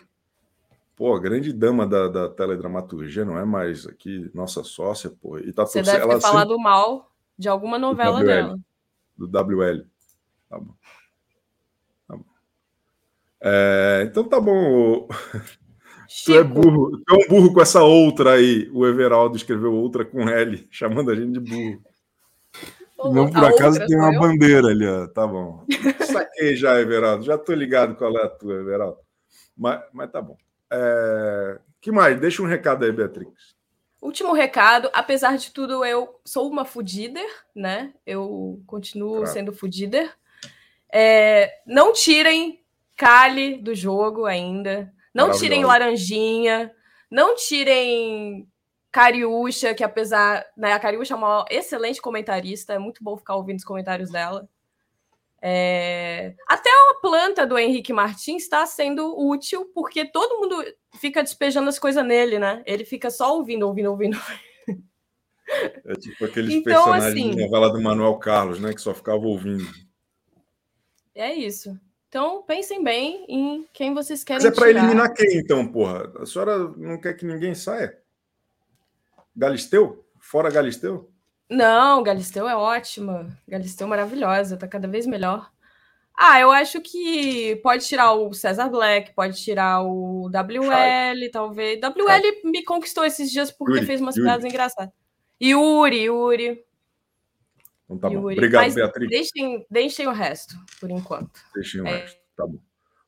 Pô, 0.96 1.14
a 1.16 1.20
grande 1.20 1.54
dama 1.54 1.86
da, 1.86 2.08
da 2.08 2.30
teledramaturgia, 2.30 3.24
não 3.26 3.38
é 3.38 3.46
mais 3.46 3.86
aqui 3.86 4.32
nossa 4.34 4.64
sócia, 4.64 5.10
pô. 5.10 5.38
E 5.38 5.54
tá 5.54 5.66
Você 5.66 5.80
torcendo- 5.80 5.86
deve 5.86 5.98
ter 6.08 6.12
ela 6.14 6.22
falado 6.22 6.58
mal 6.58 7.12
de 7.38 7.48
alguma 7.50 7.78
novela 7.78 8.20
WL. 8.20 8.26
dela. 8.26 8.60
do 9.16 9.28
WL. 9.28 9.86
Tá 10.50 10.60
bom. 10.60 10.74
Tá 12.08 12.16
bom. 12.16 12.26
É, 13.42 14.04
então 14.06 14.24
tá 14.24 14.40
bom. 14.40 15.08
Tu 16.26 16.34
é 16.34 16.38
Chico, 16.38 16.46
burro. 16.50 17.04
Tu 17.06 17.14
é 17.14 17.18
um 17.18 17.28
burro 17.28 17.54
com 17.54 17.62
essa 17.62 17.84
outra 17.84 18.34
aí. 18.34 18.70
O 18.74 18.88
Everaldo 18.88 19.36
escreveu 19.36 19.74
outra 19.74 20.06
com 20.06 20.28
L, 20.28 20.66
chamando 20.72 21.12
a 21.12 21.16
gente 21.16 21.34
de 21.34 21.40
burro. 21.42 21.82
Não, 23.14 23.30
por 23.30 23.44
acaso 23.44 23.80
outra 23.80 23.88
tem 23.88 23.98
uma 23.98 24.14
eu? 24.14 24.20
bandeira 24.20 24.68
ali, 24.70 24.88
ó. 24.88 25.08
Tá 25.08 25.28
bom. 25.28 25.66
Saquei 26.02 26.56
já, 26.56 26.80
Everaldo. 26.80 27.24
Já 27.26 27.38
tô 27.38 27.54
ligado 27.54 27.96
qual 27.96 28.18
é 28.18 28.24
a 28.24 28.30
tua, 28.30 28.56
Everaldo. 28.56 28.98
Mas, 29.56 29.82
mas 29.94 30.10
tá 30.10 30.22
bom. 30.22 30.38
É... 30.72 31.60
que 31.82 31.92
mais? 31.92 32.20
Deixa 32.20 32.42
um 32.42 32.48
recado 32.48 32.86
aí, 32.86 32.92
Beatrix. 32.92 33.56
Último 34.02 34.32
recado, 34.32 34.90
apesar 34.94 35.38
de 35.38 35.52
tudo, 35.52 35.84
eu 35.84 36.20
sou 36.24 36.50
uma 36.50 36.64
foodider, 36.64 37.28
né? 37.56 37.94
Eu 38.06 38.62
continuo 38.66 39.18
Claro. 39.18 39.28
sendo 39.28 39.54
foodider. 39.54 40.14
É, 40.92 41.52
não 41.66 41.92
tirem 41.94 42.64
Kali 42.96 43.58
do 43.58 43.76
jogo 43.76 44.26
ainda. 44.26 44.92
Não 45.14 45.32
tirem. 45.32 45.64
Laranjinha. 45.66 46.72
Não 47.10 47.36
tirem 47.36 48.48
Cariúcha, 48.92 49.74
que 49.74 49.84
apesar. 49.84 50.46
Né, 50.58 50.74
a 50.74 50.80
Cariúcha 50.80 51.14
é 51.14 51.18
uma 51.18 51.46
excelente 51.50 52.02
comentarista. 52.02 52.74
É 52.74 52.80
muito 52.80 53.04
bom 53.04 53.18
ficar 53.18 53.36
ouvindo 53.36 53.58
os 53.58 53.66
comentários 53.66 54.10
dela. 54.12 54.48
É, 55.40 56.34
Até 56.48 56.70
a 56.70 56.96
planta 57.00 57.46
do 57.46 57.60
Henrique 57.60 57.94
Martins 57.94 58.42
está 58.44 58.66
sendo 58.66 59.16
útil, 59.18 59.70
porque 59.74 60.04
todo 60.06 60.40
mundo 60.40 60.64
fica 61.00 61.22
despejando 61.22 61.70
as 61.70 61.78
coisas 61.78 62.04
nele, 62.04 62.40
né? 62.40 62.64
Ele 62.66 62.84
fica 62.84 63.12
só 63.12 63.36
ouvindo, 63.36 63.68
ouvindo, 63.68 63.92
ouvindo. 63.92 64.18
É 65.86 65.94
tipo 65.94 66.26
aqueles 66.26 66.54
Então, 66.54 66.84
personagens 66.86 67.14
assim- 67.14 67.32
de 67.36 67.42
novela 67.46 67.72
do 67.72 67.82
Manuel 67.82 68.16
Carlos, 68.18 68.60
né? 68.60 68.74
Que 68.74 68.82
só 68.82 68.94
ficava 68.94 69.26
ouvindo. 69.26 69.64
É 71.18 71.34
isso. 71.34 71.76
Então, 72.08 72.44
pensem 72.44 72.84
bem 72.84 73.26
em 73.28 73.68
quem 73.74 73.92
vocês 73.92 74.24
querem 74.24 74.44
Mas 74.44 74.52
é 74.52 74.56
para 74.56 74.70
eliminar 74.70 75.14
quem, 75.14 75.40
então, 75.40 75.68
porra? 75.68 76.14
A 76.20 76.26
senhora 76.28 76.70
não 76.78 77.02
quer 77.02 77.16
que 77.16 77.26
ninguém 77.26 77.56
saia? 77.56 77.98
Galisteu? 79.36 80.06
Fora 80.20 80.52
Galisteu? 80.52 81.12
Não, 81.50 82.04
Galisteu 82.04 82.48
é 82.48 82.56
ótima. 82.56 83.28
Galisteu 83.48 83.88
maravilhosa, 83.88 84.58
tá 84.58 84.68
cada 84.68 84.88
vez 84.88 85.08
melhor. 85.08 85.52
Ah, 86.16 86.40
eu 86.40 86.52
acho 86.52 86.82
que 86.82 87.56
pode 87.58 87.86
tirar 87.88 88.14
o 88.14 88.32
César 88.34 88.70
Black, 88.70 89.14
pode 89.14 89.42
tirar 89.44 89.82
o 89.84 90.30
WL, 90.30 91.30
talvez. 91.32 91.80
WL 91.80 92.42
me 92.52 92.64
conquistou 92.64 93.06
esses 93.06 93.32
dias 93.32 93.52
porque 93.52 93.76
Yuri, 93.76 93.86
fez 93.86 94.02
umas 94.02 94.16
Yuri. 94.16 94.28
piadas 94.28 94.46
engraçadas. 94.46 94.94
Yuri, 95.42 96.04
Yuri. 96.04 96.67
Então 97.90 97.98
tá 97.98 98.10
bom. 98.10 98.20
Obrigado, 98.32 98.64
Mas 98.64 98.76
Beatriz. 98.76 99.10
Deixem, 99.10 99.66
deixem 99.72 100.08
o 100.08 100.12
resto, 100.12 100.56
por 100.80 100.92
enquanto. 100.92 101.40
Deixem 101.56 101.82
o 101.82 101.88
É. 101.88 102.00
resto. 102.02 102.20
Tá 102.36 102.46
bom. 102.46 102.60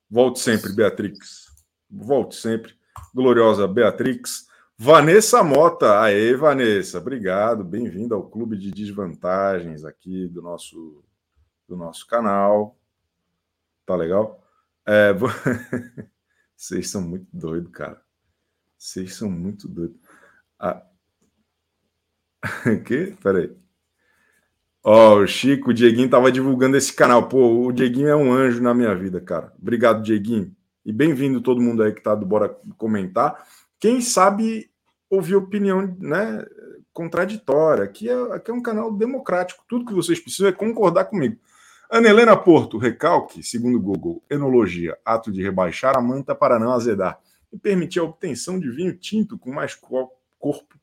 Volte 0.10 0.40
sempre, 0.40 0.72
Beatrix. 0.74 1.48
Volte 1.90 2.36
sempre. 2.36 2.74
Gloriosa 3.14 3.68
Beatrix. 3.68 4.48
Vanessa 4.78 5.44
Mota. 5.44 6.00
Aê, 6.02 6.34
Vanessa. 6.36 6.98
Obrigado. 7.00 7.64
Bem-vinda 7.64 8.16
ao 8.16 8.28
Clube 8.30 8.58
de 8.58 8.72
Desvantagens 8.72 9.84
aqui 9.84 10.28
do 10.30 10.42
nosso, 10.42 11.04
do 11.68 11.76
nosso 11.76 12.08
canal. 12.08 12.80
Tá 13.86 13.96
legal? 13.96 14.42
É, 14.86 15.12
vo- 15.14 15.28
Vocês 16.56 16.90
são 16.90 17.02
muito 17.02 17.28
doidos, 17.34 17.72
cara. 17.72 18.02
Vocês 18.78 19.14
são 19.16 19.30
muito 19.30 19.68
doidos. 19.68 19.98
Ah... 20.58 20.86
que? 22.86 23.16
Peraí. 23.22 23.56
Ó, 24.92 25.20
o 25.20 25.28
Chico, 25.28 25.70
o 25.70 25.74
Dieguinho 25.74 26.10
tava 26.10 26.32
divulgando 26.32 26.76
esse 26.76 26.92
canal. 26.92 27.30
Pô, 27.30 27.68
o 27.68 27.72
Dieguinho 27.72 28.08
é 28.08 28.16
um 28.16 28.34
anjo 28.34 28.60
na 28.60 28.74
minha 28.74 28.96
vida, 28.96 29.22
cara. 29.22 29.54
Obrigado, 29.62 30.02
Dieguinho. 30.02 30.52
E 30.84 30.92
bem-vindo 30.92 31.42
todo 31.42 31.62
mundo 31.62 31.84
aí 31.84 31.94
que 31.94 32.02
tá 32.02 32.16
do 32.16 32.26
Bora 32.26 32.58
Comentar. 32.76 33.46
Quem 33.80 34.02
sabe 34.02 34.72
ouvir 35.08 35.36
opinião, 35.36 35.96
né, 36.00 36.44
contraditória. 36.92 37.84
Aqui 37.84 38.10
é, 38.10 38.16
aqui 38.34 38.50
é 38.50 38.54
um 38.56 38.64
canal 38.64 38.92
democrático. 38.92 39.64
Tudo 39.70 39.86
que 39.86 39.94
vocês 39.94 40.20
precisam 40.20 40.48
é 40.48 40.52
concordar 40.52 41.06
comigo. 41.06 41.38
Ana 41.92 42.10
Helena 42.10 42.36
Porto, 42.36 42.80
recalque, 42.80 43.44
segundo 43.44 43.80
Google, 43.80 44.24
enologia, 44.28 44.98
ato 45.06 45.32
de 45.32 45.44
rebaixar 45.44 45.96
a 45.96 46.02
manta 46.02 46.34
para 46.34 46.58
não 46.58 46.74
azedar 46.74 47.20
e 47.54 47.60
permitir 47.60 48.00
a 48.00 48.04
obtenção 48.06 48.60
de 48.60 48.72
vinho 48.72 48.98
tinto 48.98 49.38
com 49.38 49.52
mais 49.54 49.76
co- 49.76 50.12
corpo 50.40 50.80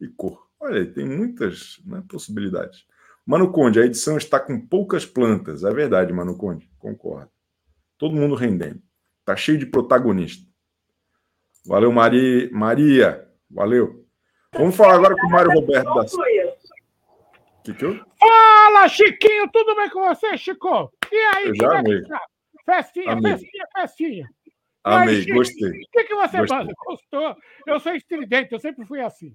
e 0.00 0.06
cor. 0.06 0.46
Olha 0.60 0.86
tem 0.86 1.04
muitas 1.04 1.80
né, 1.84 2.00
possibilidades. 2.08 2.88
Mano 3.26 3.52
Conde, 3.52 3.80
a 3.80 3.84
edição 3.84 4.16
está 4.16 4.40
com 4.40 4.58
poucas 4.66 5.06
plantas. 5.06 5.62
É 5.64 5.70
verdade, 5.72 6.12
Mano 6.12 6.36
Conde. 6.36 6.68
Concordo. 6.78 7.30
Todo 7.98 8.16
mundo 8.16 8.34
rendendo. 8.34 8.80
Tá 9.24 9.36
cheio 9.36 9.58
de 9.58 9.66
protagonista. 9.66 10.44
Valeu, 11.66 11.92
Mari... 11.92 12.50
Maria. 12.52 13.28
Valeu. 13.50 14.06
Vamos 14.54 14.74
falar 14.76 14.94
agora 14.94 15.14
com 15.16 15.26
o 15.26 15.30
Mário 15.30 15.52
Roberto 15.52 15.94
da 15.94 16.04
que 17.62 17.74
que 17.74 17.84
eu? 17.84 18.00
Fala, 18.18 18.88
Chiquinho, 18.88 19.48
tudo 19.52 19.76
bem 19.76 19.90
com 19.90 20.00
você, 20.00 20.36
Chico? 20.38 20.90
E 21.12 21.16
aí, 21.16 21.48
Eu 21.48 21.54
já 21.54 21.74
é 21.74 21.78
amei. 21.78 22.02
tá? 22.04 22.20
Festinha, 22.64 23.12
Amei. 23.12 23.32
festinha, 23.32 23.66
festinha. 23.74 24.28
Amei, 24.82 25.16
aí, 25.16 25.22
Chico, 25.22 25.34
gostei. 25.34 25.68
O 25.68 25.90
que, 25.92 26.04
que 26.04 26.14
você 26.14 26.38
Gostei. 26.38 26.58
manda? 26.58 26.72
Gostou? 26.86 27.36
Eu 27.66 27.80
sou 27.80 27.94
estridente, 27.94 28.52
eu 28.52 28.58
sempre 28.58 28.86
fui 28.86 29.00
assim. 29.00 29.34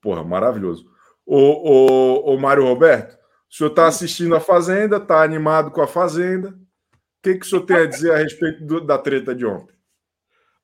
Porra, 0.00 0.24
maravilhoso. 0.24 0.90
Ô, 1.24 1.36
ô, 1.38 2.34
ô 2.34 2.38
Mário 2.38 2.64
Roberto, 2.64 3.16
o 3.50 3.54
senhor 3.54 3.70
está 3.70 3.86
assistindo 3.86 4.34
a 4.34 4.40
Fazenda, 4.40 4.96
está 4.98 5.22
animado 5.22 5.70
com 5.70 5.82
a 5.82 5.86
Fazenda. 5.86 6.50
O 6.50 7.22
que, 7.22 7.34
que 7.34 7.44
o 7.44 7.48
senhor 7.48 7.66
tem 7.66 7.76
a 7.76 7.86
dizer 7.86 8.12
a 8.12 8.18
respeito 8.18 8.64
do- 8.64 8.80
da 8.80 8.96
treta 8.96 9.34
de 9.34 9.44
ontem? 9.44 9.74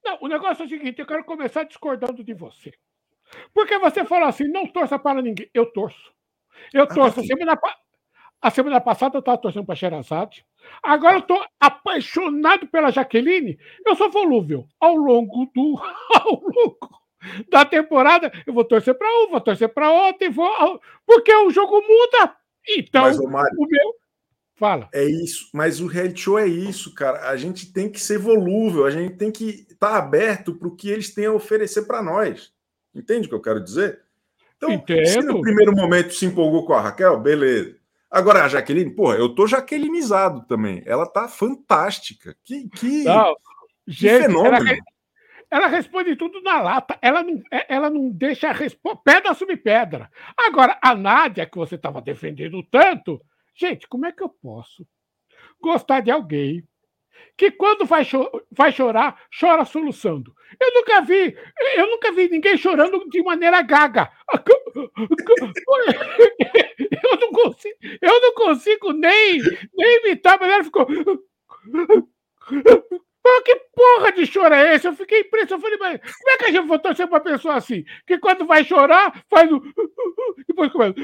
Não, 0.05 0.19
o 0.23 0.29
negócio 0.29 0.63
é 0.63 0.67
o 0.67 0.69
seguinte, 0.69 1.01
eu 1.01 1.07
quero 1.07 1.25
começar 1.25 1.65
discordando 1.65 2.23
de 2.23 2.33
você. 2.33 2.73
Porque 3.53 3.77
você 3.79 4.05
falou 4.05 4.29
assim, 4.29 4.45
não 4.49 4.67
torça 4.67 4.99
para 4.99 5.21
ninguém. 5.21 5.51
Eu 5.53 5.67
torço. 5.67 6.13
Eu 6.73 6.87
torço. 6.87 7.21
sim. 7.21 7.27
Semana 7.27 7.57
pa... 7.57 7.77
A 8.41 8.51
semana 8.51 8.81
passada 8.81 9.17
eu 9.17 9.21
estava 9.21 9.39
torcendo 9.39 9.67
para 9.67 9.75
Sherazade. 9.75 10.47
Agora 10.83 11.17
eu 11.17 11.21
estou 11.21 11.45
apaixonado 11.59 12.69
pela 12.69 12.93
Jaqueline. 12.93 13.59
Eu 13.85 13.97
sou 13.97 14.11
volúvel. 14.11 14.69
Ao 14.79 14.95
longo 14.95 15.51
do. 15.55 15.75
Ao 16.23 16.31
longo 16.41 17.03
da 17.49 17.65
temporada, 17.65 18.31
eu 18.47 18.53
vou 18.55 18.65
torcer 18.65 18.97
para 18.97 19.09
um, 19.09 19.31
vou 19.31 19.41
torcer 19.41 19.69
para 19.69 19.91
outro, 19.91 20.25
e 20.25 20.31
vou. 20.31 20.81
Porque 21.05 21.35
o 21.35 21.51
jogo 21.51 21.81
muda. 21.81 22.37
Então, 22.69 23.03
Mas, 23.03 23.19
o 23.19 23.29
meu. 23.29 23.95
Fala. 24.59 24.89
É 24.95 25.05
isso, 25.05 25.51
mas 25.53 25.81
o 25.81 25.87
reality 25.87 26.19
show 26.23 26.39
é 26.39 26.47
isso, 26.47 26.95
cara. 26.95 27.29
A 27.29 27.37
gente 27.37 27.71
tem 27.73 27.91
que 27.91 28.01
ser 28.01 28.19
volúvel, 28.19 28.87
a 28.87 28.91
gente 28.91 29.15
tem 29.17 29.31
que 29.31 29.67
estar 29.71 29.97
aberto 29.97 30.55
para 30.55 30.67
o 30.67 30.75
que 30.75 30.89
eles 30.89 31.13
têm 31.13 31.27
a 31.27 31.33
oferecer 31.33 31.83
para 31.83 32.03
nós. 32.03 32.53
Entende 32.95 33.27
o 33.27 33.29
que 33.29 33.35
eu 33.35 33.43
quero 33.43 33.63
dizer? 33.63 34.01
Então, 34.57 34.71
se 34.71 34.77
Entendo. 34.77 35.35
no 35.35 35.41
primeiro 35.43 35.75
momento 35.77 36.15
se 36.15 36.25
empolgou 36.25 36.65
com 36.65 36.73
a 36.73 36.81
Raquel, 36.81 37.21
beleza. 37.21 37.77
Agora 38.11 38.45
a 38.45 38.49
Jaqueline, 38.49 38.95
porra, 38.95 39.17
eu 39.17 39.35
tô 39.35 39.47
jaquelinizado 39.47 40.47
também. 40.47 40.83
Ela 40.87 41.05
tá 41.05 41.29
fantástica. 41.29 42.35
Que, 42.43 42.67
que, 42.71 43.05
Não, 43.05 43.35
que 43.35 43.93
gente, 43.93 44.23
fenômeno. 44.23 44.65
re- 44.65 44.81
ela 45.51 45.67
responde 45.69 46.17
tudo 46.17 46.41
na 46.43 46.61
lata. 46.61 46.99
Ela 47.03 47.23
não, 47.23 47.43
é- 47.53 47.67
ela 47.75 47.91
não 47.91 48.11
deixa 48.11 48.53
responder 48.53 49.01
pedra 49.05 49.35
sobre 49.35 49.57
pedra. 49.57 50.11
Agora, 50.37 50.79
a 50.83 50.95
Nádia, 50.95 51.47
que 51.47 51.57
você 51.57 51.77
estava 51.77 52.03
defendendo 52.03 52.63
tanto, 52.65 53.21
gente, 53.55 53.87
como 53.89 54.07
é 54.07 54.13
que 54.13 54.23
eu 54.23 54.29
posso 54.29 54.87
gostar 55.61 56.01
de 56.01 56.11
alguém 56.11 56.65
que 57.37 57.51
quando 57.51 57.87
vai, 57.87 58.05
cho- 58.05 58.31
vai 58.51 58.73
chorar, 58.73 59.21
chora 59.39 59.65
soluçando? 59.65 60.35
Eu 60.61 60.75
nunca 60.75 61.03
vi, 61.03 61.37
eu 61.77 61.89
nunca 61.89 62.13
vi 62.13 62.29
ninguém 62.31 62.57
chorando 62.59 63.09
de 63.11 63.23
maneira 63.23 63.63
gaga. 63.63 64.11
Eu 67.03 67.19
não 67.21 67.31
consigo, 67.33 67.77
eu 68.03 68.21
não 68.21 68.35
consigo 68.35 68.93
nem, 68.93 69.39
nem 69.75 69.99
imitar, 70.05 70.39
mas 70.41 70.51
ela 70.51 70.65
ficou. 70.65 70.87
Ah, 73.27 73.43
que 73.45 73.57
porra 73.75 74.13
de 74.13 74.25
choro 74.27 74.55
é 74.55 74.75
esse? 74.75 74.87
Eu 74.87 74.95
fiquei 74.95 75.21
impressionado. 75.21 75.67
Eu 75.67 75.79
falei, 75.79 75.99
mas 76.01 76.17
como 76.17 76.31
é 76.31 76.37
que 76.37 76.45
a 76.45 76.53
gente 76.53 76.69
vai 76.69 76.79
torcer 76.79 77.09
pra 77.09 77.21
pessoa 77.21 77.57
assim? 77.57 77.85
Que 78.07 78.19
quando 78.19 78.47
vai 78.47 78.65
chorar, 78.65 79.25
faz 79.29 79.51
o. 79.51 79.61
Depois 80.47 80.71
começa. 80.71 80.95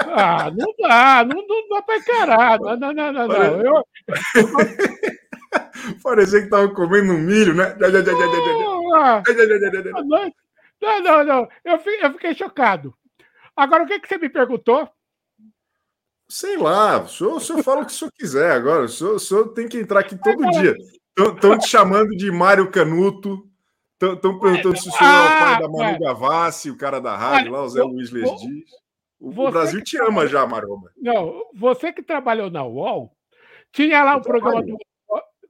Ah, 0.00 0.50
não 0.50 0.74
dá, 0.78 1.24
não, 1.24 1.46
não 1.46 1.68
dá 1.68 1.82
pra 1.82 1.96
encarar. 1.96 2.60
Não, 2.60 2.76
não, 2.76 2.92
não, 2.92 3.12
não. 3.12 3.28
não. 3.28 3.62
Eu, 3.62 3.86
Parecia 6.02 6.42
que 6.42 6.48
tava 6.48 6.72
comendo 6.74 7.12
um 7.12 7.18
milho, 7.18 7.54
né? 7.54 7.74
Não, 10.80 11.00
não, 11.02 11.24
não, 11.24 11.48
eu 11.64 11.78
fiquei 12.12 12.34
chocado. 12.34 12.94
Agora, 13.56 13.84
o 13.84 13.86
que, 13.86 13.98
que 13.98 14.08
você 14.08 14.18
me 14.18 14.28
perguntou? 14.28 14.88
Sei 16.30 16.56
lá, 16.56 17.02
o 17.02 17.08
senhor, 17.08 17.34
o 17.34 17.40
senhor 17.40 17.62
fala 17.64 17.82
o 17.82 17.86
que 17.86 17.92
o 17.92 17.94
senhor 17.94 18.12
quiser 18.12 18.52
agora. 18.52 18.84
O 18.84 18.88
senhor, 18.88 19.14
o 19.16 19.18
senhor 19.18 19.48
tem 19.48 19.66
que 19.68 19.78
entrar 19.78 19.98
aqui 20.00 20.16
todo 20.16 20.48
dia. 20.52 20.76
Estão 21.18 21.58
te 21.58 21.66
chamando 21.66 22.10
de 22.16 22.30
Mário 22.30 22.70
Canuto. 22.70 23.46
Estão 24.00 24.38
perguntando 24.38 24.78
se 24.78 24.88
o 24.88 24.92
senhor 24.92 25.10
é 25.10 25.24
o 25.26 25.38
pai 25.40 25.60
da 25.60 25.68
Manu 25.68 25.96
Ah, 25.96 25.98
Gavassi, 25.98 26.70
o 26.70 26.76
cara 26.76 27.00
da 27.00 27.16
rádio 27.16 27.50
lá, 27.52 27.62
o 27.64 27.68
Zé 27.68 27.82
Luiz 27.82 28.10
Lesdiz. 28.10 28.70
O, 29.18 29.28
o 29.28 29.50
Brasil 29.50 29.80
que 29.80 29.84
te 29.84 29.98
ama 30.00 30.26
já, 30.26 30.46
Maromba. 30.46 30.90
Não, 30.96 31.44
você 31.54 31.92
que 31.92 32.02
trabalhou 32.02 32.48
na 32.48 32.64
UOL, 32.64 33.12
tinha 33.72 34.02
lá 34.04 34.14
Eu 34.14 34.22
programa 34.22 34.62
trabalho. 34.62 34.76
do. 34.78 34.89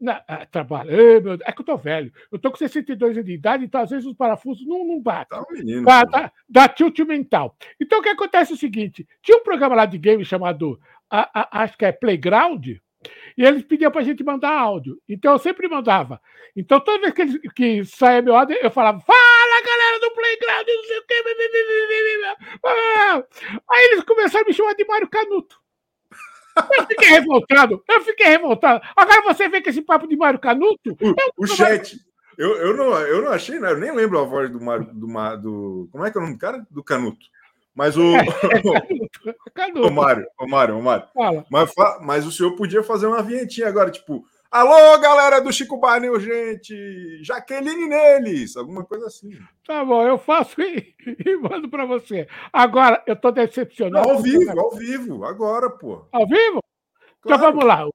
Na, 0.01 0.23
ah, 0.27 0.47
trabalho. 0.47 0.91
Ei, 0.91 1.21
meu 1.21 1.35
é 1.45 1.53
que 1.53 1.61
eu 1.61 1.65
tô 1.65 1.77
velho. 1.77 2.11
Eu 2.33 2.39
tô 2.39 2.51
com 2.51 2.57
62 2.57 3.13
anos 3.13 3.25
de 3.27 3.33
idade, 3.35 3.65
então 3.65 3.83
às 3.83 3.91
vezes 3.91 4.07
os 4.07 4.15
parafusos 4.17 4.67
não, 4.67 4.87
não 4.87 5.01
batem. 5.01 5.39
Tá 5.39 5.45
um 5.47 5.53
menino. 5.53 5.85
Dá, 5.85 6.05
dá, 6.05 6.33
dá 6.49 6.69
tilt 6.69 6.99
mental. 7.01 7.55
Então 7.79 7.99
o 7.99 8.03
que 8.03 8.09
acontece 8.09 8.53
é 8.53 8.55
o 8.55 8.59
seguinte: 8.59 9.07
tinha 9.23 9.37
um 9.37 9.43
programa 9.43 9.75
lá 9.77 9.85
de 9.85 9.99
game 9.99 10.25
chamado, 10.25 10.81
a- 11.11 11.31
a- 11.43 11.63
acho 11.65 11.77
que 11.77 11.85
é 11.85 11.93
Playground, 11.93 12.67
e 12.67 12.81
eles 13.37 13.63
pediam 13.63 13.91
pra 13.91 14.03
gente 14.03 14.25
mandar 14.25 14.51
áudio. 14.53 14.99
Então 15.09 15.33
eu 15.33 15.39
sempre 15.39 15.69
mandava. 15.69 16.19
Então 16.57 16.81
toda 16.81 17.01
vez 17.03 17.13
que, 17.13 17.23
eles, 17.23 17.39
que 17.55 17.85
saía 17.85 18.23
meu 18.23 18.35
áudio, 18.35 18.57
eu 18.63 18.71
falava: 18.71 19.01
Fala 19.01 19.63
galera 19.67 20.01
do 20.01 20.11
Playground, 20.13 20.67
não 20.67 20.85
sei 20.85 20.99
o 20.99 21.07
quê. 21.07 21.23
blá, 21.23 21.35
blá, 21.35 21.47
blá, 21.53 21.61
blá, 21.77 22.35
blá, 22.35 22.37
blá." 22.41 22.61
Ah, 22.65 23.25
Aí 23.71 23.85
eles 23.93 24.05
começaram 24.05 24.45
a 24.47 24.49
me 24.49 24.55
chamar 24.55 24.75
de 24.75 24.85
Mário 24.87 25.09
Canuto. 25.09 25.60
Eu 26.77 26.87
fiquei 26.87 27.09
revoltado, 27.09 27.85
eu 27.89 28.01
fiquei 28.03 28.27
revoltado. 28.27 28.81
Agora 28.97 29.23
você 29.23 29.49
vê 29.49 29.61
que 29.61 29.71
esse 29.71 29.83
papo 29.83 30.07
de 30.07 30.17
Mário 30.17 30.39
Canuto. 30.39 30.97
O, 31.39 31.45
o 31.45 31.47
chat. 31.47 31.99
Eu, 32.39 32.57
eu, 32.57 32.77
não, 32.77 32.93
eu 33.01 33.23
não 33.23 33.33
achei, 33.33 33.61
né? 33.61 33.71
Eu 33.71 33.79
nem 33.79 33.95
lembro 33.95 34.19
a 34.19 34.25
voz 34.25 34.51
do 34.51 34.61
Mário. 34.61 34.87
Do, 34.87 35.07
do, 35.37 35.89
como 35.93 36.07
é 36.07 36.11
que 36.11 36.17
é 36.17 36.21
o 36.21 36.25
nome 36.25 36.37
do 36.37 36.41
cara? 36.41 36.67
Do 36.71 36.83
Canuto. 36.83 37.27
Mas 37.75 37.97
o. 37.97 38.03
o 39.47 39.51
Canuto, 39.55 39.93
Mário, 39.93 40.27
o 40.39 40.49
Mário, 40.49 40.79
o 40.79 40.83
Mário. 40.83 41.07
fala. 41.15 41.45
Mas, 41.51 41.73
mas 42.01 42.27
o 42.27 42.33
senhor 42.33 42.57
podia 42.57 42.83
fazer 42.83 43.07
uma 43.07 43.23
vinhetinha 43.23 43.69
agora, 43.69 43.91
tipo, 43.91 44.25
alô, 44.51 44.99
galera 44.99 45.41
do 45.41 45.53
Chico 45.53 45.77
Barney, 45.79 46.11
urgente, 46.11 46.75
Jaqueline 47.23 47.87
neles, 47.89 48.57
alguma 48.57 48.85
coisa 48.85 49.07
assim. 49.07 49.31
Tá 49.67 49.85
bom, 49.85 50.03
eu 50.07 50.19
faço 50.19 50.61
e, 50.61 50.95
e 51.25 51.37
mando 51.37 51.69
pra 51.69 51.85
você. 51.85 52.27
Agora, 52.53 53.03
eu 53.07 53.15
tô 53.17 53.31
decepcionado. 53.31 54.09
Ao 54.11 54.21
vivo, 54.21 54.61
ao 54.61 54.71
vivo, 54.73 55.25
agora, 55.25 55.71
pô. 55.71 56.07
Ao 56.13 56.27
vivo? 56.27 56.61
Então 57.25 57.39
Claro. 57.39 57.43
vamos 57.43 57.65
lá. 57.65 57.87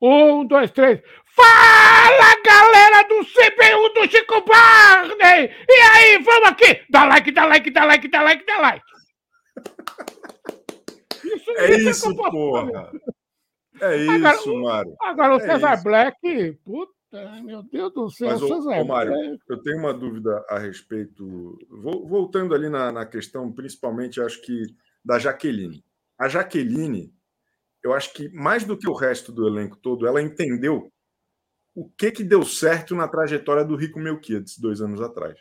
Um, 0.00 0.44
dois, 0.46 0.70
três. 0.70 1.00
Fala, 1.34 2.42
galera 2.44 3.02
do 3.08 3.16
CBU 3.24 3.94
do 3.94 4.10
Chico 4.10 4.40
Barney! 4.44 5.50
E 5.68 5.72
aí, 5.72 6.18
vamos 6.22 6.48
aqui! 6.50 6.82
Dá 6.88 7.04
like, 7.04 7.30
dá 7.32 7.44
like, 7.44 7.70
dá 7.70 7.84
like, 7.84 8.08
dá 8.08 8.22
like, 8.22 8.46
dá 8.46 8.58
like! 8.58 8.84
Isso, 11.24 11.50
É 11.56 11.76
isso, 11.78 12.16
fazer. 12.16 12.90
É 13.80 14.08
Agora, 14.08 14.34
isso, 14.36 14.62
Mário. 14.62 14.96
Agora, 15.02 15.34
o 15.34 15.38
É 15.38 15.40
Cesar 15.40 15.74
isso. 15.74 15.84
Black, 15.84 16.52
puta, 16.64 17.42
meu 17.42 17.62
Deus 17.62 17.92
do 17.92 18.10
céu, 18.10 18.28
Mas, 18.30 18.42
ô, 18.42 18.48
Cesar 18.48 18.80
ô, 18.80 18.84
Mário, 18.84 19.12
Black. 19.12 19.38
Eu 19.48 19.62
tenho 19.62 19.78
uma 19.78 19.94
dúvida 19.94 20.44
a 20.48 20.58
respeito. 20.58 21.58
Vol- 21.70 22.06
Voltando 22.06 22.54
ali 22.54 22.68
na, 22.68 22.90
na 22.92 23.06
questão, 23.06 23.50
principalmente, 23.52 24.20
acho 24.20 24.40
que 24.42 24.62
da 25.04 25.18
Jaqueline. 25.18 25.84
A 26.18 26.28
Jaqueline, 26.28 27.12
eu 27.82 27.92
acho 27.92 28.12
que 28.12 28.28
mais 28.30 28.64
do 28.64 28.76
que 28.76 28.88
o 28.88 28.94
resto 28.94 29.30
do 29.32 29.46
elenco 29.46 29.76
todo, 29.76 30.06
ela 30.06 30.20
entendeu 30.20 30.90
o 31.74 31.88
que, 31.88 32.10
que 32.10 32.24
deu 32.24 32.42
certo 32.44 32.94
na 32.96 33.06
trajetória 33.06 33.64
do 33.64 33.76
Rico 33.76 34.00
Melquiades 34.00 34.58
dois 34.58 34.80
anos 34.80 35.00
atrás. 35.00 35.38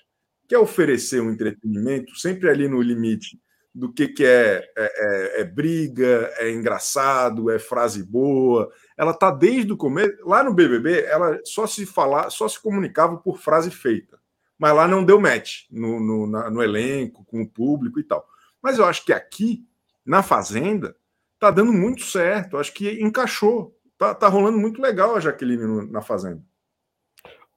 Que 0.47 0.53
é 0.55 0.59
oferecer 0.59 1.19
um 1.21 1.31
entretenimento 1.31 2.15
sempre 2.15 2.49
ali 2.49 2.67
no 2.69 2.79
limite 2.81 3.39
do 3.77 3.93
que, 3.93 4.07
que 4.07 4.25
é, 4.25 4.67
é, 4.75 5.37
é- 5.37 5.41
é 5.41 5.43
briga, 5.43 6.31
é 6.37 6.51
engraçado, 6.51 7.51
é 7.51 7.59
frase 7.59 8.03
boa. 8.03 8.71
Ela 8.97 9.13
tá 9.13 9.29
desde 9.29 9.71
o 9.71 9.77
começo. 9.77 10.17
Lá 10.25 10.43
no 10.43 10.53
BBB, 10.53 11.01
ela 11.05 11.39
só 11.45 11.67
se 11.67 11.85
falar, 11.85 12.29
só 12.31 12.47
se 12.47 12.59
comunicava 12.61 13.17
por 13.17 13.37
frase 13.39 13.69
feita. 13.69 14.19
Mas 14.57 14.73
lá 14.75 14.87
não 14.87 15.03
deu 15.05 15.19
match 15.19 15.65
no, 15.69 15.99
no, 15.99 16.25
na- 16.27 16.49
no 16.49 16.63
elenco, 16.63 17.23
com 17.25 17.41
o 17.43 17.47
público 17.49 17.99
e 17.99 18.03
tal. 18.03 18.25
Mas 18.61 18.79
eu 18.79 18.85
acho 18.85 19.05
que 19.05 19.13
aqui, 19.13 19.63
na 20.05 20.23
Fazenda, 20.23 20.95
tá 21.39 21.51
dando 21.51 21.71
muito 21.71 22.03
certo. 22.03 22.55
Eu 22.55 22.59
acho 22.59 22.73
que 22.73 22.99
encaixou. 23.01 23.77
Tá, 23.97 24.15
tá 24.15 24.27
rolando 24.27 24.57
muito 24.57 24.81
legal 24.81 25.15
a 25.15 25.19
Jaqueline 25.19 25.63
no- 25.65 25.85
na 25.91 26.01
Fazenda. 26.01 26.41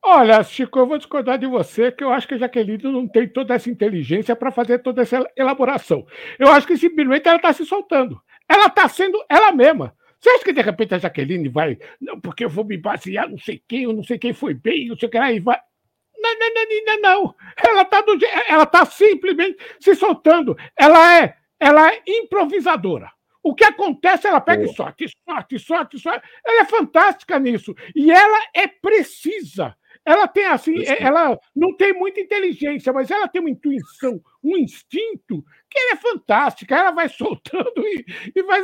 Olha, 0.03 0.43
Chico, 0.43 0.79
eu 0.79 0.87
vou 0.87 0.97
discordar 0.97 1.39
de 1.39 1.47
você, 1.47 1.93
que 1.93 2.03
eu 2.03 2.11
acho 2.11 2.27
que 2.27 2.35
a 2.35 2.39
Jaqueline 2.39 2.83
não 2.85 3.07
tem 3.07 3.29
toda 3.29 3.55
essa 3.55 3.69
inteligência 3.69 4.35
para 4.35 4.51
fazer 4.51 4.79
toda 4.79 5.03
essa 5.03 5.31
elaboração. 5.37 6.07
Eu 6.39 6.49
acho 6.49 6.67
que 6.67 6.77
simplesmente 6.77 7.29
ela 7.29 7.37
está 7.37 7.53
se 7.53 7.67
soltando. 7.67 8.21
Ela 8.49 8.67
está 8.67 8.89
sendo 8.89 9.23
ela 9.29 9.53
mesma. 9.53 9.95
Você 10.19 10.31
acha 10.31 10.45
que 10.45 10.53
de 10.53 10.63
repente 10.63 10.95
a 10.95 10.99
Jaqueline 10.99 11.49
vai. 11.49 11.79
Não, 12.01 12.19
porque 12.19 12.45
eu 12.45 12.49
vou 12.49 12.65
me 12.65 12.79
basear, 12.79 13.29
não 13.29 13.39
sei 13.39 13.63
quem, 13.69 13.83
eu 13.83 13.93
não 13.93 14.03
sei 14.03 14.19
quem 14.19 14.33
foi 14.33 14.55
bem, 14.55 14.89
não 14.89 14.97
sei 14.97 15.09
o 15.09 15.11
que 15.11 15.19
lá, 15.19 15.33
e 15.33 15.41
vai. 15.41 15.59
Não, 16.19 16.39
não, 16.39 16.55
não, 16.55 16.85
não, 16.87 17.01
não. 17.01 17.35
Ela 17.57 17.83
está 17.83 18.01
do 18.01 18.19
ela 18.49 18.67
tá 18.67 18.85
simplesmente 18.87 19.59
se 19.79 19.95
soltando. 19.95 20.57
Ela 20.77 21.23
é, 21.23 21.37
ela 21.59 21.93
é 21.93 22.03
improvisadora. 22.07 23.11
O 23.43 23.55
que 23.55 23.65
acontece, 23.65 24.27
ela 24.27 24.41
pega 24.41 24.65
e 24.65 24.75
sorte, 24.75 25.07
sorte, 25.27 25.59
sorte, 25.59 25.99
sorte. 25.99 26.29
Ela 26.45 26.63
é 26.63 26.65
fantástica 26.67 27.39
nisso. 27.39 27.75
E 27.95 28.11
ela 28.11 28.39
é 28.55 28.67
precisa. 28.67 29.75
Ela 30.11 30.27
tem 30.27 30.45
assim, 30.47 30.75
Precisa. 30.75 30.99
ela 30.99 31.39
não 31.55 31.77
tem 31.77 31.93
muita 31.93 32.21
inteligência, 32.21 32.93
mas 32.93 33.11
ela 33.11 33.29
tem 33.29 33.41
uma 33.41 33.51
intuição, 33.51 34.21
um 34.43 34.57
instinto 34.57 35.45
que 35.71 35.79
ela 35.79 35.93
é 35.93 35.97
fantástica. 35.97 36.75
Ela 36.75 36.91
vai 36.91 37.09
soltando 37.15 37.73
e, 37.79 38.05
e 38.35 38.43
vai. 38.43 38.61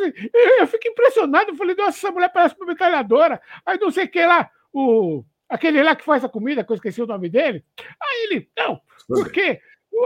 Eu 0.58 0.66
fico 0.66 0.88
impressionado. 0.88 1.50
Eu 1.50 1.54
falei, 1.56 1.76
nossa, 1.76 1.98
essa 1.98 2.10
mulher 2.10 2.32
parece 2.32 2.56
uma 2.56 2.66
metralhadora. 2.66 3.40
Aí 3.64 3.78
não 3.78 3.92
sei 3.92 4.06
o 4.06 4.08
que 4.08 4.26
lá, 4.26 4.50
o, 4.72 5.24
aquele 5.48 5.82
lá 5.84 5.94
que 5.94 6.04
faz 6.04 6.24
a 6.24 6.28
comida, 6.28 6.64
que 6.64 6.72
eu 6.72 6.76
esqueci 6.76 7.00
o 7.00 7.06
nome 7.06 7.28
dele. 7.28 7.64
Aí 8.02 8.28
ele, 8.28 8.50
não, 8.58 8.80
porque 9.06 9.60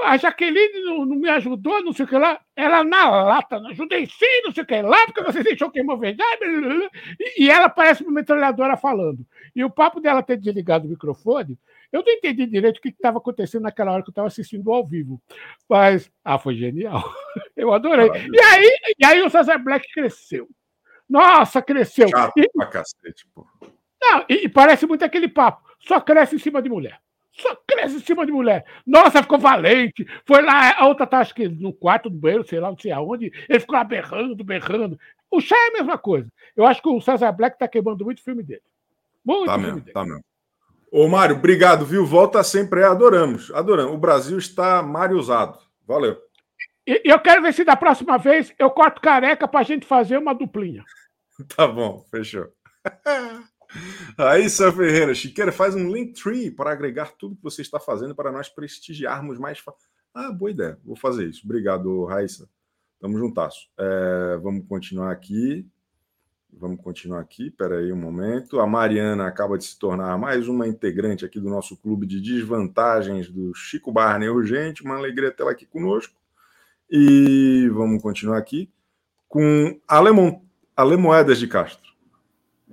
a 0.05 0.16
Jaqueline 0.16 0.84
não, 0.84 1.05
não 1.05 1.16
me 1.16 1.28
ajudou, 1.30 1.82
não 1.82 1.93
sei 1.93 2.05
o 2.05 2.09
que 2.09 2.18
lá. 2.18 2.38
Ela 2.55 2.84
na 2.84 3.09
lata, 3.09 3.59
não 3.59 3.70
ajudei 3.70 4.07
sim, 4.07 4.43
não 4.45 4.53
sei 4.53 4.62
o 4.62 4.66
que 4.66 4.82
lá, 4.82 5.07
porque 5.07 5.22
você 5.22 5.43
deixou 5.43 5.70
queimar 5.70 5.99
verdade. 5.99 6.41
e 7.38 7.51
ela 7.51 7.68
parece 7.68 8.03
uma 8.03 8.12
metralhadora 8.12 8.76
falando. 8.76 9.26
E 9.61 9.64
o 9.64 9.68
papo 9.68 10.00
dela 10.00 10.22
ter 10.22 10.38
desligado 10.38 10.86
o 10.86 10.88
microfone, 10.88 11.58
Eu 11.92 12.02
não 12.02 12.11
entendi 12.11 12.46
direito 12.46 12.78
o 12.78 12.80
que 12.80 12.88
estava 12.88 13.18
acontecendo 13.18 13.64
naquela 13.64 13.92
hora 13.92 14.02
que 14.02 14.08
eu 14.08 14.12
estava 14.12 14.26
assistindo 14.28 14.72
ao 14.72 14.86
vivo. 14.86 15.20
Mas, 15.68 16.11
ah, 16.24 16.38
foi 16.38 16.54
genial. 16.54 17.02
Eu 17.54 17.70
adorei. 17.74 18.06
E 18.32 18.40
aí, 18.40 18.78
e 18.98 19.04
aí 19.04 19.20
o 19.22 19.28
César 19.28 19.58
Black 19.58 19.86
cresceu. 19.92 20.48
Nossa, 21.06 21.61
cresceu. 21.61 22.08
Chato 22.08 22.32
E- 22.38 22.48
pra 22.54 22.66
cacete, 22.68 23.26
pô. 23.34 23.46
não, 24.00 24.24
e, 24.30 24.44
e 24.44 24.48
parece 24.48 24.86
muito 24.86 25.04
aquele 25.04 25.28
papo. 25.28 25.68
Só 25.80 26.00
cresce 26.00 26.36
em 26.36 26.38
cima 26.38 26.62
de 26.62 26.70
mulher. 26.70 26.98
Só 27.32 27.54
cresce 27.66 27.96
em 27.96 28.00
cima 28.00 28.24
de 28.24 28.32
mulher. 28.32 28.64
Nossa, 28.86 29.22
ficou 29.22 29.38
valente. 29.38 30.06
Foi 30.24 30.40
lá, 30.40 30.78
a 30.80 30.86
outra 30.86 31.06
tá, 31.06 31.18
acho 31.18 31.34
que 31.34 31.48
no 31.48 31.70
quarto 31.72 32.08
do 32.08 32.16
banheiro, 32.16 32.46
sei 32.46 32.61
lá, 32.61 32.70
não 32.70 32.78
sei 32.78 32.92
aonde. 32.92 33.30
Ele 33.46 33.61
ficou 33.61 33.76
lá 33.76 33.84
berrando, 33.84 34.42
berrando. 34.42 34.98
O 35.30 35.38
chá 35.38 35.54
é 35.54 35.68
a 35.68 35.72
mesma 35.72 35.98
coisa. 35.98 36.32
Eu 36.56 36.64
acho 36.64 36.80
que 36.80 36.88
o 36.88 37.00
César 37.00 37.30
Black 37.32 37.58
tá 37.58 37.68
queimando 37.68 38.04
muito 38.06 38.20
o 38.20 38.24
filme 38.24 38.42
dele. 38.42 38.62
Muito 39.24 39.46
Tá 39.46 39.58
mesmo, 39.58 39.80
tá 39.92 40.04
mesmo. 40.04 40.24
Ô, 40.90 41.06
Mário, 41.06 41.36
obrigado, 41.36 41.86
viu? 41.86 42.04
Volta 42.04 42.42
sempre, 42.42 42.80
é, 42.80 42.84
adoramos, 42.84 43.50
adoramos. 43.52 43.94
O 43.94 43.98
Brasil 43.98 44.36
está 44.36 44.82
mariosado. 44.82 45.58
Valeu. 45.86 46.18
E, 46.86 47.00
eu 47.04 47.20
quero 47.20 47.42
ver 47.42 47.54
se 47.54 47.64
da 47.64 47.76
próxima 47.76 48.18
vez 48.18 48.52
eu 48.58 48.68
corto 48.70 49.00
careca 49.00 49.46
pra 49.46 49.62
gente 49.62 49.86
fazer 49.86 50.18
uma 50.18 50.34
duplinha. 50.34 50.84
Tá 51.56 51.66
bom, 51.66 52.04
fechou. 52.10 52.52
Raíssa 54.18 54.70
Ferreira, 54.70 55.14
Chiqueira, 55.14 55.50
faz 55.50 55.74
um 55.74 55.90
link 55.90 56.12
tree 56.20 56.50
para 56.50 56.70
agregar 56.70 57.12
tudo 57.12 57.34
que 57.34 57.42
você 57.42 57.62
está 57.62 57.80
fazendo 57.80 58.14
para 58.14 58.30
nós 58.30 58.50
prestigiarmos 58.50 59.38
mais. 59.38 59.62
Ah, 60.14 60.30
boa 60.30 60.50
ideia, 60.50 60.78
vou 60.84 60.96
fazer 60.96 61.26
isso. 61.26 61.40
Obrigado, 61.46 62.04
Raíssa. 62.04 62.46
Tamo 63.00 63.18
juntasso. 63.18 63.70
É, 63.78 64.38
vamos 64.42 64.66
continuar 64.68 65.10
aqui. 65.12 65.66
Vamos 66.53 66.80
continuar 66.82 67.20
aqui, 67.20 67.46
espera 67.46 67.78
aí 67.78 67.92
um 67.92 67.96
momento. 67.96 68.61
A 68.61 68.66
Mariana 68.66 69.26
acaba 69.26 69.57
de 69.57 69.64
se 69.64 69.78
tornar 69.78 70.18
mais 70.18 70.48
uma 70.48 70.66
integrante 70.66 71.24
aqui 71.24 71.40
do 71.40 71.48
nosso 71.48 71.76
clube 71.76 72.07
de 72.07 72.20
desvantagens 72.20 73.30
do 73.30 73.55
Chico 73.55 73.90
Barney 73.90 74.28
Urgente. 74.28 74.82
Uma 74.82 74.96
alegria 74.96 75.30
tê-la 75.30 75.53
aqui 75.53 75.64
conosco. 75.64 76.14
E 76.90 77.68
vamos 77.72 78.03
continuar 78.03 78.38
aqui 78.38 78.70
com 79.28 79.80
Alemon, 79.86 80.42
Alemoedas 80.76 81.38
de 81.38 81.46
Castro. 81.46 81.88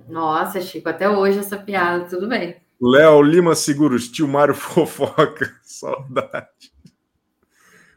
Nossa, 0.08 0.60
Chico, 0.60 0.88
até 0.88 1.08
hoje 1.08 1.38
essa 1.38 1.56
piada, 1.56 2.04
tudo 2.06 2.28
bem. 2.28 2.56
Léo 2.80 3.22
Lima 3.22 3.54
Seguros, 3.54 4.08
tio 4.08 4.26
Mário 4.26 4.54
Fofoca, 4.54 5.54
saudade. 5.62 6.72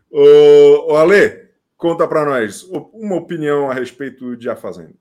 Ô, 0.10 0.94
ô 0.94 0.96
Ale, 0.98 1.50
conta 1.76 2.08
pra 2.08 2.24
nós 2.26 2.64
uma 2.94 3.16
opinião 3.16 3.70
a 3.70 3.74
respeito 3.74 4.38
de 4.38 4.50
A 4.50 4.56
Fazenda. 4.56 5.01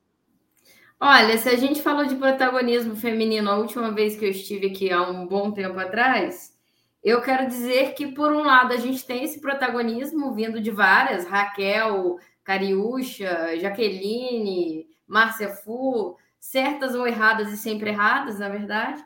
Olha, 1.03 1.39
se 1.39 1.49
a 1.49 1.57
gente 1.57 1.81
falou 1.81 2.05
de 2.05 2.15
protagonismo 2.15 2.95
feminino 2.95 3.51
a 3.51 3.57
última 3.57 3.91
vez 3.91 4.19
que 4.19 4.25
eu 4.27 4.31
estive 4.31 4.67
aqui 4.67 4.93
há 4.93 5.01
um 5.01 5.27
bom 5.27 5.51
tempo 5.51 5.79
atrás, 5.81 6.55
eu 7.03 7.23
quero 7.23 7.47
dizer 7.47 7.95
que, 7.95 8.09
por 8.09 8.31
um 8.31 8.43
lado, 8.43 8.75
a 8.75 8.77
gente 8.77 9.07
tem 9.07 9.25
esse 9.25 9.41
protagonismo 9.41 10.35
vindo 10.35 10.61
de 10.61 10.71
várias, 10.71 11.27
Raquel, 11.27 12.19
Cariúcha, 12.45 13.57
Jaqueline, 13.59 14.87
Márcia 15.07 15.49
Fu, 15.49 16.19
certas 16.39 16.95
ou 16.95 17.07
erradas 17.07 17.51
e 17.51 17.57
sempre 17.57 17.89
erradas, 17.89 18.39
na 18.39 18.51
verdade. 18.51 19.03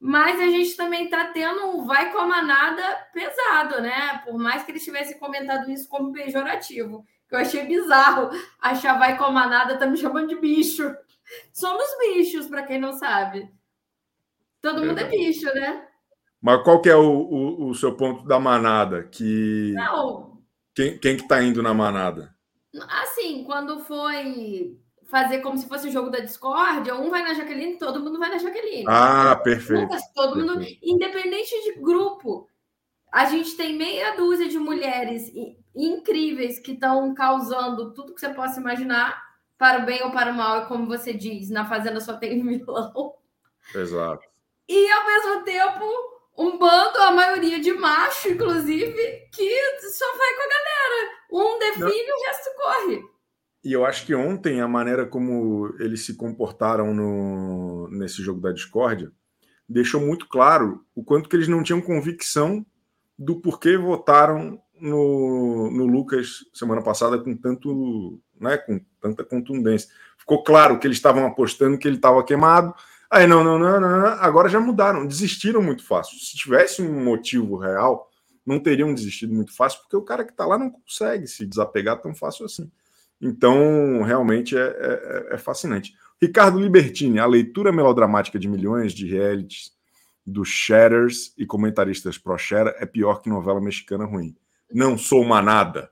Mas 0.00 0.40
a 0.40 0.46
gente 0.48 0.76
também 0.76 1.04
está 1.04 1.26
tendo 1.26 1.68
um 1.68 1.84
vai 1.86 2.10
com 2.10 2.18
a 2.18 2.26
manada 2.26 2.82
pesado, 3.12 3.80
né? 3.80 4.22
Por 4.24 4.36
mais 4.36 4.64
que 4.64 4.72
eles 4.72 4.82
tivessem 4.84 5.18
comentado 5.20 5.70
isso 5.70 5.88
como 5.88 6.12
pejorativo, 6.12 7.04
que 7.28 7.34
eu 7.36 7.38
achei 7.38 7.64
bizarro 7.64 8.30
achar 8.60 8.98
vai 8.98 9.16
com 9.16 9.24
a 9.24 9.30
manada, 9.30 9.78
tá 9.78 9.86
me 9.86 9.96
chamando 9.96 10.28
de 10.28 10.36
bicho. 10.40 10.92
Somos 11.52 11.86
bichos, 12.00 12.46
para 12.46 12.62
quem 12.64 12.80
não 12.80 12.92
sabe. 12.92 13.50
Todo 14.60 14.84
mundo 14.84 14.98
é 14.98 15.04
bicho, 15.04 15.46
né? 15.54 15.86
Mas 16.40 16.62
qual 16.62 16.80
que 16.80 16.88
é 16.88 16.96
o, 16.96 17.02
o- 17.02 17.68
o 17.68 17.74
seu 17.74 17.96
ponto 17.96 18.24
da 18.26 18.38
manada? 18.38 19.04
Que 19.04 19.72
Não, 19.74 20.38
quem, 20.74 20.98
quem 20.98 21.16
que 21.16 21.26
tá 21.28 21.42
indo 21.42 21.62
na 21.62 21.74
manada? 21.74 22.34
assim, 23.02 23.44
quando 23.44 23.80
foi 23.80 24.78
fazer 25.10 25.40
como 25.40 25.56
se 25.56 25.66
fosse 25.66 25.88
o 25.88 25.90
jogo 25.90 26.10
da 26.10 26.20
discórdia, 26.20 26.94
um 26.94 27.10
vai 27.10 27.22
na 27.22 27.34
Jaqueline, 27.34 27.78
todo 27.78 28.00
mundo 28.00 28.18
vai 28.18 28.28
na 28.30 28.38
Jaqueline. 28.38 28.84
Ah, 28.86 29.34
perfeito. 29.36 29.82
Nunca, 29.82 29.98
todo 30.14 30.36
mundo, 30.36 30.58
perfeito. 30.58 30.80
independente 30.82 31.62
de 31.64 31.80
grupo, 31.80 32.46
a 33.12 33.24
gente 33.24 33.56
tem 33.56 33.74
meia 33.76 34.14
dúzia 34.16 34.48
de 34.48 34.58
mulheres 34.58 35.32
incríveis 35.74 36.58
que 36.58 36.72
estão 36.72 37.14
causando 37.14 37.94
tudo 37.94 38.14
que 38.14 38.20
você 38.20 38.28
possa 38.28 38.60
imaginar, 38.60 39.20
para 39.58 39.82
o 39.82 39.86
bem 39.86 40.02
ou 40.04 40.10
para 40.10 40.32
o 40.32 40.34
mal, 40.34 40.62
e 40.62 40.66
como 40.66 40.86
você 40.86 41.12
diz, 41.12 41.50
na 41.50 41.68
Fazenda 41.68 42.00
só 42.00 42.16
tem 42.16 42.40
vilão. 42.46 43.14
Exato. 43.74 44.22
E 44.68 44.90
ao 44.90 45.06
mesmo 45.06 45.44
tempo, 45.44 45.84
um 46.38 46.56
bando, 46.56 46.98
a 46.98 47.10
maioria 47.10 47.58
de 47.60 47.72
macho, 47.72 48.28
inclusive, 48.28 49.28
que 49.32 49.80
só 49.80 50.06
vai 50.16 50.34
com 50.34 50.42
a 50.42 50.48
galera. 50.48 51.10
Um 51.32 51.58
define 51.58 52.08
e 52.08 52.12
o 52.12 52.26
resto 52.26 52.50
corre. 52.56 53.18
E 53.64 53.72
eu 53.72 53.84
acho 53.84 54.06
que 54.06 54.14
ontem 54.14 54.60
a 54.60 54.68
maneira 54.68 55.04
como 55.04 55.74
eles 55.80 56.06
se 56.06 56.16
comportaram 56.16 56.94
no, 56.94 57.88
nesse 57.90 58.22
jogo 58.22 58.40
da 58.40 58.52
discórdia 58.52 59.10
deixou 59.68 60.00
muito 60.00 60.28
claro 60.28 60.84
o 60.94 61.04
quanto 61.04 61.28
que 61.28 61.36
eles 61.36 61.48
não 61.48 61.62
tinham 61.62 61.80
convicção 61.80 62.64
do 63.18 63.40
porquê 63.40 63.76
votaram 63.76 64.58
no, 64.80 65.70
no 65.70 65.86
Lucas 65.86 66.44
semana 66.52 66.82
passada 66.82 67.18
com 67.18 67.36
tanto, 67.36 68.20
né, 68.40 68.56
com 68.58 68.80
tanta 69.00 69.24
contundência. 69.24 69.88
Ficou 70.16 70.42
claro 70.42 70.78
que 70.78 70.86
eles 70.86 70.96
estavam 70.96 71.26
apostando 71.26 71.78
que 71.78 71.86
ele 71.88 71.96
estava 71.96 72.24
queimado. 72.24 72.74
Aí 73.10 73.26
não, 73.26 73.42
não, 73.42 73.58
não, 73.58 73.80
não, 73.80 74.06
agora 74.20 74.48
já 74.48 74.60
mudaram, 74.60 75.06
desistiram 75.06 75.62
muito 75.62 75.84
fácil. 75.84 76.18
Se 76.18 76.36
tivesse 76.36 76.82
um 76.82 77.02
motivo 77.04 77.56
real, 77.56 78.10
não 78.44 78.58
teriam 78.60 78.92
desistido 78.94 79.34
muito 79.34 79.54
fácil, 79.54 79.80
porque 79.80 79.96
o 79.96 80.02
cara 80.02 80.24
que 80.24 80.32
está 80.32 80.44
lá 80.44 80.58
não 80.58 80.70
consegue 80.70 81.26
se 81.26 81.46
desapegar 81.46 82.00
tão 82.00 82.14
fácil 82.14 82.44
assim. 82.44 82.70
Então, 83.20 84.02
realmente 84.02 84.56
é, 84.56 84.60
é- 84.60 85.34
é 85.34 85.38
fascinante. 85.38 85.94
Ricardo 86.20 86.58
Libertini, 86.58 87.18
a 87.18 87.26
leitura 87.26 87.72
melodramática 87.72 88.38
de 88.38 88.48
milhões 88.48 88.92
de 88.92 89.06
realities 89.06 89.72
dos 90.26 90.48
shatters 90.48 91.32
e 91.38 91.46
comentaristas 91.46 92.18
pro-share 92.18 92.74
é 92.78 92.84
pior 92.84 93.22
que 93.22 93.28
novela 93.30 93.60
mexicana 93.60 94.04
ruim. 94.04 94.36
Não 94.72 94.96
sou 94.98 95.24
manada. 95.24 95.90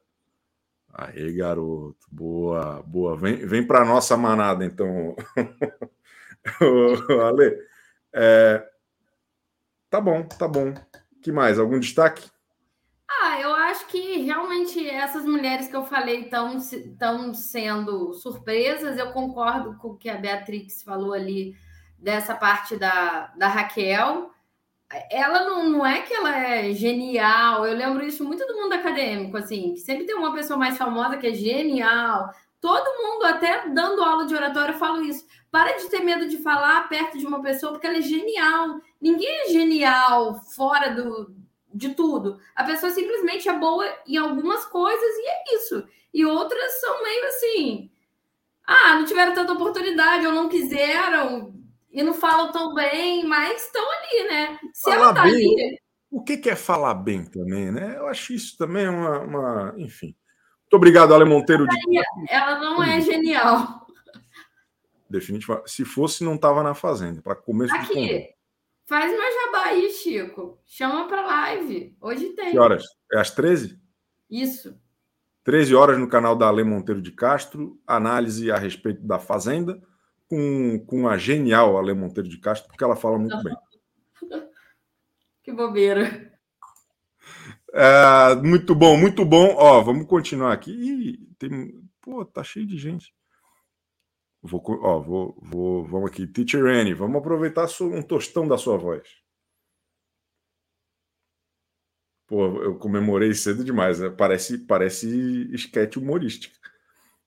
Aí, 0.93 1.33
garoto. 1.33 1.97
Boa, 2.11 2.83
boa. 2.83 3.16
Vem, 3.16 3.47
vem 3.47 3.66
para 3.66 3.85
nossa 3.85 4.16
manada, 4.16 4.64
então. 4.64 5.14
Ale. 7.27 7.59
É, 8.12 8.66
Tá 9.89 10.01
bom, 10.01 10.24
tá 10.24 10.49
bom. 10.49 10.74
que 11.22 11.31
mais? 11.31 11.59
Algum 11.59 11.79
destaque? 11.79 12.29
Ah, 13.09 13.41
eu 13.41 13.55
acho 13.55 13.87
que 13.87 14.18
realmente 14.18 14.87
essas 14.91 15.24
mulheres 15.24 15.68
que 15.68 15.77
eu 15.77 15.85
falei 15.85 16.24
estão 16.24 17.33
sendo 17.33 18.12
surpresas. 18.12 18.99
Eu 18.99 19.12
concordo 19.12 19.79
com 19.79 19.89
o 19.89 19.97
que 19.97 20.11
a 20.11 20.16
Beatrix 20.16 20.83
falou 20.83 21.12
ali 21.12 21.57
dessa 21.99 22.35
parte 22.35 22.77
da, 22.77 23.33
da 23.37 23.49
Raquel. 23.49 24.31
Ela 25.11 25.45
não, 25.45 25.68
não 25.68 25.87
é 25.87 26.03
que 26.03 26.14
ela 26.14 26.37
é 26.37 26.72
genial. 26.72 27.66
Eu 27.66 27.76
lembro 27.76 28.05
isso 28.05 28.24
muito 28.24 28.47
do 28.47 28.55
mundo 28.55 28.72
acadêmico, 28.72 29.37
assim, 29.37 29.74
que 29.74 29.80
sempre 29.80 30.05
tem 30.05 30.14
uma 30.14 30.32
pessoa 30.32 30.59
mais 30.59 30.78
famosa 30.78 31.16
que 31.16 31.26
é 31.26 31.34
genial. 31.34 32.30
Todo 32.61 33.03
mundo, 33.03 33.24
até 33.24 33.68
dando 33.68 34.03
aula 34.03 34.26
de 34.26 34.34
oratório, 34.34 34.74
eu 34.74 34.78
falo 34.78 35.03
isso. 35.03 35.26
Para 35.51 35.76
de 35.76 35.89
ter 35.89 36.01
medo 36.01 36.28
de 36.28 36.39
falar 36.39 36.89
perto 36.89 37.18
de 37.18 37.26
uma 37.26 37.43
pessoa, 37.43 37.72
porque 37.72 37.87
ela 37.87 37.99
é 37.99 38.03
genial. 38.03 38.80
Ninguém 39.01 39.43
é 39.43 39.49
genial 39.49 40.41
fora 40.55 40.91
do, 40.91 41.34
de 41.74 41.91
tudo. 41.95 42.39
A 42.55 42.62
pessoa 42.62 42.93
simplesmente 42.93 43.49
é 43.49 43.53
boa 43.53 43.84
em 44.07 44.16
algumas 44.16 44.64
coisas 44.66 45.16
e 45.18 45.28
é 45.28 45.57
isso. 45.57 45.84
E 46.14 46.24
outras 46.24 46.80
são 46.80 47.03
meio 47.03 47.26
assim. 47.26 47.91
Ah, 48.66 48.95
não 48.97 49.05
tiveram 49.05 49.34
tanta 49.34 49.53
oportunidade 49.53 50.26
ou 50.26 50.32
não 50.32 50.49
quiseram 50.49 51.56
e 51.97 52.03
não 52.03 52.12
falam 52.12 52.53
tão 52.53 52.74
bem, 52.74 53.24
mas 53.26 53.64
estão 53.64 53.82
ali, 53.90 54.28
né? 54.28 54.59
Se 54.74 54.90
ela 54.90 54.99
Falar 55.09 55.14
tá 55.14 55.22
bem, 55.22 55.32
ali. 55.34 55.78
O 56.11 56.22
que 56.22 56.36
que 56.36 56.51
é 56.51 56.55
falar 56.55 56.92
bem 56.94 57.24
também, 57.24 57.72
né? 57.72 57.97
Eu 57.97 58.07
acho 58.07 58.34
isso 58.34 58.55
também 58.59 58.86
uma. 58.86 59.18
uma- 59.20 59.74
Enfim. 59.78 60.14
Muito 60.61 60.74
obrigado, 60.74 61.14
Ale 61.14 61.24
Monteiro. 61.24 61.66
De... 61.66 61.76
Ela 62.28 62.59
não 62.59 62.82
é 62.82 63.01
genial. 63.01 63.86
Definitivamente. 65.09 65.70
Se 65.70 65.84
fosse, 65.86 66.22
não 66.22 66.34
estava 66.34 66.62
na 66.62 66.74
Fazenda. 66.74 67.22
Para 67.22 67.34
começo 67.34 67.72
de 67.72 67.86
conversa. 67.88 68.14
Aqui, 68.16 68.28
faz 68.84 69.11
meu 69.11 69.32
jabá 69.47 69.62
aí, 69.68 69.90
Chico. 69.90 70.61
Chama 70.66 71.09
pra 71.09 71.24
live. 71.24 71.97
Hoje 71.99 72.26
tem. 72.34 72.51
Que 72.51 72.59
horas? 72.59 72.84
É 73.11 73.18
às 73.18 73.30
13? 73.30 73.80
Isso. 74.30 74.78
13 75.44 75.74
horas 75.74 75.99
no 75.99 76.09
canal 76.09 76.36
da 76.36 76.47
Ale 76.49 76.62
Monteiro 76.62 77.01
de 77.01 77.12
Castro. 77.12 77.80
Análise 77.86 78.51
a 78.51 78.59
respeito 78.59 79.01
da 79.03 79.18
Fazenda 79.18 79.80
com, 80.29 80.79
com 80.87 81.09
a 81.09 81.16
genial 81.16 81.79
Ale 81.79 81.95
Monteiro 81.95 82.29
de 82.29 82.39
Castro, 82.39 82.68
porque 82.68 82.85
ela 82.85 82.97
fala 82.97 83.18
muito 83.18 83.43
bem. 83.43 83.57
Que 85.43 85.53
bobeira. 85.53 86.37
É, 87.72 88.35
muito 88.43 88.74
bom, 88.74 88.97
muito 88.97 89.24
bom. 89.24 89.55
Ó, 89.57 89.81
vamos 89.81 90.09
continuar 90.09 90.53
aqui. 90.53 90.72
Ih, 90.72 91.18
tem, 91.39 91.89
pô, 92.01 92.24
tá 92.24 92.43
cheio 92.43 92.66
de 92.66 92.77
gente. 92.77 93.14
Vou, 94.43 94.61
ó, 94.83 95.01
vou, 95.01 95.39
vou, 95.41 95.87
vamos 95.87 96.11
aqui. 96.11 96.27
Teacher 96.27 96.64
Annie, 96.64 96.95
vamos 96.95 97.18
aproveitar 97.18 97.68
um 97.81 98.03
tostão 98.03 98.49
da 98.49 98.59
sua 98.59 98.77
voz. 98.77 99.09
Pô, 102.27 102.62
eu 102.62 102.77
comemorei 102.79 103.33
cedo 103.35 103.62
demais. 103.64 104.01
Né? 104.01 104.11
Parece, 104.11 104.59
parece 104.66 105.07
esquete 105.53 105.99
humorística. 105.99 106.57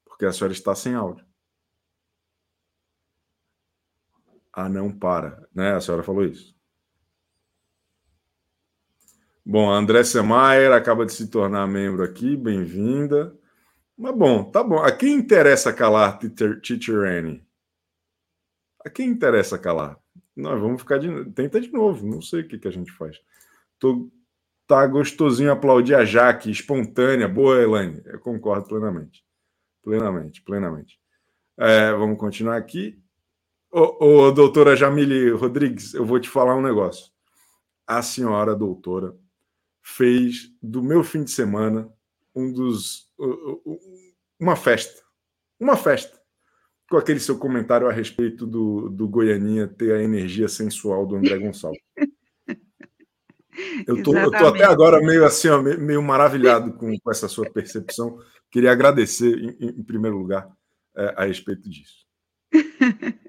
Porque 0.04 0.26
a 0.26 0.34
senhora 0.34 0.52
está 0.52 0.76
sem 0.76 0.94
áudio. 0.94 1.29
Ah, 4.60 4.68
não 4.68 4.92
para. 4.92 5.48
Né? 5.56 5.72
A 5.72 5.80
senhora 5.80 6.04
falou 6.04 6.26
isso. 6.26 6.54
Bom, 9.46 9.72
a 9.72 9.78
Andressa 9.78 10.22
Maier 10.22 10.74
acaba 10.74 11.06
de 11.06 11.14
se 11.14 11.30
tornar 11.30 11.66
membro 11.66 12.04
aqui. 12.04 12.36
Bem-vinda. 12.36 13.34
Mas 13.98 14.14
bom, 14.14 14.44
tá 14.44 14.62
bom. 14.62 14.80
A 14.80 14.92
quem 14.92 15.14
interessa 15.14 15.72
calar, 15.72 16.20
Teacher, 16.20 16.60
teacher 16.60 17.00
Annie? 17.06 17.42
A 18.86 18.90
quem 18.90 19.08
interessa 19.08 19.58
calar? 19.58 19.98
Nós 20.36 20.60
vamos 20.60 20.82
ficar 20.82 20.98
de. 20.98 21.32
Tenta 21.32 21.62
de 21.62 21.72
novo. 21.72 22.06
Não 22.06 22.22
sei 22.22 22.42
o 22.42 22.48
que, 22.48 22.60
que 22.60 22.68
a 22.68 22.72
gente 22.72 22.92
faz. 22.92 23.18
Tô 23.80 24.12
Tá 24.68 24.86
gostosinho 24.86 25.52
aplaudir 25.52 25.96
a 25.96 26.04
Jaque, 26.04 26.52
espontânea. 26.52 27.30
Boa, 27.30 27.60
Elaine. 27.60 28.02
Eu 28.06 28.20
concordo 28.20 28.68
plenamente. 28.68 29.24
Plenamente, 29.82 30.44
plenamente. 30.44 31.00
É, 31.58 31.94
vamos 31.94 32.20
continuar 32.20 32.58
aqui. 32.58 33.02
Ô, 33.72 34.04
ô, 34.04 34.32
doutora 34.32 34.76
Jamile 34.76 35.30
Rodrigues, 35.30 35.94
eu 35.94 36.04
vou 36.04 36.20
te 36.20 36.28
falar 36.28 36.56
um 36.56 36.62
negócio. 36.62 37.12
A 37.86 38.02
senhora 38.02 38.56
doutora 38.56 39.16
fez 39.82 40.52
do 40.62 40.82
meu 40.82 41.04
fim 41.04 41.24
de 41.24 41.32
semana 41.32 41.92
um 42.36 42.52
dos. 42.52 43.08
uma 44.40 44.56
festa. 44.56 45.02
Uma 45.60 45.78
festa. 45.78 46.20
Com 46.90 46.98
aquele 46.98 47.20
seu 47.20 47.38
comentário 47.38 47.88
a 47.88 47.92
respeito 47.92 48.48
do, 48.48 48.90
do 48.90 49.08
Goianinha 49.08 49.68
ter 49.68 49.94
a 49.94 50.02
energia 50.02 50.48
sensual 50.48 51.06
do 51.06 51.16
André 51.16 51.38
Gonçalves. 51.38 51.82
Eu 53.86 54.02
tô, 54.02 54.16
eu 54.16 54.32
tô, 54.32 54.48
até 54.48 54.64
agora 54.64 55.00
meio 55.00 55.26
assim, 55.26 55.50
ó, 55.50 55.62
meio 55.62 56.02
maravilhado 56.02 56.74
com, 56.74 56.98
com, 56.98 57.12
essa 57.12 57.28
sua 57.28 57.48
percepção. 57.52 58.18
Queria 58.50 58.72
agradecer, 58.72 59.38
em, 59.38 59.80
em 59.80 59.84
primeiro 59.84 60.18
lugar, 60.18 60.50
é, 60.96 61.14
a 61.18 61.26
respeito 61.26 61.70
disso. 61.70 62.08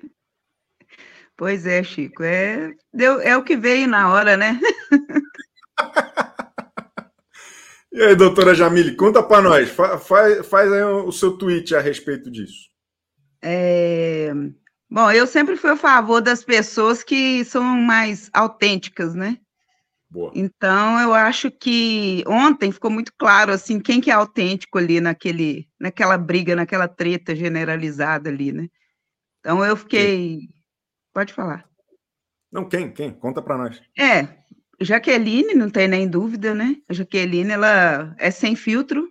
Pois 1.40 1.64
é, 1.64 1.82
Chico. 1.82 2.22
É, 2.22 2.70
deu, 2.92 3.18
é 3.18 3.34
o 3.34 3.42
que 3.42 3.56
veio 3.56 3.88
na 3.88 4.12
hora, 4.12 4.36
né? 4.36 4.60
e 7.90 8.02
aí, 8.02 8.14
doutora 8.14 8.54
Jamile, 8.54 8.94
conta 8.94 9.22
para 9.22 9.40
nós. 9.40 9.70
Fa, 9.70 9.96
faz, 9.96 10.46
faz 10.46 10.70
aí 10.70 10.82
o 10.82 11.10
seu 11.10 11.38
tweet 11.38 11.74
a 11.74 11.80
respeito 11.80 12.30
disso. 12.30 12.68
É... 13.40 14.34
Bom, 14.90 15.10
eu 15.10 15.26
sempre 15.26 15.56
fui 15.56 15.70
a 15.70 15.78
favor 15.78 16.20
das 16.20 16.44
pessoas 16.44 17.02
que 17.02 17.42
são 17.46 17.64
mais 17.64 18.28
autênticas, 18.34 19.14
né? 19.14 19.38
Boa. 20.10 20.32
Então, 20.34 21.00
eu 21.00 21.14
acho 21.14 21.50
que 21.50 22.22
ontem 22.26 22.70
ficou 22.70 22.90
muito 22.90 23.14
claro 23.16 23.50
assim 23.50 23.80
quem 23.80 23.98
que 23.98 24.10
é 24.10 24.12
autêntico 24.12 24.76
ali 24.76 25.00
naquele, 25.00 25.66
naquela 25.80 26.18
briga, 26.18 26.54
naquela 26.54 26.86
treta 26.86 27.34
generalizada 27.34 28.28
ali, 28.28 28.52
né? 28.52 28.68
Então 29.38 29.64
eu 29.64 29.74
fiquei. 29.74 30.59
Pode 31.12 31.32
falar. 31.32 31.64
Não, 32.50 32.68
quem? 32.68 32.92
Quem? 32.92 33.12
Conta 33.12 33.40
para 33.40 33.56
nós. 33.56 33.80
É, 33.98 34.40
Jaqueline, 34.80 35.54
não 35.54 35.70
tem 35.70 35.86
nem 35.86 36.08
dúvida, 36.08 36.54
né? 36.54 36.76
A 36.88 36.92
Jaqueline, 36.92 37.50
ela 37.50 38.14
é 38.18 38.30
sem 38.30 38.56
filtro. 38.56 39.08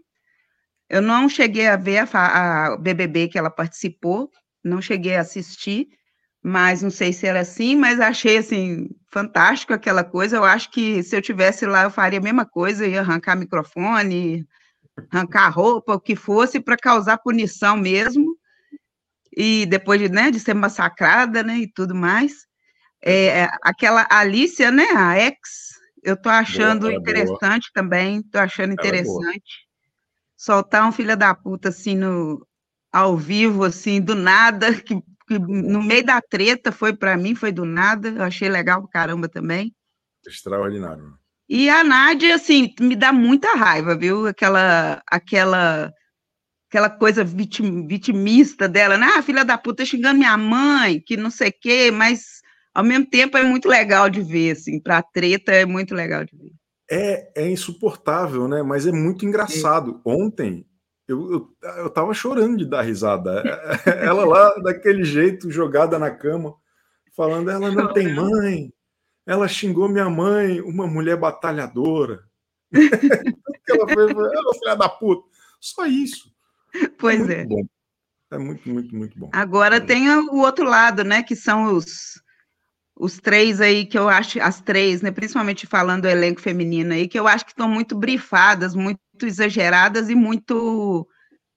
Eu 0.90 1.02
não 1.02 1.30
cheguei 1.30 1.68
a 1.68 1.76
ver 1.76 2.08
a, 2.12 2.74
a 2.74 2.78
BBB 2.78 3.28
que 3.28 3.38
ela 3.38 3.52
participou, 3.52 4.30
não 4.64 4.82
cheguei 4.82 5.16
a 5.16 5.22
assistir, 5.22 5.88
mas 6.42 6.82
não 6.82 6.90
sei 6.90 7.14
se 7.14 7.28
era 7.28 7.42
assim, 7.42 7.76
mas 7.76 8.00
achei 8.00 8.38
assim 8.38 8.90
fantástico 9.12 9.74
aquela 9.74 10.04
coisa. 10.04 10.38
Eu 10.38 10.44
acho 10.44 10.72
que 10.72 11.04
se 11.04 11.16
eu 11.16 11.22
tivesse 11.22 11.66
lá, 11.66 11.84
eu 11.84 11.92
faria 11.92 12.20
a 12.20 12.24
mesma 12.24 12.46
coisa, 12.46 12.88
ia 12.88 13.02
arrancar 13.02 13.36
microfone, 13.36 14.48
arrancar 15.12 15.50
roupa, 15.50 15.94
o 15.94 16.00
que 16.00 16.16
fosse, 16.16 16.60
para 16.60 16.78
causar 16.78 17.20
punição 17.20 17.78
mesmo. 17.78 18.36
E 19.36 19.66
depois 19.66 20.00
de, 20.00 20.10
né, 20.10 20.32
de 20.32 20.40
ser 20.40 20.54
massacrada, 20.54 21.44
né, 21.44 21.60
e 21.60 21.72
tudo 21.72 21.96
mais. 21.96 22.48
É, 23.04 23.48
aquela 23.64 24.06
Alicia, 24.10 24.72
né, 24.72 24.88
a 24.96 25.18
ex, 25.18 25.38
eu 26.04 26.18
tô 26.18 26.30
achando 26.30 26.88
boa, 26.88 26.94
interessante 26.94 27.70
boa. 27.72 27.74
também, 27.74 28.22
tô 28.24 28.38
achando 28.38 28.72
é 28.72 28.74
interessante. 28.74 29.68
Soltar 30.38 30.88
um 30.88 30.92
filho 30.92 31.16
da 31.16 31.34
puta 31.34 31.70
assim 31.70 31.96
no 31.96 32.46
ao 32.92 33.16
vivo, 33.16 33.64
assim, 33.64 34.02
do 34.02 34.16
nada, 34.16 34.68
que 34.82 35.02
que 35.30 35.38
no 35.38 35.84
meio 35.84 36.04
da 36.04 36.20
treta 36.20 36.72
foi 36.72 36.92
para 36.92 37.16
mim, 37.16 37.36
foi 37.36 37.52
do 37.52 37.64
nada, 37.64 38.10
eu 38.10 38.24
achei 38.24 38.50
legal 38.50 38.82
pra 38.82 38.90
caramba 38.90 39.30
também. 39.30 39.72
Extraordinário. 40.26 41.14
E 41.48 41.70
a 41.70 41.84
Nádia, 41.84 42.36
assim, 42.36 42.74
me 42.80 42.96
dá 42.96 43.14
muita 43.14 43.56
raiva, 43.56 43.96
viu? 43.96 44.26
Aquela, 44.26 45.04
aquela, 45.08 45.94
aquela 46.70 46.90
coisa 46.90 47.24
vitim, 47.24 47.88
vitimista 47.88 48.70
dela, 48.70 48.96
né? 48.96 49.08
Ah, 49.18 49.24
filha 49.24 49.44
da 49.44 49.58
puta 49.58 49.84
xingando 49.84 50.20
minha 50.20 50.38
mãe, 50.38 51.02
que 51.02 51.18
não 51.18 51.32
sei 51.32 51.50
o 51.50 51.54
quê, 51.60 51.90
mas 51.92 52.42
ao 52.74 52.84
mesmo 52.84 53.08
tempo 53.08 53.38
é 53.38 53.44
muito 53.44 53.68
legal 53.68 54.08
de 54.08 54.22
ver, 54.22 54.52
assim, 54.52 54.80
pra 54.80 55.02
treta 55.02 55.52
é 55.52 55.66
muito 55.66 55.96
legal 55.96 56.24
de 56.24 56.38
ver. 56.38 56.52
É, 56.92 57.44
é 57.44 57.50
insuportável, 57.50 58.48
né? 58.48 58.62
Mas 58.62 58.86
é 58.86 58.92
muito 58.92 59.26
engraçado. 59.26 60.00
É. 60.06 60.10
Ontem 60.10 60.66
eu, 61.08 61.32
eu, 61.32 61.58
eu 61.78 61.90
tava 61.90 62.14
chorando 62.14 62.58
de 62.58 62.66
dar 62.66 62.84
risada. 62.84 63.42
Ela 63.86 64.26
lá, 64.26 64.54
daquele 64.62 65.04
jeito, 65.04 65.50
jogada 65.50 65.98
na 65.98 66.12
cama, 66.12 66.56
falando: 67.16 67.50
ela 67.50 67.72
não 67.72 67.92
tem 67.92 68.14
mãe, 68.14 68.72
ela 69.26 69.48
xingou 69.48 69.90
minha 69.90 70.10
mãe, 70.10 70.62
uma 70.62 70.86
mulher 70.86 71.18
batalhadora. 71.18 72.24
ela 72.72 73.88
fez, 73.88 74.10
ela 74.12 74.54
filha 74.54 74.76
da 74.76 74.88
puta. 74.88 75.28
Só 75.60 75.86
isso. 75.88 76.32
Pois 76.98 77.30
é. 77.30 77.42
É. 77.42 77.46
Bom. 77.46 77.66
é 78.32 78.38
muito, 78.38 78.70
muito, 78.70 78.96
muito 78.96 79.20
bom. 79.20 79.30
Agora 79.34 79.78
é. 79.78 79.80
tem 79.80 80.10
o 80.10 80.38
outro 80.38 80.66
lado, 80.66 81.04
né? 81.04 81.24
Que 81.24 81.36
são 81.36 81.74
os, 81.74 82.22
os 82.96 83.20
três 83.20 83.60
aí 83.62 83.86
que 83.86 83.98
eu 83.98 84.10
acho, 84.10 84.42
as 84.42 84.62
três, 84.62 85.02
né? 85.02 85.12
Principalmente 85.12 85.66
falando 85.66 86.04
do 86.04 86.08
elenco 86.08 86.42
feminino 86.42 86.94
aí, 86.94 87.08
que 87.08 87.20
eu 87.20 87.28
acho 87.28 87.46
que 87.46 87.52
estão 87.52 87.68
muito 87.68 87.98
brifadas, 87.98 88.76
muito 88.76 89.00
muito 89.20 89.26
exageradas 89.26 90.10
e 90.10 90.16
muito 90.16 91.06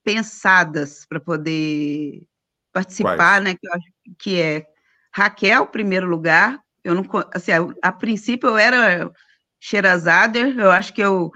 pensadas 0.05 1.07
para 1.07 1.21
poder 1.21 2.27
participar, 2.73 3.17
Quais? 3.17 3.45
né? 3.45 3.55
Que 3.55 3.69
eu 3.69 3.73
acho 3.73 3.87
que 4.19 4.41
é 4.41 4.67
Raquel, 5.15 5.67
primeiro 5.69 6.09
lugar. 6.09 6.59
Eu 6.83 6.95
não, 6.97 7.05
assim, 7.33 7.53
a, 7.53 7.89
a 7.89 7.93
princípio 7.93 8.49
eu 8.49 8.59
era 8.59 9.13
Xerazader, 9.61 10.59
eu 10.59 10.73
acho 10.73 10.93
que 10.93 11.01
eu, 11.01 11.31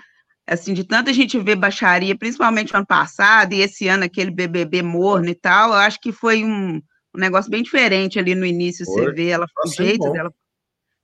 assim, 0.47 0.73
de 0.73 0.85
tanta 0.85 1.13
gente 1.13 1.39
ver 1.39 1.57
baixaria, 1.57 2.17
principalmente 2.17 2.75
ano 2.75 2.87
passado 2.87 3.53
e 3.53 3.61
esse 3.61 3.89
ano 3.89 4.05
aquele 4.05 4.31
BBB 4.31 4.83
morno 4.83 5.29
e 5.29 5.35
tal, 5.35 5.71
eu 5.71 5.77
acho 5.77 6.01
que 6.01 6.13
foi 6.13 6.45
um, 6.45 6.77
um 6.77 7.19
negócio 7.19 7.51
bem 7.51 7.63
diferente 7.63 8.19
ali 8.19 8.35
no 8.35 8.47
início, 8.47 8.87
foi. 8.87 9.05
você 9.05 9.13
vê 9.13 9.29
ela, 9.29 9.47
o 9.65 9.69
jeito 9.69 10.11
dela, 10.13 10.33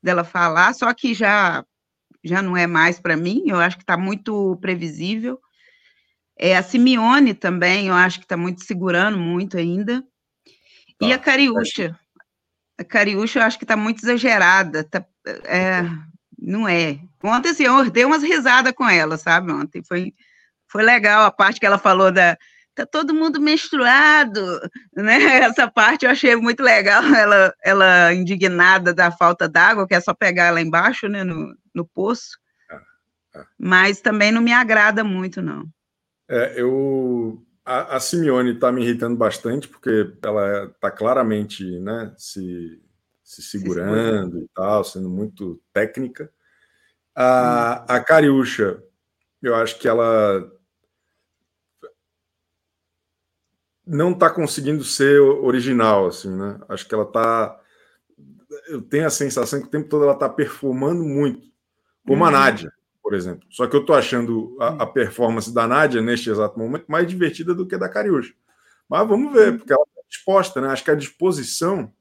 dela 0.03 0.24
falar, 0.24 0.74
só 0.74 0.93
que 0.95 1.12
já 1.12 1.64
já 2.24 2.40
não 2.40 2.57
é 2.57 2.68
mais 2.68 3.01
para 3.01 3.16
mim, 3.16 3.43
eu 3.47 3.57
acho 3.57 3.76
que 3.76 3.82
está 3.82 3.97
muito 3.97 4.57
previsível. 4.61 5.40
É, 6.38 6.57
a 6.57 6.62
Simeone 6.62 7.34
também, 7.34 7.88
eu 7.88 7.95
acho 7.95 8.20
que 8.20 8.24
está 8.24 8.36
muito 8.36 8.64
segurando 8.64 9.18
muito 9.18 9.57
ainda. 9.57 10.03
Tá. 10.99 11.07
E 11.07 11.12
a 11.12 11.18
Cariúcha. 11.18 11.99
A 12.78 12.84
Cariúcha 12.84 13.40
eu 13.40 13.43
acho 13.43 13.59
que 13.59 13.64
está 13.64 13.76
muito 13.76 14.05
exagerada. 14.05 14.84
Tá, 14.84 15.05
é, 15.45 15.82
não 16.43 16.68
é. 16.68 16.99
Ontem, 17.22 17.51
assim, 17.51 17.64
eu 17.64 17.88
dei 17.90 18.05
umas 18.05 18.22
risadas 18.22 18.72
com 18.72 18.88
ela, 18.88 19.16
sabe? 19.16 19.53
Ontem 19.53 19.82
foi, 19.82 20.12
foi 20.68 20.82
legal 20.82 21.24
a 21.24 21.30
parte 21.30 21.61
que 21.61 21.66
ela 21.66 21.78
falou 21.78 22.11
da. 22.11 22.36
Tá 22.74 22.86
todo 22.86 23.14
mundo 23.14 23.38
menstruado, 23.38 24.40
né? 24.97 25.16
Essa 25.45 25.70
parte 25.70 26.05
eu 26.05 26.11
achei 26.11 26.34
muito 26.36 26.62
legal. 26.62 27.05
Ela, 27.05 27.55
ela 27.62 28.14
indignada 28.14 28.95
da 28.95 29.11
falta 29.11 29.49
d'água, 29.49 29.86
que 29.86 29.95
é 29.95 30.01
só 30.01 30.14
pegar 30.14 30.51
lá 30.51 30.61
embaixo, 30.61 31.07
né? 31.07 31.22
No, 31.22 31.55
no 31.74 31.86
poço, 31.86 32.38
ah, 32.70 32.80
ah. 33.36 33.47
mas 33.59 34.01
também 34.01 34.32
não 34.32 34.40
me 34.40 34.53
agrada 34.53 35.05
muito, 35.05 35.40
não. 35.40 35.66
É, 36.28 36.55
eu 36.61 37.45
a, 37.64 37.97
a 37.97 38.01
Simeone 38.01 38.55
está 38.55 38.72
me 38.72 38.82
irritando 38.82 39.16
bastante 39.16 39.68
porque 39.68 40.12
ela 40.22 40.64
está 40.64 40.90
claramente, 40.90 41.78
né, 41.78 42.12
se, 42.16 42.80
se 43.32 43.42
segurando 43.42 44.38
se 44.38 44.44
e 44.44 44.48
tal, 44.54 44.84
sendo 44.84 45.08
muito 45.08 45.60
técnica. 45.72 46.30
A, 47.14 47.96
a 47.96 48.00
Cariúcha, 48.00 48.82
eu 49.42 49.54
acho 49.54 49.78
que 49.78 49.88
ela 49.88 50.50
não 53.86 54.12
está 54.12 54.30
conseguindo 54.30 54.84
ser 54.84 55.20
original, 55.20 56.06
assim, 56.06 56.30
né? 56.30 56.60
Acho 56.68 56.86
que 56.86 56.94
ela 56.94 57.04
está. 57.04 57.58
Eu 58.68 58.82
tenho 58.82 59.06
a 59.06 59.10
sensação 59.10 59.60
que 59.60 59.66
o 59.66 59.70
tempo 59.70 59.88
todo 59.88 60.04
ela 60.04 60.12
está 60.12 60.28
performando 60.28 61.02
muito 61.02 61.50
como 62.06 62.24
a 62.24 62.28
uhum. 62.28 62.32
Nádia, 62.32 62.72
por 63.02 63.14
exemplo. 63.14 63.46
Só 63.50 63.66
que 63.66 63.74
eu 63.74 63.80
estou 63.80 63.96
achando 63.96 64.56
a, 64.60 64.82
a, 64.82 64.86
performance 64.86 65.52
da 65.52 65.66
Nádia 65.66 66.02
neste 66.02 66.30
exato 66.30 66.58
momento 66.58 66.84
mais 66.88 67.06
divertida 67.06 67.54
do 67.54 67.66
que 67.66 67.74
a 67.74 67.78
da 67.78 67.88
Cariúcha. 67.88 68.34
Mas 68.88 69.08
vamos 69.08 69.32
ver, 69.32 69.56
porque 69.56 69.72
ela 69.72 69.84
está 69.88 70.02
disposta, 70.08 70.60
né? 70.60 70.68
Acho 70.68 70.84
que 70.84 70.90
a 70.90 70.96
disposição 70.96 71.92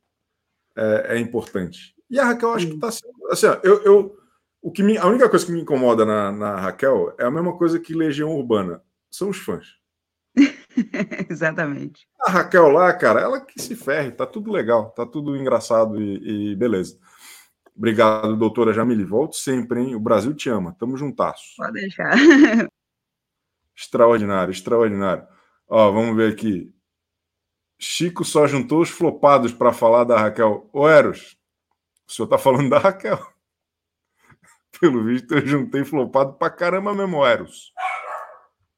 é, 0.75 1.15
é 1.15 1.19
importante. 1.19 1.95
E 2.09 2.19
a 2.19 2.25
Raquel 2.25 2.53
acho 2.53 2.67
que 2.67 2.73
está 2.75 2.91
sendo. 2.91 3.13
Assim, 3.29 3.47
ó, 3.47 3.57
eu, 3.63 3.83
eu, 3.83 4.17
O 4.61 4.71
que 4.71 4.83
me, 4.83 4.97
a 4.97 5.07
única 5.07 5.29
coisa 5.29 5.45
que 5.45 5.51
me 5.51 5.61
incomoda 5.61 6.05
na, 6.05 6.31
na 6.31 6.55
Raquel 6.57 7.15
é 7.17 7.25
a 7.25 7.31
mesma 7.31 7.57
coisa 7.57 7.79
que 7.79 7.93
Legião 7.93 8.35
Urbana. 8.35 8.81
São 9.09 9.29
os 9.29 9.37
fãs. 9.37 9.67
Exatamente. 11.29 12.07
A 12.21 12.29
Raquel 12.31 12.69
lá, 12.69 12.93
cara, 12.93 13.19
ela 13.19 13.41
que 13.41 13.61
se 13.61 13.75
ferre, 13.75 14.11
tá 14.11 14.25
tudo 14.25 14.51
legal, 14.51 14.91
tá 14.91 15.05
tudo 15.05 15.35
engraçado 15.35 16.01
e, 16.01 16.51
e 16.51 16.55
beleza. 16.55 16.97
Obrigado, 17.75 18.37
doutora 18.37 18.73
Jamile. 18.73 19.03
Volto 19.03 19.35
sempre, 19.35 19.81
hein? 19.81 19.95
O 19.95 19.99
Brasil 19.99 20.33
te 20.33 20.49
ama. 20.49 20.75
Tamo 20.77 20.97
juntasso. 20.97 21.55
Pode 21.57 21.73
deixar. 21.73 22.13
Extraordinário, 23.75 24.51
extraordinário. 24.51 25.25
Ó, 25.67 25.91
vamos 25.91 26.15
ver 26.15 26.31
aqui. 26.31 26.73
Chico 27.83 28.23
só 28.23 28.45
juntou 28.45 28.79
os 28.81 28.91
flopados 28.91 29.51
para 29.51 29.73
falar 29.73 30.03
da 30.03 30.15
Raquel. 30.15 30.69
Ô, 30.71 30.87
Eros, 30.87 31.35
o 32.07 32.11
senhor 32.11 32.27
tá 32.27 32.37
falando 32.37 32.69
da 32.69 32.77
Raquel. 32.77 33.17
Pelo 34.79 35.03
visto, 35.03 35.33
eu 35.33 35.45
juntei 35.45 35.83
flopado 35.83 36.33
pra 36.33 36.51
caramba 36.51 36.93
mesmo, 36.93 37.25
Eros. 37.25 37.73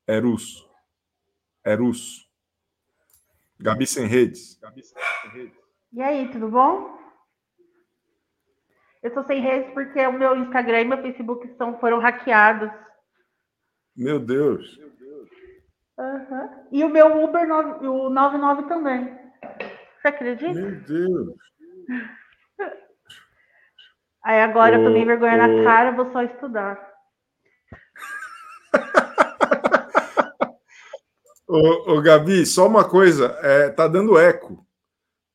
Eros. 0.07 0.65
Eros. 1.65 2.29
Gabi 3.59 3.85
sem 3.85 4.07
redes. 4.07 4.57
Gabi 4.61 4.81
sem 4.81 4.97
redes. 5.33 5.59
E 5.91 6.01
aí, 6.01 6.31
tudo 6.31 6.47
bom? 6.47 6.97
Eu 9.01 9.13
tô 9.13 9.21
sem 9.25 9.41
redes 9.41 9.73
porque 9.73 9.99
o 10.07 10.13
meu 10.13 10.37
Instagram 10.37 10.79
e 10.79 10.85
meu 10.85 11.01
Facebook 11.01 11.53
são, 11.57 11.77
foram 11.77 11.99
hackeados. 11.99 12.71
Meu 13.93 14.17
Deus. 14.17 14.79
Uhum. 15.97 16.49
E 16.71 16.83
o 16.83 16.89
meu 16.89 17.23
Uber 17.23 17.47
o 17.83 18.09
99 18.09 18.63
também. 18.63 19.17
Você 20.01 20.07
acredita? 20.07 20.53
Meu 20.53 20.81
Deus. 20.81 21.35
Aí 24.23 24.41
agora 24.41 24.77
eu 24.77 24.83
tomei 24.83 25.05
vergonha 25.05 25.35
ô. 25.35 25.37
na 25.37 25.63
cara, 25.63 25.91
vou 25.91 26.11
só 26.11 26.23
estudar. 26.23 26.91
Ô, 31.45 31.97
ô, 31.97 32.01
Gabi, 32.01 32.45
só 32.45 32.67
uma 32.67 32.87
coisa, 32.89 33.27
é, 33.41 33.69
tá 33.69 33.87
dando 33.87 34.17
eco. 34.17 34.65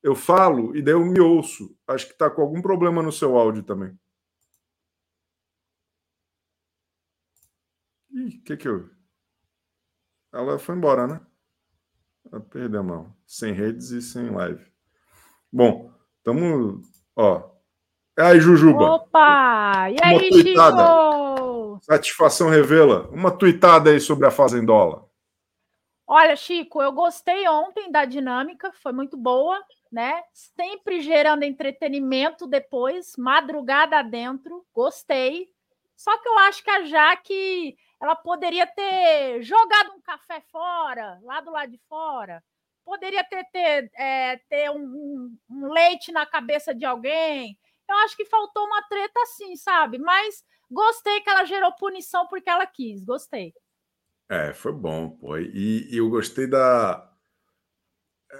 Eu 0.01 0.15
falo 0.15 0.75
e 0.75 0.81
daí 0.81 0.93
eu 0.93 1.05
me 1.05 1.19
ouço. 1.19 1.73
Acho 1.87 2.07
que 2.07 2.17
tá 2.17 2.29
com 2.29 2.41
algum 2.41 2.61
problema 2.61 3.01
no 3.01 3.11
seu 3.11 3.37
áudio 3.37 3.63
também. 3.63 3.97
Ih, 8.11 8.39
o 8.39 8.43
que 8.43 8.57
que 8.57 8.67
eu... 8.67 8.89
Ela 10.31 10.59
foi 10.59 10.75
embora, 10.75 11.07
né? 11.07 11.21
Ela 12.31 12.41
perdeu 12.41 12.79
a 12.79 12.83
mão. 12.83 13.15
Sem 13.25 13.53
redes 13.53 13.89
e 13.91 14.01
sem 14.01 14.29
live. 14.29 14.65
Bom, 15.51 15.91
tamo... 16.23 16.81
Ó. 17.15 17.49
Aí, 18.17 18.39
Jujuba. 18.39 18.91
Opa! 18.91 19.89
E 19.89 19.95
Uma 19.95 20.19
aí, 20.19 20.29
tuitada. 20.29 20.83
Chico? 20.83 21.79
Satisfação 21.81 22.49
revela. 22.49 23.07
Uma 23.09 23.31
tuitada 23.31 23.89
aí 23.89 23.99
sobre 23.99 24.27
a 24.27 24.31
Fazendola. 24.31 25.09
Olha, 26.05 26.35
Chico, 26.35 26.81
eu 26.81 26.91
gostei 26.91 27.47
ontem 27.47 27.91
da 27.91 28.03
dinâmica, 28.03 28.71
foi 28.73 28.91
muito 28.91 29.15
boa, 29.15 29.63
né? 29.91 30.23
Sempre 30.33 31.01
gerando 31.01 31.43
entretenimento 31.43 32.47
depois, 32.47 33.15
madrugada 33.15 34.01
dentro, 34.01 34.65
gostei. 34.73 35.49
Só 35.95 36.17
que 36.17 36.27
eu 36.27 36.37
acho 36.39 36.63
que 36.63 36.69
a 36.69 36.83
Jaque, 36.83 37.77
ela 38.01 38.15
poderia 38.15 38.65
ter 38.67 39.41
jogado 39.43 39.91
um 39.95 40.01
café 40.01 40.41
fora, 40.51 41.19
lá 41.23 41.41
do 41.41 41.51
lado 41.51 41.71
de 41.71 41.79
fora. 41.89 42.43
Poderia 42.85 43.23
ter, 43.23 43.43
ter, 43.51 43.91
é, 43.95 44.37
ter 44.49 44.69
um, 44.71 44.77
um- 44.83 45.37
um 45.49 45.71
leite 45.73 46.11
na 46.11 46.25
cabeça 46.25 46.73
de 46.73 46.85
alguém. 46.85 47.57
Eu 47.89 47.95
acho 47.97 48.15
que 48.15 48.25
faltou 48.25 48.65
uma 48.65 48.81
treta 48.83 49.19
assim, 49.23 49.55
sabe? 49.55 49.97
Mas 49.99 50.43
gostei 50.71 51.21
que 51.21 51.29
ela 51.29 51.45
gerou 51.45 51.71
punição 51.73 52.27
porque 52.27 52.49
ela 52.49 52.65
quis, 52.65 53.03
gostei. 53.03 53.53
É, 54.29 54.53
foi 54.53 54.71
bom, 54.71 55.09
pô. 55.09 55.37
E, 55.37 55.87
e 55.91 55.97
eu 55.97 56.09
gostei 56.09 56.47
da. 56.47 57.11
é, 58.31 58.37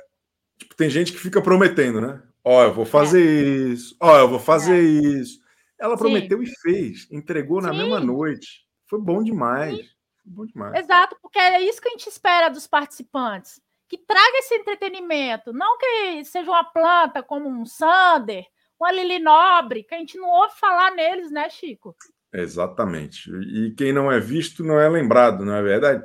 Tipo, 0.57 0.75
tem 0.75 0.89
gente 0.89 1.11
que 1.13 1.19
fica 1.19 1.41
prometendo, 1.41 2.01
né? 2.01 2.23
Ó, 2.43 2.63
eu 2.63 2.73
vou 2.73 2.85
fazer 2.85 3.69
isso. 3.73 3.95
Ó, 4.01 4.17
eu 4.17 4.29
vou 4.29 4.39
fazer 4.39 4.81
isso. 4.81 5.41
Ela 5.79 5.93
É. 5.93 5.97
Sim. 5.97 6.03
prometeu 6.03 6.43
e 6.43 6.47
fez. 6.47 7.07
Entregou 7.11 7.61
na 7.61 7.71
Sim. 7.71 7.77
mesma 7.77 7.99
noite. 7.99 8.67
Foi 8.89 8.99
bom 8.99 9.23
demais. 9.23 9.77
Foi 10.23 10.31
bom 10.33 10.45
demais. 10.45 10.75
Exato, 10.83 11.15
porque 11.21 11.37
é 11.37 11.61
isso 11.61 11.79
que 11.81 11.87
a 11.87 11.91
gente 11.91 12.07
espera 12.07 12.49
dos 12.49 12.65
participantes. 12.65 13.61
Que 13.87 13.97
traga 13.97 14.37
esse 14.37 14.55
entretenimento. 14.55 15.53
Não 15.53 15.77
que 15.77 16.25
seja 16.25 16.49
uma 16.49 16.63
planta 16.63 17.23
como 17.23 17.47
um 17.47 17.65
Sander, 17.65 18.45
uma 18.79 18.91
Lili 18.91 19.19
Nobre, 19.19 19.83
que 19.83 19.95
a 19.95 19.97
gente 19.97 20.17
não 20.17 20.29
ouve 20.29 20.55
falar 20.59 20.91
neles, 20.91 21.31
né, 21.31 21.49
Chico? 21.49 21.95
Exatamente. 22.31 23.31
E 23.31 23.73
quem 23.75 23.91
não 23.91 24.11
é 24.11 24.19
visto 24.19 24.63
não 24.63 24.79
é 24.79 24.87
lembrado, 24.87 25.43
não 25.43 25.55
é 25.55 25.61
verdade? 25.61 26.03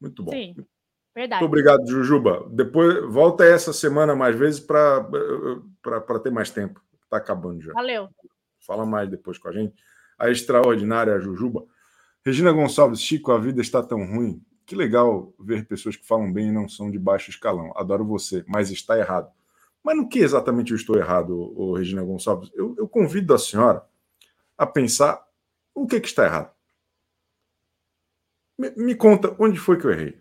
Muito 0.00 0.22
bom. 0.22 0.30
Sim, 0.30 0.54
verdade. 1.14 1.40
Muito 1.40 1.50
obrigado, 1.50 1.86
Jujuba. 1.88 2.48
Depois 2.50 3.04
volta 3.12 3.44
essa 3.44 3.72
semana 3.72 4.14
mais 4.14 4.36
vezes 4.36 4.60
para 4.60 5.04
ter 6.22 6.30
mais 6.30 6.50
tempo. 6.50 6.80
Está 7.02 7.16
acabando 7.16 7.60
já. 7.60 7.72
Valeu. 7.72 8.08
Fala 8.64 8.86
mais 8.86 9.08
depois 9.08 9.38
com 9.38 9.48
a 9.48 9.52
gente. 9.52 9.74
A 10.18 10.30
extraordinária 10.30 11.18
Jujuba. 11.18 11.66
Regina 12.26 12.50
Gonçalves, 12.50 13.00
Chico, 13.00 13.30
a 13.30 13.38
vida 13.38 13.60
está 13.60 13.80
tão 13.84 14.04
ruim. 14.04 14.42
Que 14.66 14.74
legal 14.74 15.32
ver 15.38 15.64
pessoas 15.64 15.94
que 15.94 16.04
falam 16.04 16.32
bem 16.32 16.48
e 16.48 16.52
não 16.52 16.68
são 16.68 16.90
de 16.90 16.98
baixo 16.98 17.30
escalão. 17.30 17.72
Adoro 17.76 18.04
você, 18.04 18.44
mas 18.48 18.68
está 18.72 18.98
errado. 18.98 19.30
Mas 19.80 19.96
no 19.96 20.08
que 20.08 20.18
exatamente 20.18 20.72
eu 20.72 20.76
estou 20.76 20.96
errado, 20.98 21.38
ô, 21.56 21.74
Regina 21.74 22.02
Gonçalves? 22.02 22.50
Eu, 22.52 22.74
eu 22.76 22.88
convido 22.88 23.32
a 23.32 23.38
senhora 23.38 23.86
a 24.58 24.66
pensar 24.66 25.24
o 25.72 25.86
que, 25.86 26.00
que 26.00 26.08
está 26.08 26.24
errado. 26.24 26.52
Me, 28.58 28.70
me 28.70 28.94
conta 28.96 29.36
onde 29.38 29.56
foi 29.60 29.78
que 29.78 29.86
eu 29.86 29.92
errei. 29.92 30.20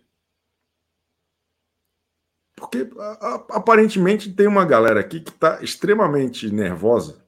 Porque 2.56 2.88
a- 3.00 3.28
a- 3.28 3.46
aparentemente 3.58 4.32
tem 4.32 4.46
uma 4.46 4.64
galera 4.64 5.00
aqui 5.00 5.20
que 5.22 5.32
está 5.32 5.64
extremamente 5.64 6.52
nervosa, 6.52 7.25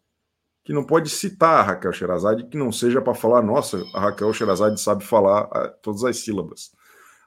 que 0.68 0.74
não 0.74 0.84
pode 0.84 1.10
citar 1.10 1.60
a 1.60 1.64
Raquel 1.64 1.94
Sherazade, 1.94 2.44
que 2.44 2.58
não 2.58 2.74
seja 2.74 3.02
para 3.02 3.14
falar, 3.14 3.42
nossa, 3.42 3.82
a 3.94 4.02
Raquel 4.02 4.34
Sherazade 4.34 4.82
sabe 4.82 5.02
falar 5.02 5.46
todas 5.82 6.04
as 6.04 6.18
sílabas. 6.18 6.74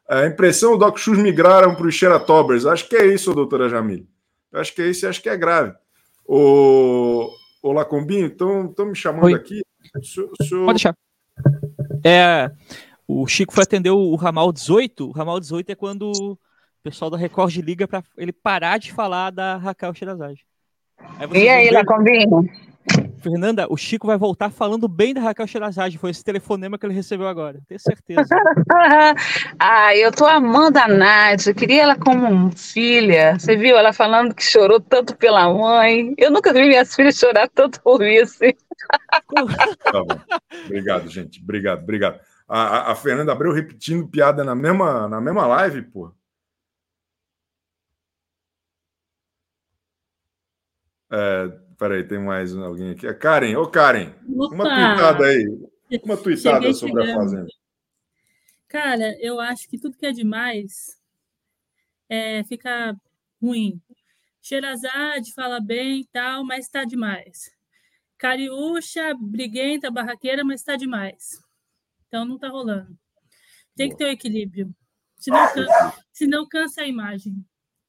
A 0.07 0.27
impressão, 0.27 0.77
Doc 0.77 0.99
Chus 0.99 1.17
migraram 1.17 1.75
para 1.75 1.87
os 1.87 1.95
Xeratobers. 1.95 2.67
Acho 2.67 2.87
que 2.87 2.95
é 2.97 3.07
isso, 3.07 3.33
doutora 3.33 3.67
Jamil. 3.67 4.07
Acho 4.53 4.75
que 4.75 4.83
é 4.83 4.91
isso 4.91 5.07
e 5.07 5.09
acho 5.09 5.23
que 5.23 5.29
é 5.31 5.39
grave. 5.39 5.73
O, 6.27 7.31
o 7.63 7.73
Lacombinho, 7.73 8.27
estão 8.27 8.75
me 8.85 8.95
chamando 8.95 9.25
Oi. 9.25 9.33
aqui. 9.33 9.63
O 9.97 9.99
o 10.01 10.45
senhor- 10.45 10.67
Pode 10.67 10.75
deixar. 10.75 10.95
É, 12.05 12.51
o 13.09 13.27
Chico 13.27 13.55
foi 13.55 13.63
atender 13.65 13.89
o 13.91 14.15
ramal 14.17 14.53
18. 14.53 15.09
O 15.09 15.13
ramal 15.13 15.41
18 15.41 15.71
é 15.73 15.75
quando 15.75 16.13
o 16.13 16.39
pessoal 16.83 17.11
da 17.11 17.17
Record 17.17 17.57
liga 17.57 17.89
para 17.89 18.03
ele 18.19 18.35
parar 18.35 18.77
de 18.77 18.93
falar 18.93 19.31
da 19.31 19.57
Raquel 19.57 19.95
Sherazade. 19.95 20.45
vocês 21.27 21.43
E 21.43 21.49
aí, 21.49 21.71
Lacombinho? 21.71 22.45
Fernanda, 23.21 23.67
o 23.69 23.77
Chico 23.77 24.07
vai 24.07 24.17
voltar 24.17 24.51
falando 24.51 24.89
bem 24.89 25.13
da 25.15 25.21
Raquel 25.21 25.47
Sherazade. 25.47 25.99
Foi 25.99 26.11
esse 26.11 26.25
telefonema 26.25 26.79
que 26.79 26.87
ele 26.87 26.95
recebeu 26.95 27.29
agora. 27.29 27.61
Tenho 27.69 27.79
certeza. 27.81 28.23
ah, 29.59 29.95
eu 29.97 30.11
tô 30.11 30.27
amando 30.27 30.79
a 30.79 30.89
Nádia. 30.89 31.51
Eu 31.51 31.55
queria 31.55 31.83
ela 31.83 31.97
como 31.99 32.51
filha. 32.57 33.39
Você 33.39 33.57
viu 33.57 33.77
ela 33.77 33.93
falando 33.93 34.35
que 34.35 34.43
chorou 34.43 34.81
tanto 34.81 35.17
pela 35.17 35.53
mãe? 35.53 36.15
Eu 36.19 36.31
nunca 36.31 36.53
vi 36.53 36.63
minhas 36.67 36.95
filhas 36.95 37.17
chorar 37.19 37.49
tanto 37.49 37.81
por 37.83 38.03
isso. 38.03 38.39
Tá 39.83 39.93
bom. 39.93 40.07
Obrigado, 40.65 41.09
gente. 41.09 41.41
Obrigado, 41.43 41.83
obrigado. 41.83 42.19
A, 42.49 42.63
a- 42.63 42.93
a 42.93 42.95
Fernanda 42.97 43.33
Abreu 43.33 43.53
repetindo 43.53 44.09
piada 44.09 44.43
na 44.43 44.55
mesma, 44.55 45.07
na 45.09 45.21
mesma 45.21 45.47
live, 45.47 45.83
pô. 45.83 46.13
É, 51.13 51.51
peraí, 51.81 52.05
tem 52.07 52.19
mais 52.19 52.55
alguém 52.55 52.91
aqui. 52.91 53.07
A 53.07 53.15
Karen, 53.15 53.57
ô 53.57 53.67
Karen, 53.67 54.15
uma 54.27 54.45
Opa! 54.47 54.55
tuitada 54.65 55.25
aí. 55.25 55.47
Uma 56.05 56.17
tuitada 56.17 56.73
sobre 56.75 57.03
a 57.03 57.07
chegando. 57.07 57.23
Fazenda. 57.23 57.47
Cara, 58.69 59.17
eu 59.21 59.41
acho 59.41 59.69
que 59.69 59.79
tudo 59.79 59.97
que 59.97 60.07
é 60.07 60.13
demais 60.13 60.97
é, 62.09 62.45
fica 62.45 62.95
ruim. 63.43 63.81
Sherazade 64.43 65.33
fala 65.35 65.59
bem 65.59 66.03
e 66.03 66.07
tal, 66.07 66.45
mas 66.45 66.67
está 66.67 66.85
demais. 66.85 67.51
Cariúcha, 68.19 69.15
briguenta, 69.19 69.91
barraqueira, 69.91 70.45
mas 70.45 70.61
está 70.61 70.77
demais. 70.77 71.41
Então 72.07 72.25
não 72.25 72.37
está 72.37 72.49
rolando. 72.49 72.97
Tem 73.75 73.89
que 73.89 73.97
ter 73.97 74.05
o 74.05 74.09
equilíbrio. 74.11 74.73
Senão, 75.17 75.53
can- 75.53 75.93
senão 76.13 76.49
cansa 76.49 76.83
a 76.83 76.87
imagem. 76.87 77.45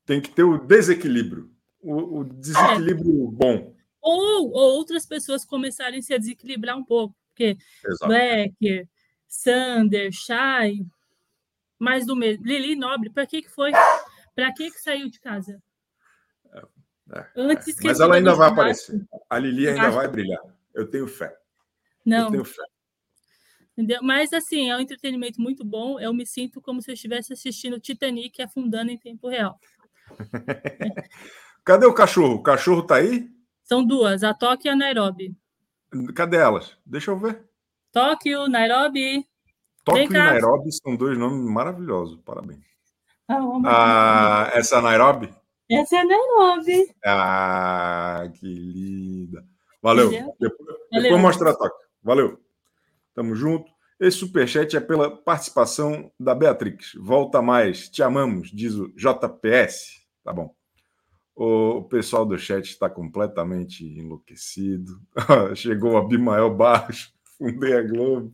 Tem 0.05 0.21
que 0.21 0.29
ter 0.31 0.43
o 0.43 0.57
desequilíbrio. 0.57 1.51
O, 1.79 2.19
o 2.19 2.23
desequilíbrio 2.23 3.29
bom. 3.31 3.75
Ou, 4.01 4.49
ou 4.51 4.77
outras 4.77 5.05
pessoas 5.05 5.45
começarem 5.45 5.99
a 5.99 6.01
se 6.01 6.17
desequilibrar 6.17 6.77
um 6.77 6.83
pouco. 6.83 7.15
Porque 7.29 7.57
Exato. 7.85 8.07
Black, 8.07 8.87
Sander, 9.27 10.11
Shai, 10.11 10.85
mais 11.79 12.05
do 12.05 12.15
mesmo. 12.15 12.43
Lili 12.45 12.75
Nobre, 12.75 13.09
para 13.09 13.25
que, 13.25 13.41
que 13.41 13.49
foi? 13.49 13.71
Para 14.35 14.51
que, 14.53 14.71
que 14.71 14.79
saiu 14.81 15.09
de 15.09 15.19
casa? 15.19 15.61
É, 17.13 17.25
Antes 17.35 17.77
que 17.79 17.87
Mas 17.87 17.99
ela 17.99 18.15
ainda 18.15 18.33
vai 18.33 18.49
aparecer. 18.49 19.05
A 19.29 19.37
Lili 19.37 19.67
ainda 19.67 19.87
Acho- 19.87 19.95
vai 19.97 20.07
brilhar. 20.07 20.41
Eu 20.73 20.87
tenho 20.89 21.07
fé. 21.07 21.35
Não. 22.05 22.25
Eu 22.25 22.31
tenho 22.31 22.45
fé. 22.45 22.63
Entendeu? 23.73 23.99
Mas 24.01 24.31
assim, 24.33 24.69
é 24.69 24.75
um 24.75 24.79
entretenimento 24.79 25.41
muito 25.41 25.63
bom. 25.63 25.99
Eu 25.99 26.13
me 26.13 26.25
sinto 26.25 26.61
como 26.61 26.81
se 26.81 26.89
eu 26.91 26.93
estivesse 26.93 27.33
assistindo 27.33 27.79
Titanic 27.79 28.41
afundando 28.41 28.91
em 28.91 28.97
tempo 28.97 29.27
real. 29.27 29.59
Cadê 31.63 31.85
o 31.85 31.93
cachorro? 31.93 32.35
O 32.35 32.43
cachorro 32.43 32.83
tá 32.83 32.95
aí? 32.95 33.29
São 33.63 33.83
duas, 33.85 34.23
a 34.23 34.33
Tóquio 34.33 34.69
e 34.69 34.71
a 34.71 34.75
Nairobi. 34.75 35.35
Cadê 36.15 36.37
elas? 36.37 36.77
Deixa 36.85 37.11
eu 37.11 37.17
ver. 37.17 37.43
Tóquio, 37.91 38.47
Nairobi. 38.47 39.25
Tóquio 39.83 40.05
e. 40.05 40.09
Nairobi 40.09 40.71
são 40.71 40.95
dois 40.95 41.17
nomes 41.17 41.49
maravilhosos. 41.49 42.17
Parabéns. 42.25 42.59
Ah, 43.27 43.39
vamos- 43.39 43.63
Ah, 43.65 44.49
essa 44.53 44.75
é 44.75 44.79
a 44.79 44.81
Nairobi? 44.81 45.33
Essa 45.69 45.97
é 45.97 45.99
a 45.99 46.05
Nairobi. 46.05 46.95
Ah, 47.05 48.29
que 48.39 48.45
linda. 48.45 49.45
Valeu. 49.81 50.09
Depois, 50.11 50.39
Valeu. 50.39 51.03
depois 51.03 51.21
mostra 51.21 51.49
a 51.51 51.53
Tóquio. 51.53 51.87
Valeu. 52.03 52.39
Tamo 53.13 53.35
junto. 53.35 53.71
Esse 53.99 54.17
superchat 54.17 54.75
é 54.75 54.79
pela 54.79 55.15
participação 55.15 56.11
da 56.19 56.33
Beatrix. 56.33 56.93
Volta 56.99 57.41
mais. 57.41 57.87
Te 57.89 58.01
amamos, 58.01 58.49
diz 58.51 58.73
o 58.75 58.87
JPS. 58.95 60.01
Tá 60.23 60.33
bom. 60.33 60.53
O 61.43 61.81
pessoal 61.85 62.23
do 62.23 62.37
chat 62.37 62.65
está 62.65 62.87
completamente 62.87 63.83
enlouquecido. 63.83 65.01
Chegou 65.55 65.97
Abimael 65.97 66.53
Barros, 66.53 67.11
fundei 67.35 67.75
a 67.75 67.81
Globo. 67.81 68.31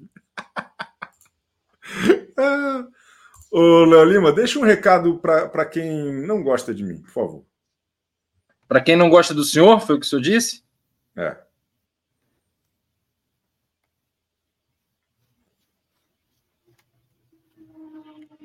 Ô, 3.50 3.86
Léo 3.86 4.04
Lima, 4.04 4.34
deixa 4.34 4.60
um 4.60 4.64
recado 4.64 5.20
para 5.20 5.66
quem 5.66 6.12
não 6.28 6.44
gosta 6.44 6.76
de 6.76 6.84
mim, 6.84 7.02
por 7.02 7.12
favor. 7.12 7.46
Para 8.68 8.82
quem 8.82 8.98
não 8.98 9.10
gosta 9.10 9.34
do 9.34 9.46
senhor, 9.46 9.80
foi 9.80 9.96
o 9.96 10.00
que 10.02 10.06
o 10.06 10.10
senhor 10.10 10.22
disse? 10.22 10.62
É. 11.16 11.38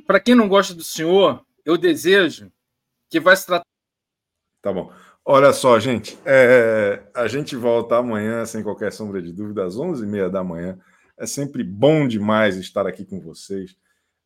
Para 0.07 0.21
quem 0.21 0.37
não 0.37 0.49
gosta 0.49 0.73
do 0.73 0.85
senhor, 0.85 1.45
eu 1.65 1.77
desejo 1.77 2.53
que 3.11 3.19
vai 3.19 3.35
se 3.35 3.45
tratar. 3.45 3.72
Tá 4.63 4.73
bom. 4.73 4.93
Olha 5.25 5.53
só, 5.53 5.79
gente. 5.79 6.19
é, 6.25 7.03
a 7.15 7.29
gente 7.29 7.55
volta 7.57 7.97
amanhã, 7.97 8.47
sem 8.47 8.63
qualquer 8.63 8.93
sombra 8.93 9.21
de 9.21 9.33
dúvida, 9.33 9.65
às 9.65 9.77
11h30 9.77 10.31
da 10.31 10.43
manhã. 10.43 10.79
É 11.19 11.27
sempre 11.27 11.63
bom 11.63 12.09
demais 12.09 12.57
estar 12.57 12.87
aqui 12.87 13.05
com 13.05 13.21
vocês. 13.21 13.77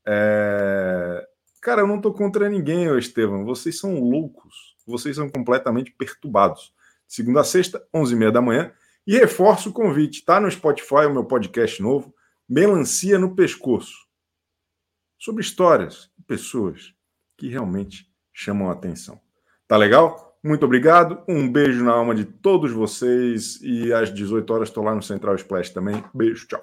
É, 0.07 1.27
Cara, 1.67 1.81
eu 1.81 1.87
não 1.89 2.01
tô 2.01 2.13
contra 2.13 2.49
ninguém, 2.49 2.97
Estevam. 2.97 3.45
Vocês 3.45 3.81
são 3.81 3.99
loucos. 3.99 4.77
Vocês 4.87 5.17
são 5.17 5.29
completamente 5.29 5.91
perturbados. 5.91 6.73
Segunda 7.09 7.41
a 7.41 7.45
sexta, 7.45 7.85
11h30 7.93 8.31
da 8.31 8.41
manhã. 8.41 8.73
E 9.05 9.19
reforço 9.19 9.71
o 9.71 9.73
convite. 9.73 10.25
Tá 10.25 10.39
no 10.39 10.49
Spotify 10.49 11.07
o 11.09 11.13
meu 11.13 11.25
podcast 11.25 11.83
novo, 11.83 12.15
Melancia 12.49 13.19
no 13.19 13.35
Pescoço. 13.35 14.07
Sobre 15.19 15.43
histórias 15.43 16.09
e 16.17 16.23
pessoas 16.23 16.95
que 17.37 17.49
realmente 17.49 18.09
chamam 18.33 18.71
a 18.71 18.73
atenção. 18.73 19.21
Tá 19.69 19.77
legal? 19.77 20.27
Muito 20.43 20.65
obrigado. 20.65 21.19
Um 21.29 21.51
beijo 21.51 21.85
na 21.85 21.93
alma 21.93 22.15
de 22.15 22.25
todos 22.25 22.73
vocês. 22.73 23.61
E 23.63 23.93
às 23.93 24.13
18 24.15 24.49
horas 24.53 24.69
estou 24.69 24.85
lá 24.85 24.95
no 24.95 25.03
Central 25.03 25.35
Splash 25.35 25.71
também. 25.71 26.05
Beijo, 26.15 26.47
tchau. 26.47 26.61